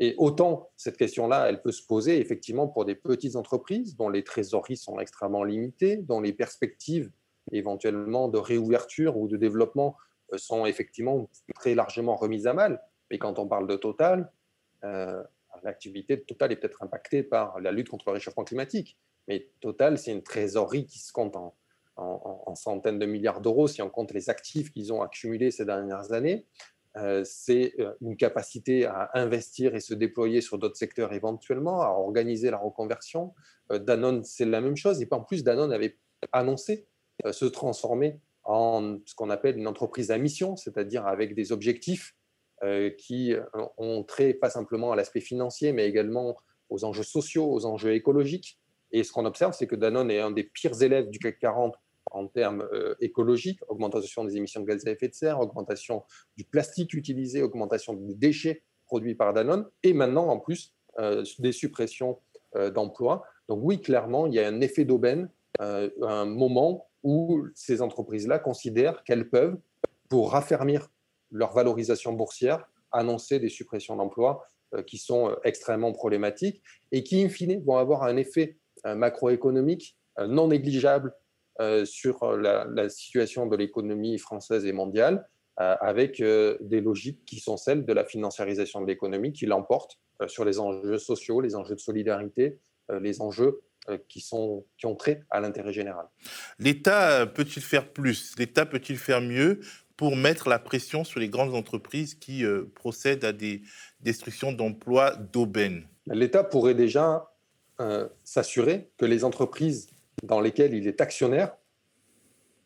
Et 0.00 0.14
autant 0.16 0.70
cette 0.76 0.96
question-là, 0.96 1.48
elle 1.48 1.60
peut 1.60 1.72
se 1.72 1.84
poser 1.84 2.20
effectivement 2.20 2.68
pour 2.68 2.84
des 2.84 2.94
petites 2.94 3.36
entreprises 3.36 3.96
dont 3.96 4.08
les 4.08 4.22
trésoreries 4.22 4.76
sont 4.76 5.00
extrêmement 5.00 5.44
limitées, 5.44 5.96
dont 5.96 6.20
les 6.20 6.32
perspectives 6.32 7.10
éventuellement 7.50 8.28
de 8.28 8.38
réouverture 8.38 9.16
ou 9.16 9.26
de 9.26 9.36
développement 9.36 9.96
euh, 10.32 10.38
sont 10.38 10.66
effectivement 10.66 11.28
très 11.54 11.74
largement 11.74 12.14
remises 12.14 12.46
à 12.46 12.52
mal. 12.52 12.80
Mais 13.10 13.18
quand 13.18 13.38
on 13.38 13.48
parle 13.48 13.66
de 13.66 13.76
Total, 13.76 14.30
euh, 14.84 15.22
l'activité 15.64 16.16
de 16.16 16.22
Total 16.22 16.52
est 16.52 16.56
peut-être 16.56 16.82
impactée 16.82 17.22
par 17.22 17.58
la 17.60 17.72
lutte 17.72 17.88
contre 17.88 18.04
le 18.08 18.12
réchauffement 18.12 18.44
climatique. 18.44 18.98
Mais 19.26 19.50
Total, 19.60 19.98
c'est 19.98 20.12
une 20.12 20.22
trésorerie 20.22 20.86
qui 20.86 20.98
se 20.98 21.12
compte 21.12 21.34
en, 21.36 21.56
en 21.96 22.54
centaines 22.54 22.98
de 22.98 23.06
milliards 23.06 23.40
d'euros 23.40 23.66
si 23.66 23.82
on 23.82 23.90
compte 23.90 24.12
les 24.12 24.30
actifs 24.30 24.70
qu'ils 24.70 24.92
ont 24.92 25.02
accumulés 25.02 25.50
ces 25.50 25.64
dernières 25.64 26.12
années. 26.12 26.46
Euh, 26.96 27.22
c'est 27.24 27.74
euh, 27.78 27.92
une 28.00 28.16
capacité 28.16 28.86
à 28.86 29.10
investir 29.14 29.74
et 29.74 29.80
se 29.80 29.94
déployer 29.94 30.40
sur 30.40 30.58
d'autres 30.58 30.76
secteurs 30.76 31.12
éventuellement, 31.12 31.82
à 31.82 31.88
organiser 31.88 32.50
la 32.50 32.58
reconversion. 32.58 33.34
Euh, 33.70 33.78
Danone, 33.78 34.24
c'est 34.24 34.46
la 34.46 34.60
même 34.60 34.76
chose. 34.76 35.00
Et 35.02 35.08
en 35.10 35.22
plus, 35.22 35.44
Danone 35.44 35.72
avait 35.72 35.98
annoncé 36.32 36.86
se 37.32 37.44
transformer 37.44 38.20
en 38.44 38.98
ce 39.04 39.14
qu'on 39.14 39.28
appelle 39.28 39.58
une 39.58 39.66
entreprise 39.66 40.12
à 40.12 40.18
mission, 40.18 40.56
c'est-à-dire 40.56 41.06
avec 41.06 41.34
des 41.34 41.50
objectifs 41.50 42.14
qui 42.96 43.34
ont 43.76 44.04
trait 44.04 44.34
pas 44.34 44.50
simplement 44.50 44.92
à 44.92 44.96
l'aspect 44.96 45.20
financier, 45.20 45.72
mais 45.72 45.88
également 45.88 46.36
aux 46.70 46.84
enjeux 46.84 47.02
sociaux, 47.02 47.52
aux 47.52 47.66
enjeux 47.66 47.94
écologiques. 47.94 48.60
Et 48.92 49.02
ce 49.02 49.12
qu'on 49.12 49.24
observe, 49.24 49.52
c'est 49.52 49.66
que 49.66 49.76
Danone 49.76 50.12
est 50.12 50.20
un 50.20 50.30
des 50.30 50.44
pires 50.44 50.80
élèves 50.80 51.10
du 51.10 51.18
CAC 51.18 51.40
40 51.40 51.74
en 52.10 52.26
termes 52.26 52.66
euh, 52.72 52.94
écologiques, 53.00 53.60
augmentation 53.68 54.24
des 54.24 54.36
émissions 54.36 54.60
de 54.60 54.66
gaz 54.66 54.86
à 54.86 54.90
effet 54.90 55.08
de 55.08 55.14
serre, 55.14 55.40
augmentation 55.40 56.04
du 56.36 56.44
plastique 56.44 56.94
utilisé, 56.94 57.42
augmentation 57.42 57.94
des 57.94 58.14
déchets 58.14 58.62
produits 58.86 59.14
par 59.14 59.32
Danone, 59.32 59.66
et 59.82 59.92
maintenant 59.92 60.28
en 60.28 60.38
plus 60.38 60.74
euh, 60.98 61.24
des 61.38 61.52
suppressions 61.52 62.18
euh, 62.56 62.70
d'emplois. 62.70 63.24
Donc 63.48 63.60
oui, 63.62 63.80
clairement, 63.80 64.26
il 64.26 64.34
y 64.34 64.40
a 64.40 64.48
un 64.48 64.60
effet 64.60 64.84
d'aubaine, 64.84 65.30
un 65.60 66.24
moment 66.26 66.88
où 67.02 67.46
ces 67.54 67.82
entreprises-là 67.82 68.38
considèrent 68.38 69.02
qu'elles 69.02 69.28
peuvent, 69.28 69.56
pour 70.08 70.30
raffermir 70.30 70.88
leur 71.32 71.52
valorisation 71.52 72.12
boursière, 72.12 72.68
annoncer 72.92 73.40
des 73.40 73.48
suppressions 73.48 73.96
d'emplois 73.96 74.46
qui 74.86 74.98
sont 74.98 75.34
extrêmement 75.42 75.92
problématiques 75.92 76.62
et 76.92 77.02
qui, 77.02 77.24
in 77.24 77.28
fine, 77.28 77.64
vont 77.64 77.78
avoir 77.78 78.04
un 78.04 78.16
effet 78.18 78.58
macroéconomique 78.84 79.96
non 80.18 80.48
négligeable 80.48 81.12
sur 81.84 82.22
euh, 82.22 82.64
la, 82.72 82.88
situation 82.88 83.46
de 83.46 83.56
l'économie 83.56 84.18
française 84.18 84.64
et 84.64 84.72
mondiale, 84.72 85.28
euh, 85.60 85.76
avec 85.80 86.22
des 86.22 86.80
logiques 86.80 87.24
qui 87.24 87.40
sont 87.40 87.56
celles 87.56 87.84
de 87.84 87.92
la 87.92 88.04
financiarisation 88.04 88.80
de 88.80 88.86
l'économie 88.86 89.32
qui 89.32 89.46
l'emportent 89.46 89.98
sur 90.26 90.44
les 90.44 90.58
enjeux 90.58 90.98
sociaux, 90.98 91.40
les 91.40 91.54
enjeux 91.54 91.74
de 91.74 91.80
solidarité, 91.80 92.58
les 93.00 93.20
enjeux 93.20 93.60
qui, 94.08 94.20
sont, 94.20 94.66
qui 94.76 94.86
ont 94.86 94.96
trait 94.96 95.22
à 95.30 95.40
l'intérêt 95.40 95.72
général. 95.72 96.06
L'État 96.58 97.26
peut-il 97.26 97.62
faire 97.62 97.92
plus? 97.92 98.34
L'État 98.36 98.66
peut-il 98.66 98.98
faire 98.98 99.20
mieux 99.20 99.60
pour 99.96 100.16
mettre 100.16 100.48
la 100.48 100.58
pression 100.58 101.04
sur 101.04 101.20
les 101.20 101.28
grandes 101.28 101.54
entreprises 101.54 102.16
qui 102.16 102.44
procèdent 102.74 103.24
à 103.24 103.32
des 103.32 103.62
destructions 104.00 104.50
d'emplois 104.50 105.14
d'aubaine 105.14 105.86
L'État 106.06 106.42
pourrait 106.42 106.74
déjà 106.74 107.30
s'assurer 108.24 108.90
que 108.96 109.06
les 109.06 109.22
entreprises 109.22 109.88
dans 110.22 110.40
lesquels 110.40 110.74
il 110.74 110.86
est 110.86 111.00
actionnaire 111.00 111.56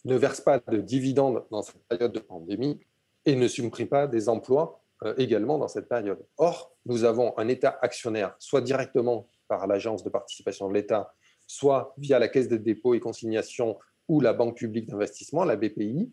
ne 0.05 0.17
verse 0.17 0.41
pas 0.41 0.59
de 0.59 0.79
dividendes 0.79 1.45
dans 1.51 1.63
cette 1.63 1.83
période 1.89 2.13
de 2.13 2.19
pandémie 2.19 2.81
et 3.25 3.37
ne 3.37 3.47
supprime 3.47 3.89
pas 3.89 4.07
des 4.07 4.29
emplois 4.29 4.81
euh, 5.05 5.15
également 5.17 5.59
dans 5.59 5.69
cette 5.69 5.89
période. 5.89 6.19
Or, 6.39 6.75
nous 6.87 7.05
avons 7.05 7.37
un 7.39 7.49
État 7.49 7.79
actionnaire, 7.83 8.35
soit 8.39 8.61
directement 8.61 9.29
par 9.49 9.67
l'agence 9.67 10.03
de 10.03 10.11
participation 10.11 10.69
de 10.69 10.75
l'État, 10.75 11.15
soit 11.47 11.95
via 11.99 12.19
la 12.19 12.29
Caisse 12.29 12.49
de 12.49 12.57
dépôt 12.57 12.95
et 12.95 13.01
consignation 13.01 13.79
ou 14.09 14.21
la 14.21 14.33
Banque 14.33 14.57
publique 14.57 14.89
d'investissement, 14.89 15.45
la 15.45 15.57
BPI, 15.57 16.11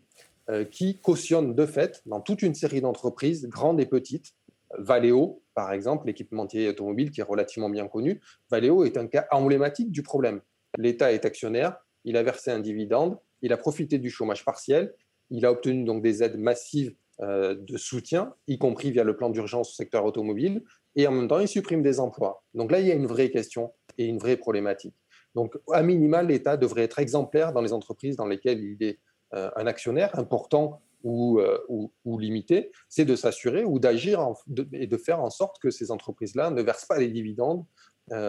euh, 0.50 0.64
qui 0.64 1.00
cautionne 1.00 1.54
de 1.54 1.66
fait 1.66 2.02
dans 2.06 2.20
toute 2.20 2.42
une 2.42 2.54
série 2.54 2.80
d'entreprises, 2.80 3.48
grandes 3.48 3.80
et 3.80 3.86
petites. 3.86 4.34
Valeo, 4.78 5.42
par 5.54 5.72
exemple, 5.72 6.06
l'équipementier 6.06 6.68
automobile 6.68 7.10
qui 7.10 7.20
est 7.20 7.24
relativement 7.24 7.68
bien 7.68 7.88
connu. 7.88 8.20
Valeo 8.50 8.84
est 8.84 8.96
un 8.96 9.08
cas 9.08 9.26
emblématique 9.32 9.90
du 9.90 10.02
problème 10.02 10.40
l'État 10.78 11.12
est 11.12 11.24
actionnaire, 11.24 11.76
il 12.04 12.16
a 12.16 12.22
versé 12.22 12.50
un 12.50 12.60
dividende, 12.60 13.18
il 13.42 13.52
a 13.52 13.56
profité 13.56 13.98
du 13.98 14.10
chômage 14.10 14.44
partiel, 14.44 14.94
il 15.30 15.46
a 15.46 15.52
obtenu 15.52 15.84
donc 15.84 16.02
des 16.02 16.22
aides 16.22 16.38
massives 16.38 16.94
euh, 17.20 17.54
de 17.54 17.76
soutien, 17.76 18.34
y 18.46 18.58
compris 18.58 18.90
via 18.90 19.04
le 19.04 19.16
plan 19.16 19.30
d'urgence 19.30 19.70
au 19.70 19.74
secteur 19.74 20.04
automobile, 20.04 20.62
et 20.96 21.06
en 21.06 21.12
même 21.12 21.28
temps, 21.28 21.38
il 21.38 21.48
supprime 21.48 21.82
des 21.82 22.00
emplois. 22.00 22.42
Donc 22.54 22.72
là, 22.72 22.80
il 22.80 22.86
y 22.86 22.90
a 22.90 22.94
une 22.94 23.06
vraie 23.06 23.30
question 23.30 23.72
et 23.98 24.06
une 24.06 24.18
vraie 24.18 24.36
problématique. 24.36 24.94
Donc, 25.34 25.56
à 25.72 25.82
minima, 25.82 26.22
l'État 26.22 26.56
devrait 26.56 26.82
être 26.82 26.98
exemplaire 26.98 27.52
dans 27.52 27.60
les 27.60 27.72
entreprises 27.72 28.16
dans 28.16 28.26
lesquelles 28.26 28.60
il 28.60 28.82
est 28.82 28.98
euh, 29.34 29.50
un 29.54 29.66
actionnaire 29.66 30.18
important 30.18 30.82
euh, 31.04 31.58
ou, 31.68 31.92
ou, 32.04 32.18
limité, 32.18 32.72
c'est 32.88 33.04
de 33.04 33.16
s'assurer 33.16 33.64
ou 33.64 33.78
d'agir 33.78 34.26
et 34.72 34.86
de 34.86 34.96
faire 34.96 35.20
en 35.20 35.30
sorte 35.30 35.58
que 35.60 35.70
ces 35.70 35.90
entreprises-là 35.90 36.50
ne 36.50 36.62
versent 36.62 36.86
pas 36.86 36.98
des 36.98 37.08
dividendes 37.08 37.64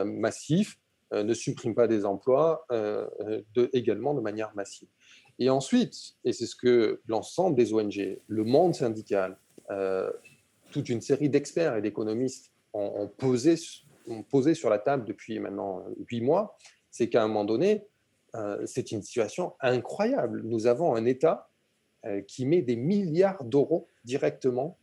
massifs 0.06 0.77
ne 1.12 1.34
supprime 1.34 1.76
pas 1.76 1.88
des 1.88 2.06
emplois 2.06 2.65
euh, 2.71 3.08
de, 3.54 3.69
également 3.74 4.13
de 4.13 4.21
manière 4.21 4.54
massive. 4.56 4.88
Et 5.39 5.50
ensuite, 5.50 6.15
et 6.24 6.34
c'est 6.34 6.45
ce 6.45 6.56
que 6.56 7.02
l'ensemble 7.08 7.56
des 7.56 7.74
ONG, 7.74 8.19
le 8.28 8.43
monde 8.43 8.76
syndical, 8.76 9.38
euh, 9.69 10.12
toute 10.71 10.89
une 10.89 11.02
série 11.02 11.30
d'experts 11.30 11.76
et 11.76 11.82
d'économistes 11.82 12.52
ont, 12.74 13.10
posé, 13.17 13.56
ont, 14.08 14.24
posé, 14.24 14.54
sur 14.54 14.69
la 14.69 14.80
table 14.80 15.04
depuis 15.06 15.39
maintenant 15.39 15.84
huit 16.10 16.21
mois, 16.21 16.58
c'est 16.89 17.10
qu'à 17.10 17.24
un 17.24 17.28
moment 17.28 17.43
donné, 17.43 17.86
c'est 18.63 18.93
une 18.93 19.02
situation 19.02 19.54
incroyable. 19.60 20.41
Nous 20.45 20.67
avons 20.67 20.95
un 20.95 21.04
État 21.04 21.50
qui 22.28 22.45
met 22.45 22.62
des 22.62 22.78
milliards 22.78 23.43
d'euros 23.43 23.89
directement 24.06 24.78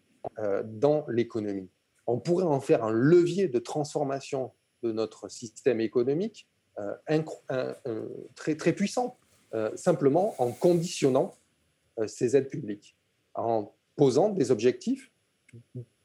dans 0.64 1.06
l'économie. 1.08 1.70
On 2.06 2.18
pourrait 2.18 2.44
en 2.44 2.60
faire 2.60 2.84
un 2.84 2.90
levier 2.90 3.48
de 3.48 3.58
transformation 3.58 4.52
de 4.82 4.92
notre 4.92 5.28
système 5.28 5.80
économique 5.80 6.48
euh, 7.50 8.06
très, 8.36 8.54
très 8.54 8.72
puissant, 8.72 9.16
euh, 9.52 9.70
simplement 9.74 10.36
en 10.38 10.52
conditionnant 10.52 11.34
euh, 11.98 12.06
ces 12.06 12.36
aides 12.36 12.48
publiques, 12.48 12.96
en 13.34 13.72
posant 13.96 14.28
des 14.28 14.52
objectifs 14.52 15.10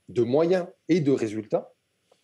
de 0.09 0.23
moyens 0.23 0.65
et 0.89 0.99
de 0.99 1.11
résultats 1.11 1.71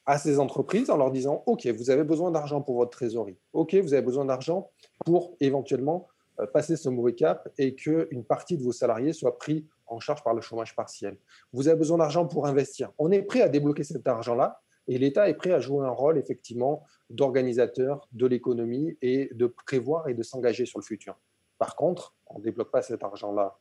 à 0.07 0.17
ces 0.17 0.39
entreprises 0.39 0.89
en 0.89 0.97
leur 0.97 1.11
disant 1.11 1.43
OK, 1.45 1.67
vous 1.67 1.91
avez 1.91 2.03
besoin 2.03 2.31
d'argent 2.31 2.61
pour 2.61 2.77
votre 2.77 2.89
trésorerie. 2.89 3.37
OK, 3.53 3.75
vous 3.75 3.93
avez 3.93 4.01
besoin 4.01 4.25
d'argent 4.25 4.71
pour 5.05 5.35
éventuellement 5.39 6.07
passer 6.51 6.75
ce 6.75 6.89
mauvais 6.89 7.13
cap 7.13 7.49
et 7.59 7.75
qu'une 7.75 8.23
partie 8.23 8.57
de 8.57 8.63
vos 8.63 8.71
salariés 8.71 9.13
soit 9.13 9.37
pris 9.37 9.67
en 9.85 9.99
charge 9.99 10.23
par 10.23 10.33
le 10.33 10.41
chômage 10.41 10.75
partiel. 10.75 11.17
Vous 11.53 11.67
avez 11.67 11.77
besoin 11.77 11.99
d'argent 11.99 12.25
pour 12.25 12.47
investir. 12.47 12.91
On 12.97 13.11
est 13.11 13.21
prêt 13.21 13.41
à 13.41 13.49
débloquer 13.49 13.83
cet 13.83 14.07
argent-là 14.07 14.59
et 14.89 14.97
l'État 14.97 15.29
est 15.29 15.35
prêt 15.35 15.51
à 15.51 15.59
jouer 15.59 15.85
un 15.85 15.91
rôle, 15.91 16.17
effectivement, 16.17 16.83
d'organisateur 17.11 18.07
de 18.11 18.25
l'économie 18.25 18.97
et 19.03 19.29
de 19.33 19.45
prévoir 19.45 20.09
et 20.09 20.15
de 20.15 20.23
s'engager 20.23 20.65
sur 20.65 20.79
le 20.79 20.83
futur. 20.83 21.15
Par 21.59 21.75
contre, 21.75 22.15
on 22.25 22.39
ne 22.39 22.43
débloque 22.43 22.71
pas 22.71 22.81
cet 22.81 23.03
argent-là 23.03 23.59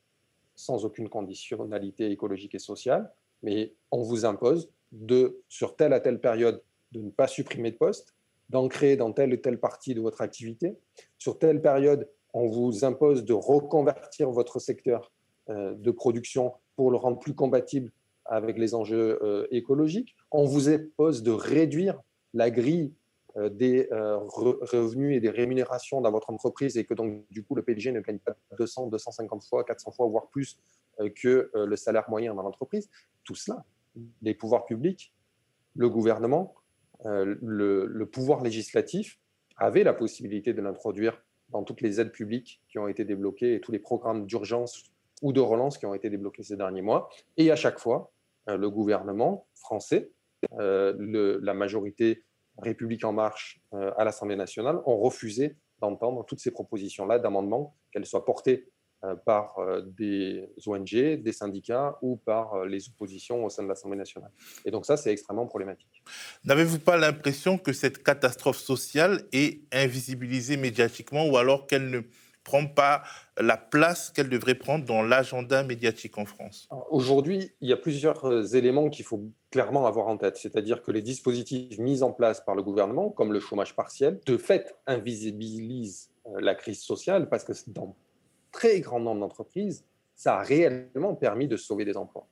sans 0.55 0.87
aucune 0.87 1.11
conditionnalité 1.11 2.11
écologique 2.11 2.55
et 2.55 2.59
sociale, 2.59 3.12
mais 3.43 3.75
on 3.91 4.03
vous 4.03 4.24
impose 4.24 4.70
de, 4.91 5.43
sur 5.49 5.76
telle 5.76 5.93
à 5.93 6.01
telle 6.01 6.18
période, 6.18 6.62
de 6.93 7.03
ne 7.03 7.11
pas 7.11 7.29
supprimer 7.29 7.72
de 7.72 7.76
postes, 7.76 8.14
d'en 8.49 8.66
créer 8.66 8.97
dans 8.97 9.12
telle 9.12 9.35
ou 9.35 9.37
telle 9.37 9.61
partie 9.61 9.95
de 9.95 10.01
votre 10.01 10.22
activité. 10.22 10.79
Sur 11.18 11.39
telle 11.39 11.61
période, 11.61 12.09
on 12.33 12.47
vous 12.49 12.87
impose 12.87 13.26
de 13.26 13.35
reconvertir 13.35 14.31
votre 14.31 14.61
secteur 14.61 15.12
euh, 15.51 15.74
de 15.74 15.91
production 15.91 16.55
pour 16.74 16.91
le 16.91 16.97
rendre 16.97 17.18
plus 17.18 17.35
compatible 17.35 17.93
avec 18.29 18.59
les 18.59 18.74
enjeux 18.74 19.18
euh, 19.22 19.47
écologiques. 19.51 20.14
On 20.31 20.45
vous 20.45 20.68
impose 20.68 21.22
de 21.22 21.31
réduire 21.31 22.01
la 22.35 22.51
grille 22.51 22.93
euh, 23.37 23.49
des 23.49 23.89
euh, 23.91 24.18
revenus 24.18 25.16
et 25.16 25.20
des 25.20 25.31
rémunérations 25.31 26.01
dans 26.01 26.11
votre 26.11 26.31
entreprise 26.31 26.76
et 26.76 26.85
que 26.85 26.95
donc 26.95 27.24
du 27.31 27.43
coup 27.43 27.55
le 27.55 27.62
PDG 27.62 27.93
ne 27.93 28.01
gagne 28.01 28.18
pas 28.18 28.37
200, 28.59 28.89
250 28.89 29.45
fois, 29.45 29.64
400 29.64 29.93
fois, 29.93 30.07
voire 30.07 30.29
plus 30.29 30.59
que 31.14 31.53
le 31.55 31.76
salaire 31.76 32.11
moyen 32.11 32.35
dans 32.35 32.43
l'entreprise. 32.43 32.91
Tout 33.22 33.37
cela, 33.37 33.64
les 34.20 34.35
pouvoirs 34.35 34.64
publics, 34.64 35.14
le 35.76 35.89
gouvernement, 35.89 36.57
le, 37.05 37.87
le, 37.87 38.07
pouvoir 38.07 38.43
législatif 38.43 39.20
avaient 39.57 39.85
la 39.85 39.95
possibilité 39.95 40.53
de 40.53 40.61
l'introduire 40.61 41.22
dans 41.51 41.62
toutes 41.62 41.83
les 41.83 42.01
aides 42.01 42.11
publiques 42.11 42.61
qui 42.68 42.81
ont 42.81 42.89
été 42.89 43.05
débloquées 43.05 43.55
et 43.55 43.61
tous 43.61 43.70
les 43.70 43.79
programmes 43.79 44.26
d'urgence 44.26 44.91
ou 45.22 45.33
de 45.33 45.39
relance 45.39 45.79
qui 45.79 45.87
ont 45.87 45.95
été 45.95 46.11
débloqués 46.11 46.43
ces 46.43 46.57
derniers 46.57 46.83
mois. 46.83 47.09
Et 47.37 47.53
à 47.53 47.57
chaque 47.57 47.79
fois, 47.79 48.11
le 48.57 48.70
gouvernement 48.70 49.49
français, 49.55 50.11
euh, 50.59 51.38
la 51.42 51.55
majorité 51.55 52.24
République 52.59 53.05
en 53.05 53.12
marche 53.12 53.61
à 53.72 54.05
l'Assemblée 54.05 54.36
nationale 54.36 54.80
ont 54.84 54.99
refusé 54.99 55.57
d'entendre 55.80 56.24
toutes 56.24 56.40
ces 56.40 56.51
propositions-là 56.51 57.18
d'amendement, 57.18 57.76
qu'elles 57.92 58.07
soient 58.07 58.24
portées 58.24 58.68
euh, 59.05 59.14
par 59.14 59.57
euh, 59.61 59.80
des 59.96 60.49
ONG, 60.66 60.90
des 60.90 61.32
syndicats 61.32 61.96
ou 62.03 62.16
par 62.16 62.55
euh, 62.55 62.66
les 62.66 62.88
oppositions 62.88 63.44
au 63.44 63.49
sein 63.49 63.62
de 63.62 63.68
l'Assemblée 63.68 63.96
nationale. 63.96 64.32
Et 64.64 64.72
donc 64.72 64.86
ça, 64.86 64.96
c'est 64.96 65.12
extrêmement 65.12 65.46
problématique. 65.46 66.03
N'avez-vous 66.42 66.80
pas 66.80 66.96
l'impression 66.96 67.59
que 67.59 67.72
cette 67.72 68.03
catastrophe 68.03 68.59
sociale 68.59 69.28
est 69.30 69.62
invisibilisée 69.72 70.57
médiatiquement 70.57 71.28
ou 71.28 71.36
alors 71.36 71.68
qu'elle 71.68 71.90
ne 71.90 72.01
prend 72.49 72.66
pas 72.66 73.03
la 73.36 73.59
place 73.59 74.11
qu'elle 74.11 74.30
devrait 74.30 74.55
prendre 74.55 74.86
dans 74.86 75.03
l'agenda 75.03 75.62
médiatique 75.64 76.16
en 76.16 76.24
France 76.24 76.66
Aujourd'hui, 76.88 77.53
il 77.61 77.68
y 77.68 77.74
a 77.74 77.76
plusieurs 77.76 78.55
éléments 78.57 78.88
qu'il 78.88 79.05
faut 79.05 79.22
clairement 79.51 79.86
avoir 79.86 80.09
en 80.09 80.16
tête. 80.16 80.38
C'est-à-dire 80.38 80.82
que 80.82 80.90
les 80.90 81.03
dispositifs 81.03 81.78
mis 81.78 82.03
en 82.03 82.11
place 82.11 82.40
par 82.40 82.55
le 82.55 82.62
gouvernement, 82.62 83.11
comme 83.11 83.34
le 83.34 83.40
chômage 83.40 83.76
partiel, 83.76 84.18
de 84.24 84.38
fait 84.38 84.74
invisibilisent 84.86 86.11
la 86.40 86.55
crise 86.55 86.80
sociale 86.80 87.28
parce 87.28 87.44
que 87.44 87.53
dans 87.66 87.94
très 88.51 88.80
grand 88.80 89.01
nombre 89.01 89.20
d'entreprises, 89.20 89.84
ça 90.14 90.38
a 90.38 90.42
réellement 90.42 91.14
permis 91.14 91.49
de 91.49 91.59
sauver 91.59 91.84
des 91.84 91.99
emplois. 91.99 92.26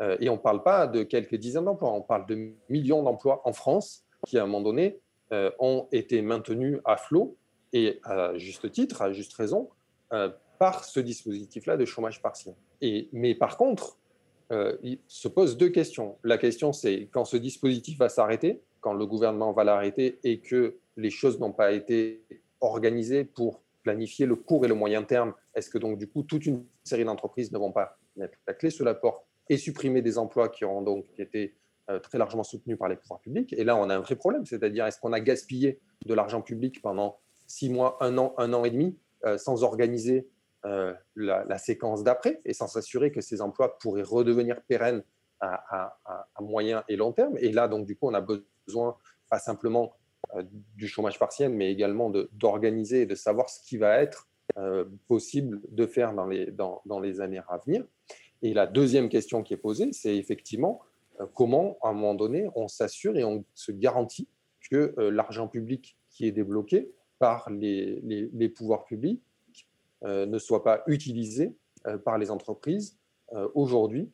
Euh, 0.00 0.16
et 0.20 0.30
on 0.30 0.36
ne 0.36 0.40
parle 0.40 0.62
pas 0.62 0.86
de 0.86 1.02
quelques 1.02 1.36
dizaines 1.36 1.66
d'emplois, 1.66 1.92
on 1.92 2.00
parle 2.00 2.24
de 2.24 2.54
millions 2.70 3.02
d'emplois 3.02 3.42
en 3.44 3.52
France 3.52 4.06
qui, 4.26 4.38
à 4.38 4.44
un 4.44 4.46
moment 4.46 4.62
donné, 4.62 5.00
euh, 5.32 5.50
ont 5.58 5.86
été 5.92 6.22
maintenus 6.22 6.78
à 6.86 6.96
flot, 6.96 7.36
et 7.72 8.00
à 8.04 8.36
juste 8.36 8.70
titre, 8.70 9.02
à 9.02 9.12
juste 9.12 9.32
raison, 9.34 9.68
euh, 10.12 10.30
par 10.58 10.84
ce 10.84 11.00
dispositif-là 11.00 11.76
de 11.76 11.84
chômage 11.84 12.20
partiel. 12.20 12.54
Et, 12.80 13.08
mais 13.12 13.34
par 13.34 13.56
contre, 13.56 13.96
il 14.82 14.98
se 15.06 15.28
pose 15.28 15.56
deux 15.56 15.68
questions. 15.68 16.18
La 16.24 16.36
question, 16.36 16.72
c'est 16.72 17.08
quand 17.12 17.24
ce 17.24 17.36
dispositif 17.36 17.98
va 17.98 18.08
s'arrêter, 18.08 18.60
quand 18.80 18.94
le 18.94 19.06
gouvernement 19.06 19.52
va 19.52 19.62
l'arrêter 19.62 20.18
et 20.24 20.40
que 20.40 20.76
les 20.96 21.10
choses 21.10 21.38
n'ont 21.38 21.52
pas 21.52 21.72
été 21.72 22.24
organisées 22.60 23.24
pour 23.24 23.62
planifier 23.82 24.26
le 24.26 24.36
court 24.36 24.64
et 24.64 24.68
le 24.68 24.74
moyen 24.74 25.02
terme 25.02 25.34
Est-ce 25.54 25.70
que 25.70 25.78
donc 25.78 25.98
du 25.98 26.06
coup 26.06 26.22
toute 26.22 26.46
une 26.46 26.64
série 26.84 27.04
d'entreprises 27.04 27.52
ne 27.52 27.58
vont 27.58 27.72
pas 27.72 27.98
mettre 28.16 28.38
la 28.46 28.54
clé 28.54 28.70
sous 28.70 28.84
la 28.84 28.94
porte 28.94 29.24
et 29.48 29.56
supprimer 29.56 30.02
des 30.02 30.18
emplois 30.18 30.48
qui 30.48 30.64
auront 30.64 30.82
donc 30.82 31.06
été 31.18 31.56
euh, 31.90 31.98
très 31.98 32.18
largement 32.18 32.44
soutenus 32.44 32.78
par 32.78 32.88
les 32.88 32.96
pouvoirs 32.96 33.20
publics? 33.20 33.52
Et 33.54 33.64
là, 33.64 33.76
on 33.76 33.88
a 33.88 33.96
un 33.96 34.00
vrai 34.00 34.16
problème, 34.16 34.44
c'est-à-dire 34.44 34.86
est-ce 34.86 35.00
qu'on 35.00 35.12
a 35.12 35.20
gaspillé 35.20 35.80
de 36.06 36.14
l'argent 36.14 36.42
public 36.42 36.82
pendant 36.82 37.18
six 37.50 37.68
mois, 37.68 37.98
un 38.00 38.16
an, 38.16 38.32
un 38.38 38.52
an 38.52 38.64
et 38.64 38.70
demi, 38.70 38.96
euh, 39.26 39.36
sans 39.36 39.64
organiser 39.64 40.28
euh, 40.64 40.94
la, 41.16 41.58
séquence 41.58 42.04
d'après 42.04 42.40
et 42.44 42.54
sans 42.54 42.68
s'assurer 42.68 43.10
que 43.10 43.20
ces 43.20 43.40
emplois 43.40 43.78
pourraient 43.78 44.02
redevenir 44.02 44.62
pérennes 44.62 45.02
à, 45.40 45.98
moyen 46.40 46.84
et 46.88 46.96
long 46.96 47.12
terme. 47.12 47.36
Et 47.38 47.50
là, 47.50 47.66
donc, 47.66 47.86
du 47.86 47.96
coup, 47.96 48.08
on 48.08 48.14
a 48.14 48.24
besoin 48.66 48.96
pas 49.30 49.38
simplement 49.38 49.94
euh, 50.36 50.42
du 50.76 50.86
chômage 50.86 51.18
partiel, 51.18 51.50
mais 51.50 51.72
également 51.72 52.10
d'organiser 52.32 53.02
et 53.02 53.06
de 53.06 53.14
savoir 53.14 53.48
ce 53.48 53.60
qui 53.66 53.76
va 53.76 54.00
être 54.00 54.28
possible 55.06 55.60
de 55.70 55.86
faire 55.86 56.12
dans 56.12 56.26
les, 56.26 56.50
dans, 56.50 56.82
dans, 56.84 56.98
les 56.98 57.20
années 57.20 57.40
à 57.48 57.58
venir. 57.58 57.84
Et 58.42 58.52
la 58.52 58.66
deuxième 58.66 59.08
question 59.08 59.44
qui 59.44 59.54
est 59.54 59.56
posée, 59.56 59.92
c'est 59.92 60.16
effectivement 60.16 60.80
comment, 61.34 61.78
à 61.82 61.90
un 61.90 61.92
moment 61.92 62.14
donné, 62.14 62.48
on 62.56 62.66
s'assure 62.66 63.16
et 63.16 63.22
on 63.22 63.44
se 63.54 63.70
garantit 63.70 64.28
que 64.68 64.92
l'argent 64.98 65.46
public 65.46 65.96
qui 66.10 66.26
est 66.26 66.32
débloqué 66.32 66.90
par 67.20 67.48
les, 67.50 68.48
pouvoirs 68.48 68.84
publics 68.84 69.22
ne 70.02 70.38
soit 70.38 70.64
pas 70.64 70.82
utilisé 70.88 71.54
par 72.04 72.18
les 72.18 72.32
entreprises 72.32 72.98
aujourd'hui 73.54 74.10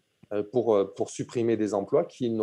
pour, 0.53 0.95
pour 0.95 1.09
supprimer 1.09 1.57
des 1.57 1.73
emplois 1.73 2.05
qui, 2.05 2.37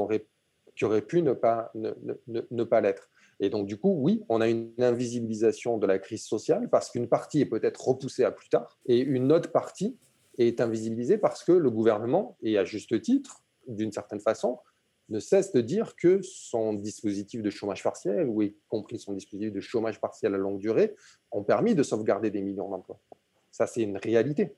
qui 0.76 0.86
auraient 0.86 1.06
pu 1.06 1.22
ne 1.22 1.34
pas, 1.34 1.70
ne, 1.76 1.92
ne, 2.28 2.42
ne 2.50 2.64
pas 2.64 2.82
l'être. 2.82 3.10
Et 3.40 3.50
donc, 3.50 3.68
du 3.68 3.78
coup, 3.78 3.94
oui, 4.00 4.24
on 4.30 4.42
a 4.42 4.48
une 4.48 4.72
invisibilisation 4.80 5.78
de 5.78 5.86
la 5.86 6.00
crise 6.00 6.24
sociale 6.24 6.70
parce 6.70 6.90
qu'une 6.90 7.10
partie 7.10 7.42
est 7.42 7.46
peut-être 7.46 7.86
repoussée 7.86 8.24
à 8.24 8.32
plus 8.32 8.50
tard 8.50 8.80
et 8.86 9.00
une 9.00 9.32
autre 9.32 9.52
partie 9.52 9.98
est 10.38 10.62
invisibilisée 10.62 11.18
parce 11.18 11.44
que 11.44 11.52
le 11.52 11.70
gouvernement, 11.70 12.38
et 12.42 12.58
à 12.58 12.64
juste 12.64 13.02
titre, 13.02 13.44
d'une 13.68 13.92
certaine 13.92 14.20
façon, 14.20 14.60
ne 15.10 15.20
cesse 15.20 15.52
de 15.52 15.62
dire 15.62 15.96
que 15.96 16.22
son 16.22 16.74
dispositif 16.74 17.42
de 17.42 17.50
chômage 17.50 17.84
partiel, 17.84 18.28
ou 18.28 18.42
y 18.42 18.56
compris 18.68 19.00
son 19.00 19.14
dispositif 19.14 19.52
de 19.52 19.60
chômage 19.60 20.00
partiel 20.00 20.34
à 20.34 20.38
longue 20.38 20.60
durée, 20.60 20.96
ont 21.32 21.44
permis 21.44 21.76
de 21.76 21.84
sauvegarder 21.84 22.32
des 22.32 22.42
millions 22.42 22.70
d'emplois. 22.70 23.00
Ça, 23.52 23.68
c'est 23.68 23.82
une 23.82 23.98
réalité. 23.98 24.56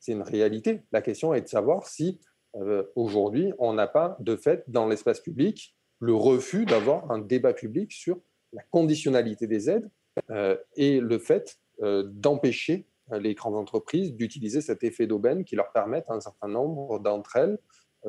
C'est 0.00 0.12
une 0.12 0.22
réalité. 0.22 0.82
La 0.92 1.02
question 1.02 1.34
est 1.34 1.42
de 1.42 1.48
savoir 1.48 1.86
si 1.86 2.20
euh, 2.56 2.84
aujourd'hui, 2.94 3.52
on 3.58 3.72
n'a 3.72 3.86
pas, 3.86 4.16
de 4.20 4.36
fait, 4.36 4.64
dans 4.68 4.88
l'espace 4.88 5.20
public, 5.20 5.74
le 6.00 6.14
refus 6.14 6.66
d'avoir 6.66 7.10
un 7.10 7.18
débat 7.18 7.54
public 7.54 7.92
sur 7.92 8.20
la 8.52 8.62
conditionnalité 8.70 9.46
des 9.46 9.70
aides 9.70 9.90
euh, 10.30 10.56
et 10.76 11.00
le 11.00 11.18
fait 11.18 11.58
euh, 11.82 12.04
d'empêcher 12.06 12.86
les 13.12 13.34
grandes 13.34 13.56
entreprises 13.56 14.14
d'utiliser 14.14 14.62
cet 14.62 14.82
effet 14.82 15.06
d'aubaine 15.06 15.44
qui 15.44 15.56
leur 15.56 15.72
permet 15.72 16.04
à 16.08 16.14
un 16.14 16.20
certain 16.20 16.48
nombre 16.48 17.00
d'entre 17.00 17.36
elles 17.36 17.58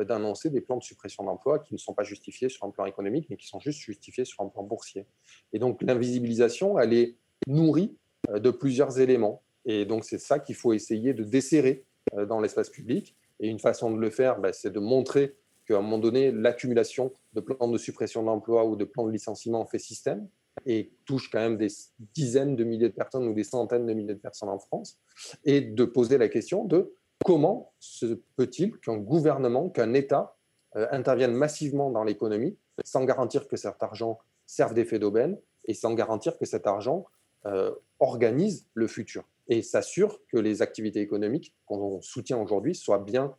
d'annoncer 0.04 0.50
des 0.50 0.62
plans 0.62 0.78
de 0.78 0.84
suppression 0.84 1.24
d'emplois 1.24 1.60
qui 1.60 1.74
ne 1.74 1.80
sont 1.80 1.94
pas 1.94 2.04
justifiés 2.04 2.50
sur 2.50 2.66
un 2.66 2.72
plan 2.72 2.86
économique, 2.86 3.28
mais 3.30 3.38
qui 3.38 3.48
sont 3.48 3.60
juste 3.60 3.80
justifiés 3.80 4.26
sur 4.26 4.44
un 4.44 4.50
plan 4.50 4.64
boursier. 4.64 5.06
Et 5.54 5.60
donc 5.60 5.82
l'invisibilisation, 5.82 6.78
elle 6.80 6.94
est 6.94 7.16
nourrie 7.48 7.96
de 8.34 8.50
plusieurs 8.50 9.00
éléments. 9.00 9.44
Et 9.66 9.86
donc 9.86 10.04
c'est 10.04 10.20
ça 10.20 10.40
qu'il 10.40 10.56
faut 10.56 10.74
essayer 10.74 11.14
de 11.14 11.24
desserrer 11.24 11.86
dans 12.28 12.40
l'espace 12.40 12.70
public. 12.70 13.16
Et 13.40 13.48
une 13.48 13.60
façon 13.60 13.92
de 13.92 14.00
le 14.00 14.10
faire, 14.10 14.40
ben, 14.40 14.54
c'est 14.54 14.72
de 14.72 14.80
montrer 14.80 15.36
qu'à 15.68 15.78
un 15.78 15.82
moment 15.82 15.98
donné, 15.98 16.32
l'accumulation 16.32 17.12
de 17.34 17.42
plans 17.42 17.68
de 17.68 17.78
suppression 17.78 18.24
d'emplois 18.24 18.66
ou 18.66 18.76
de 18.76 18.86
plans 18.86 19.06
de 19.06 19.12
licenciement 19.12 19.66
fait 19.66 19.80
système 19.80 20.28
et 20.66 20.92
touche 21.06 21.30
quand 21.30 21.40
même 21.40 21.58
des 21.58 21.68
dizaines 22.14 22.56
de 22.56 22.64
milliers 22.64 22.90
de 22.90 22.94
personnes 22.94 23.28
ou 23.28 23.34
des 23.34 23.44
centaines 23.44 23.86
de 23.86 23.94
milliers 23.94 24.14
de 24.14 24.20
personnes 24.20 24.50
en 24.50 24.60
France, 24.60 24.98
et 25.44 25.62
de 25.62 25.84
poser 25.84 26.18
la 26.18 26.30
question 26.30 26.64
de 26.64 26.94
comment 27.24 27.74
se 27.80 28.22
peut-il 28.36 28.78
qu'un 28.80 28.98
gouvernement, 28.98 29.70
qu'un 29.70 29.94
État 29.94 30.36
euh, 30.76 30.88
intervienne 30.92 31.34
massivement 31.34 31.92
dans 31.92 32.04
l'économie 32.04 32.58
sans 32.84 33.06
garantir 33.06 33.48
que 33.48 33.56
cet 33.56 33.82
argent 33.82 34.20
serve 34.46 34.74
d'effet 34.74 35.00
d'aubaine 35.00 35.40
et 35.66 35.74
sans 35.74 35.94
garantir 35.94 36.38
que 36.38 36.46
cet 36.46 36.68
argent 36.68 37.06
euh, 37.46 37.72
organise 38.00 38.68
le 38.74 38.88
futur 38.88 39.24
et 39.48 39.62
s'assure 39.62 40.20
que 40.28 40.38
les 40.38 40.62
activités 40.62 41.02
économiques 41.02 41.56
qu'on 41.66 42.02
soutient 42.02 42.38
aujourd'hui 42.38 42.76
soient 42.76 43.00
bien 43.00 43.36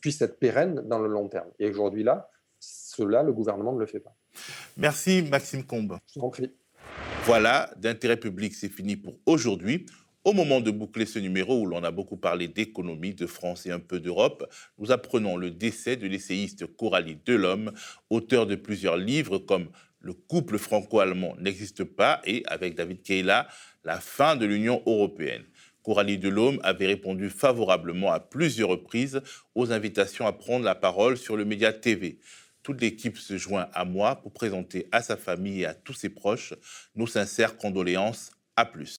puisse 0.00 0.20
être 0.22 0.38
pérenne 0.38 0.82
dans 0.86 0.98
le 0.98 1.08
long 1.08 1.28
terme. 1.28 1.48
Et 1.58 1.68
aujourd'hui, 1.68 2.02
là, 2.02 2.30
cela, 2.58 3.22
le 3.22 3.32
gouvernement 3.32 3.72
ne 3.72 3.78
le 3.78 3.86
fait 3.86 4.00
pas. 4.00 4.16
Merci, 4.76 5.22
Maxime 5.22 5.64
Combe. 5.64 5.98
Je 6.12 6.18
vous 6.18 6.26
en 6.26 6.30
prie. 6.30 6.52
Voilà, 7.24 7.70
d'intérêt 7.76 8.16
public, 8.16 8.54
c'est 8.54 8.68
fini 8.68 8.96
pour 8.96 9.14
aujourd'hui. 9.26 9.86
Au 10.26 10.32
moment 10.32 10.60
de 10.60 10.72
boucler 10.72 11.06
ce 11.06 11.20
numéro 11.20 11.60
où 11.60 11.66
l'on 11.66 11.84
a 11.84 11.92
beaucoup 11.92 12.16
parlé 12.16 12.48
d'économie, 12.48 13.14
de 13.14 13.28
France 13.28 13.64
et 13.64 13.70
un 13.70 13.78
peu 13.78 14.00
d'Europe, 14.00 14.52
nous 14.76 14.90
apprenons 14.90 15.36
le 15.36 15.52
décès 15.52 15.94
de 15.94 16.08
l'essayiste 16.08 16.66
Coralie 16.66 17.16
Delhomme, 17.24 17.70
auteur 18.10 18.48
de 18.48 18.56
plusieurs 18.56 18.96
livres 18.96 19.38
comme 19.38 19.68
Le 20.00 20.14
couple 20.14 20.58
franco-allemand 20.58 21.36
n'existe 21.38 21.84
pas 21.84 22.20
et, 22.24 22.42
avec 22.46 22.74
David 22.74 23.04
Keila, 23.04 23.46
La 23.84 24.00
fin 24.00 24.34
de 24.34 24.46
l'Union 24.46 24.82
européenne. 24.84 25.44
Coralie 25.84 26.18
Delhomme 26.18 26.58
avait 26.64 26.88
répondu 26.88 27.30
favorablement 27.30 28.10
à 28.10 28.18
plusieurs 28.18 28.70
reprises 28.70 29.22
aux 29.54 29.70
invitations 29.70 30.26
à 30.26 30.32
prendre 30.32 30.64
la 30.64 30.74
parole 30.74 31.16
sur 31.16 31.36
le 31.36 31.44
média 31.44 31.72
TV. 31.72 32.18
Toute 32.64 32.80
l'équipe 32.80 33.16
se 33.16 33.38
joint 33.38 33.68
à 33.72 33.84
moi 33.84 34.16
pour 34.16 34.32
présenter 34.32 34.88
à 34.90 35.02
sa 35.02 35.16
famille 35.16 35.60
et 35.60 35.66
à 35.66 35.74
tous 35.74 35.92
ses 35.92 36.08
proches 36.08 36.52
nos 36.96 37.06
sincères 37.06 37.56
condoléances. 37.58 38.32
À 38.58 38.64
plus. 38.64 38.96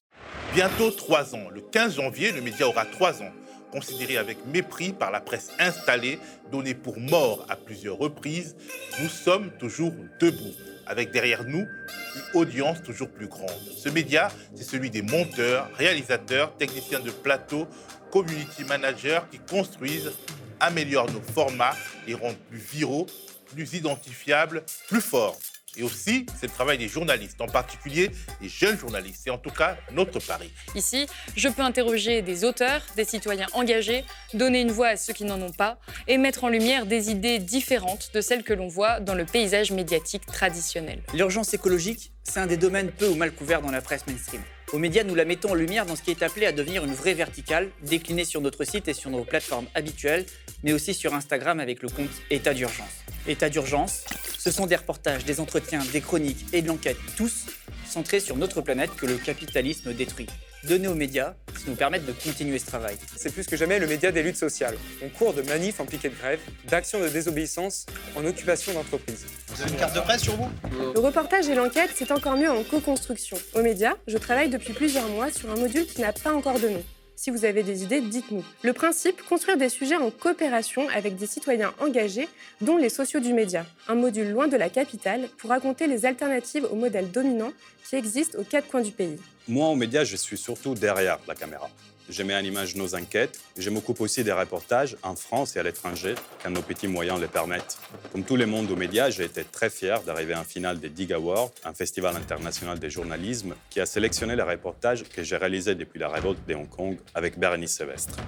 Bientôt 0.54 0.92
trois 0.92 1.34
ans. 1.34 1.48
Le 1.50 1.60
15 1.60 1.96
janvier, 1.96 2.30
le 2.30 2.40
média 2.40 2.68
aura 2.68 2.84
trois 2.84 3.22
ans. 3.22 3.32
Considéré 3.72 4.16
avec 4.16 4.38
mépris 4.46 4.92
par 4.92 5.10
la 5.10 5.20
presse 5.20 5.50
installée, 5.58 6.20
donné 6.52 6.74
pour 6.74 6.98
mort 7.00 7.44
à 7.48 7.56
plusieurs 7.56 7.98
reprises, 7.98 8.54
nous 9.02 9.08
sommes 9.08 9.50
toujours 9.58 9.92
debout 10.20 10.54
avec 10.86 11.10
derrière 11.10 11.42
nous 11.42 11.66
une 12.14 12.40
audience 12.40 12.82
toujours 12.82 13.10
plus 13.10 13.26
grande. 13.26 13.50
Ce 13.76 13.88
média, 13.88 14.30
c'est 14.54 14.62
celui 14.62 14.90
des 14.90 15.02
monteurs, 15.02 15.68
réalisateurs, 15.74 16.56
techniciens 16.56 17.00
de 17.00 17.10
plateau, 17.10 17.66
community 18.12 18.62
managers 18.62 19.20
qui 19.30 19.38
construisent, 19.38 20.12
améliorent 20.60 21.10
nos 21.10 21.20
formats, 21.20 21.74
les 22.06 22.14
rendent 22.14 22.38
plus 22.48 22.58
viraux, 22.58 23.06
plus 23.52 23.74
identifiables, 23.74 24.62
plus 24.88 25.00
forts. 25.00 25.38
Et 25.76 25.82
aussi, 25.82 26.26
c'est 26.38 26.46
le 26.46 26.52
travail 26.52 26.78
des 26.78 26.88
journalistes, 26.88 27.40
en 27.40 27.46
particulier 27.46 28.10
des 28.40 28.48
jeunes 28.48 28.78
journalistes. 28.78 29.20
C'est 29.24 29.30
en 29.30 29.38
tout 29.38 29.50
cas 29.50 29.76
notre 29.92 30.18
pari. 30.20 30.50
Ici, 30.74 31.06
je 31.36 31.48
peux 31.48 31.62
interroger 31.62 32.22
des 32.22 32.44
auteurs, 32.44 32.82
des 32.96 33.04
citoyens 33.04 33.46
engagés, 33.52 34.04
donner 34.34 34.60
une 34.60 34.72
voix 34.72 34.88
à 34.88 34.96
ceux 34.96 35.12
qui 35.12 35.24
n'en 35.24 35.40
ont 35.40 35.52
pas 35.52 35.78
et 36.06 36.18
mettre 36.18 36.44
en 36.44 36.48
lumière 36.48 36.86
des 36.86 37.10
idées 37.10 37.38
différentes 37.38 38.10
de 38.14 38.20
celles 38.20 38.42
que 38.42 38.52
l'on 38.52 38.68
voit 38.68 39.00
dans 39.00 39.14
le 39.14 39.24
paysage 39.24 39.70
médiatique 39.70 40.26
traditionnel. 40.26 41.02
L'urgence 41.14 41.54
écologique, 41.54 42.12
c'est 42.24 42.40
un 42.40 42.46
des 42.46 42.56
domaines 42.56 42.90
peu 42.90 43.06
ou 43.06 43.14
mal 43.14 43.32
couverts 43.32 43.62
dans 43.62 43.70
la 43.70 43.80
presse 43.80 44.06
mainstream. 44.06 44.42
Aux 44.74 44.78
médias, 44.78 45.02
nous 45.02 45.14
la 45.14 45.24
mettons 45.24 45.52
en 45.52 45.54
lumière 45.54 45.86
dans 45.86 45.96
ce 45.96 46.02
qui 46.02 46.10
est 46.10 46.22
appelé 46.22 46.44
à 46.44 46.52
devenir 46.52 46.84
une 46.84 46.92
vraie 46.92 47.14
verticale, 47.14 47.70
déclinée 47.82 48.26
sur 48.26 48.42
notre 48.42 48.64
site 48.64 48.86
et 48.86 48.92
sur 48.92 49.08
nos 49.08 49.24
plateformes 49.24 49.66
habituelles, 49.74 50.26
mais 50.62 50.74
aussi 50.74 50.92
sur 50.92 51.14
Instagram 51.14 51.58
avec 51.58 51.82
le 51.82 51.88
compte 51.88 52.10
État 52.30 52.52
d'urgence. 52.52 53.02
État 53.26 53.48
d'urgence, 53.48 54.04
ce 54.38 54.50
sont 54.50 54.66
des 54.66 54.76
reportages, 54.76 55.24
des 55.24 55.40
entretiens, 55.40 55.82
des 55.90 56.02
chroniques 56.02 56.44
et 56.52 56.60
de 56.60 56.68
l'enquête, 56.68 56.98
tous 57.16 57.46
centrés 57.86 58.20
sur 58.20 58.36
notre 58.36 58.60
planète 58.60 58.94
que 58.94 59.06
le 59.06 59.16
capitalisme 59.16 59.94
détruit. 59.94 60.26
Donner 60.64 60.88
aux 60.88 60.94
médias, 60.94 61.34
ça 61.54 61.62
nous 61.68 61.76
permettre 61.76 62.04
de 62.04 62.12
continuer 62.12 62.58
ce 62.58 62.66
travail. 62.66 62.96
C'est 63.16 63.32
plus 63.32 63.46
que 63.46 63.56
jamais 63.56 63.78
le 63.78 63.86
média 63.86 64.10
des 64.10 64.24
luttes 64.24 64.36
sociales. 64.36 64.76
On 65.00 65.08
court 65.08 65.32
de 65.32 65.42
manifs 65.42 65.78
en 65.78 65.86
piquet 65.86 66.08
de 66.08 66.16
grève, 66.16 66.40
d'actions 66.68 67.00
de 67.00 67.08
désobéissance 67.08 67.86
en 68.16 68.24
occupation 68.24 68.72
d'entreprise. 68.72 69.24
Vous 69.48 69.62
avez 69.62 69.70
une 69.70 69.76
carte 69.76 69.94
de 69.94 70.00
presse 70.00 70.22
sur 70.22 70.34
vous? 70.34 70.48
Le 70.94 70.98
reportage 70.98 71.48
et 71.48 71.54
l'enquête, 71.54 71.90
c'est 71.94 72.10
encore 72.10 72.36
mieux 72.36 72.50
en 72.50 72.64
co-construction. 72.64 73.38
Aux 73.54 73.62
médias, 73.62 73.94
je 74.08 74.18
travaille 74.18 74.48
depuis 74.48 74.72
plusieurs 74.72 75.08
mois 75.08 75.30
sur 75.30 75.48
un 75.48 75.56
module 75.56 75.86
qui 75.86 76.00
n'a 76.00 76.12
pas 76.12 76.32
encore 76.32 76.58
de 76.58 76.68
nom. 76.68 76.82
Si 77.14 77.30
vous 77.30 77.44
avez 77.44 77.62
des 77.62 77.84
idées, 77.84 78.00
dites-nous. 78.00 78.44
Le 78.62 78.72
principe, 78.72 79.24
construire 79.28 79.58
des 79.58 79.68
sujets 79.68 79.96
en 79.96 80.10
coopération 80.10 80.88
avec 80.88 81.16
des 81.16 81.26
citoyens 81.26 81.72
engagés, 81.80 82.28
dont 82.60 82.76
les 82.76 82.88
sociaux 82.88 83.20
du 83.20 83.32
média. 83.32 83.64
Un 83.86 83.94
module 83.94 84.30
loin 84.30 84.48
de 84.48 84.56
la 84.56 84.68
capitale 84.68 85.28
pour 85.38 85.50
raconter 85.50 85.86
les 85.86 86.04
alternatives 86.04 86.66
au 86.70 86.74
modèle 86.74 87.10
dominant 87.10 87.52
qui 87.88 87.96
existent 87.96 88.38
aux 88.38 88.44
quatre 88.44 88.68
coins 88.68 88.82
du 88.82 88.92
pays. 88.92 89.18
Moi, 89.48 89.66
aux 89.66 89.76
médias, 89.76 90.04
je 90.04 90.14
suis 90.14 90.36
surtout 90.36 90.74
derrière 90.74 91.18
la 91.26 91.34
caméra. 91.34 91.70
Je 92.10 92.22
mets 92.22 92.36
en 92.36 92.44
image 92.44 92.76
nos 92.76 92.94
enquêtes. 92.94 93.40
Je 93.56 93.70
m'occupe 93.70 93.98
aussi 94.02 94.22
des 94.22 94.32
reportages 94.32 94.98
en 95.02 95.16
France 95.16 95.56
et 95.56 95.58
à 95.58 95.62
l'étranger, 95.62 96.14
quand 96.42 96.50
nos 96.50 96.60
petits 96.60 96.86
moyens 96.86 97.18
le 97.18 97.28
permettent. 97.28 97.78
Comme 98.12 98.24
tout 98.24 98.36
le 98.36 98.44
monde 98.44 98.70
aux 98.70 98.76
médias, 98.76 99.08
j'ai 99.08 99.24
été 99.24 99.44
très 99.44 99.70
fier 99.70 100.02
d'arriver 100.02 100.34
en 100.34 100.44
finale 100.44 100.80
des 100.80 100.90
Dig 100.90 101.14
Awards, 101.14 101.50
un 101.64 101.72
festival 101.72 102.14
international 102.14 102.78
de 102.78 102.88
journalisme 102.90 103.54
qui 103.70 103.80
a 103.80 103.86
sélectionné 103.86 104.36
les 104.36 104.42
reportages 104.42 105.04
que 105.04 105.22
j'ai 105.22 105.38
réalisés 105.38 105.74
depuis 105.74 105.98
la 105.98 106.10
révolte 106.10 106.46
de 106.46 106.54
Hong 106.54 106.68
Kong 106.68 106.98
avec 107.14 107.38
Berenice 107.38 107.74
Sevestre. 107.74 108.18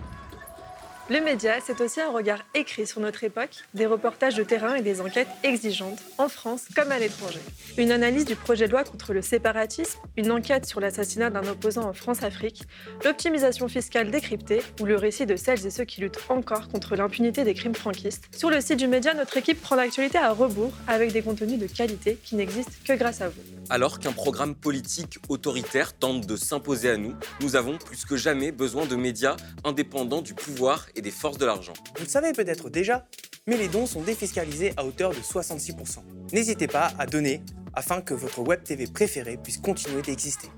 Le 1.10 1.20
média, 1.20 1.54
c'est 1.60 1.80
aussi 1.80 2.00
un 2.00 2.12
regard 2.12 2.38
écrit 2.54 2.86
sur 2.86 3.00
notre 3.00 3.24
époque, 3.24 3.64
des 3.74 3.84
reportages 3.84 4.36
de 4.36 4.44
terrain 4.44 4.76
et 4.76 4.80
des 4.80 5.00
enquêtes 5.00 5.26
exigeantes, 5.42 5.98
en 6.18 6.28
France 6.28 6.66
comme 6.76 6.92
à 6.92 7.00
l'étranger. 7.00 7.40
Une 7.78 7.90
analyse 7.90 8.24
du 8.24 8.36
projet 8.36 8.68
de 8.68 8.70
loi 8.70 8.84
contre 8.84 9.12
le 9.12 9.20
séparatisme, 9.20 9.98
une 10.16 10.30
enquête 10.30 10.66
sur 10.66 10.78
l'assassinat 10.78 11.30
d'un 11.30 11.44
opposant 11.48 11.82
en 11.82 11.94
France-Afrique, 11.94 12.62
l'optimisation 13.04 13.66
fiscale 13.66 14.12
décryptée 14.12 14.62
ou 14.80 14.84
le 14.84 14.94
récit 14.94 15.26
de 15.26 15.34
celles 15.34 15.66
et 15.66 15.70
ceux 15.70 15.82
qui 15.82 16.00
luttent 16.00 16.20
encore 16.28 16.68
contre 16.68 16.94
l'impunité 16.94 17.42
des 17.42 17.54
crimes 17.54 17.74
franquistes. 17.74 18.28
Sur 18.30 18.50
le 18.50 18.60
site 18.60 18.78
du 18.78 18.86
média, 18.86 19.12
notre 19.12 19.36
équipe 19.36 19.60
prend 19.60 19.74
l'actualité 19.74 20.18
à 20.18 20.30
rebours 20.30 20.74
avec 20.86 21.10
des 21.10 21.22
contenus 21.22 21.58
de 21.58 21.66
qualité 21.66 22.18
qui 22.22 22.36
n'existent 22.36 22.70
que 22.86 22.92
grâce 22.92 23.20
à 23.20 23.30
vous. 23.30 23.42
Alors 23.68 23.98
qu'un 23.98 24.12
programme 24.12 24.54
politique 24.54 25.18
autoritaire 25.28 25.92
tente 25.92 26.24
de 26.24 26.36
s'imposer 26.36 26.90
à 26.90 26.96
nous, 26.96 27.16
nous 27.40 27.56
avons 27.56 27.78
plus 27.78 28.04
que 28.04 28.16
jamais 28.16 28.52
besoin 28.52 28.86
de 28.86 28.94
médias 28.94 29.34
indépendants 29.64 30.22
du 30.22 30.34
pouvoir 30.34 30.86
des 31.02 31.10
forces 31.10 31.38
de 31.38 31.46
l'argent. 31.46 31.72
Vous 31.96 32.04
le 32.04 32.08
savez 32.08 32.32
peut-être 32.32 32.70
déjà, 32.70 33.06
mais 33.46 33.56
les 33.56 33.68
dons 33.68 33.86
sont 33.86 34.02
défiscalisés 34.02 34.72
à 34.76 34.84
hauteur 34.84 35.10
de 35.10 35.16
66%. 35.16 35.98
N'hésitez 36.32 36.66
pas 36.66 36.92
à 36.98 37.06
donner 37.06 37.42
afin 37.74 38.00
que 38.00 38.14
votre 38.14 38.40
web 38.40 38.62
TV 38.62 38.86
préférée 38.86 39.36
puisse 39.36 39.58
continuer 39.58 40.02
d'exister. 40.02 40.48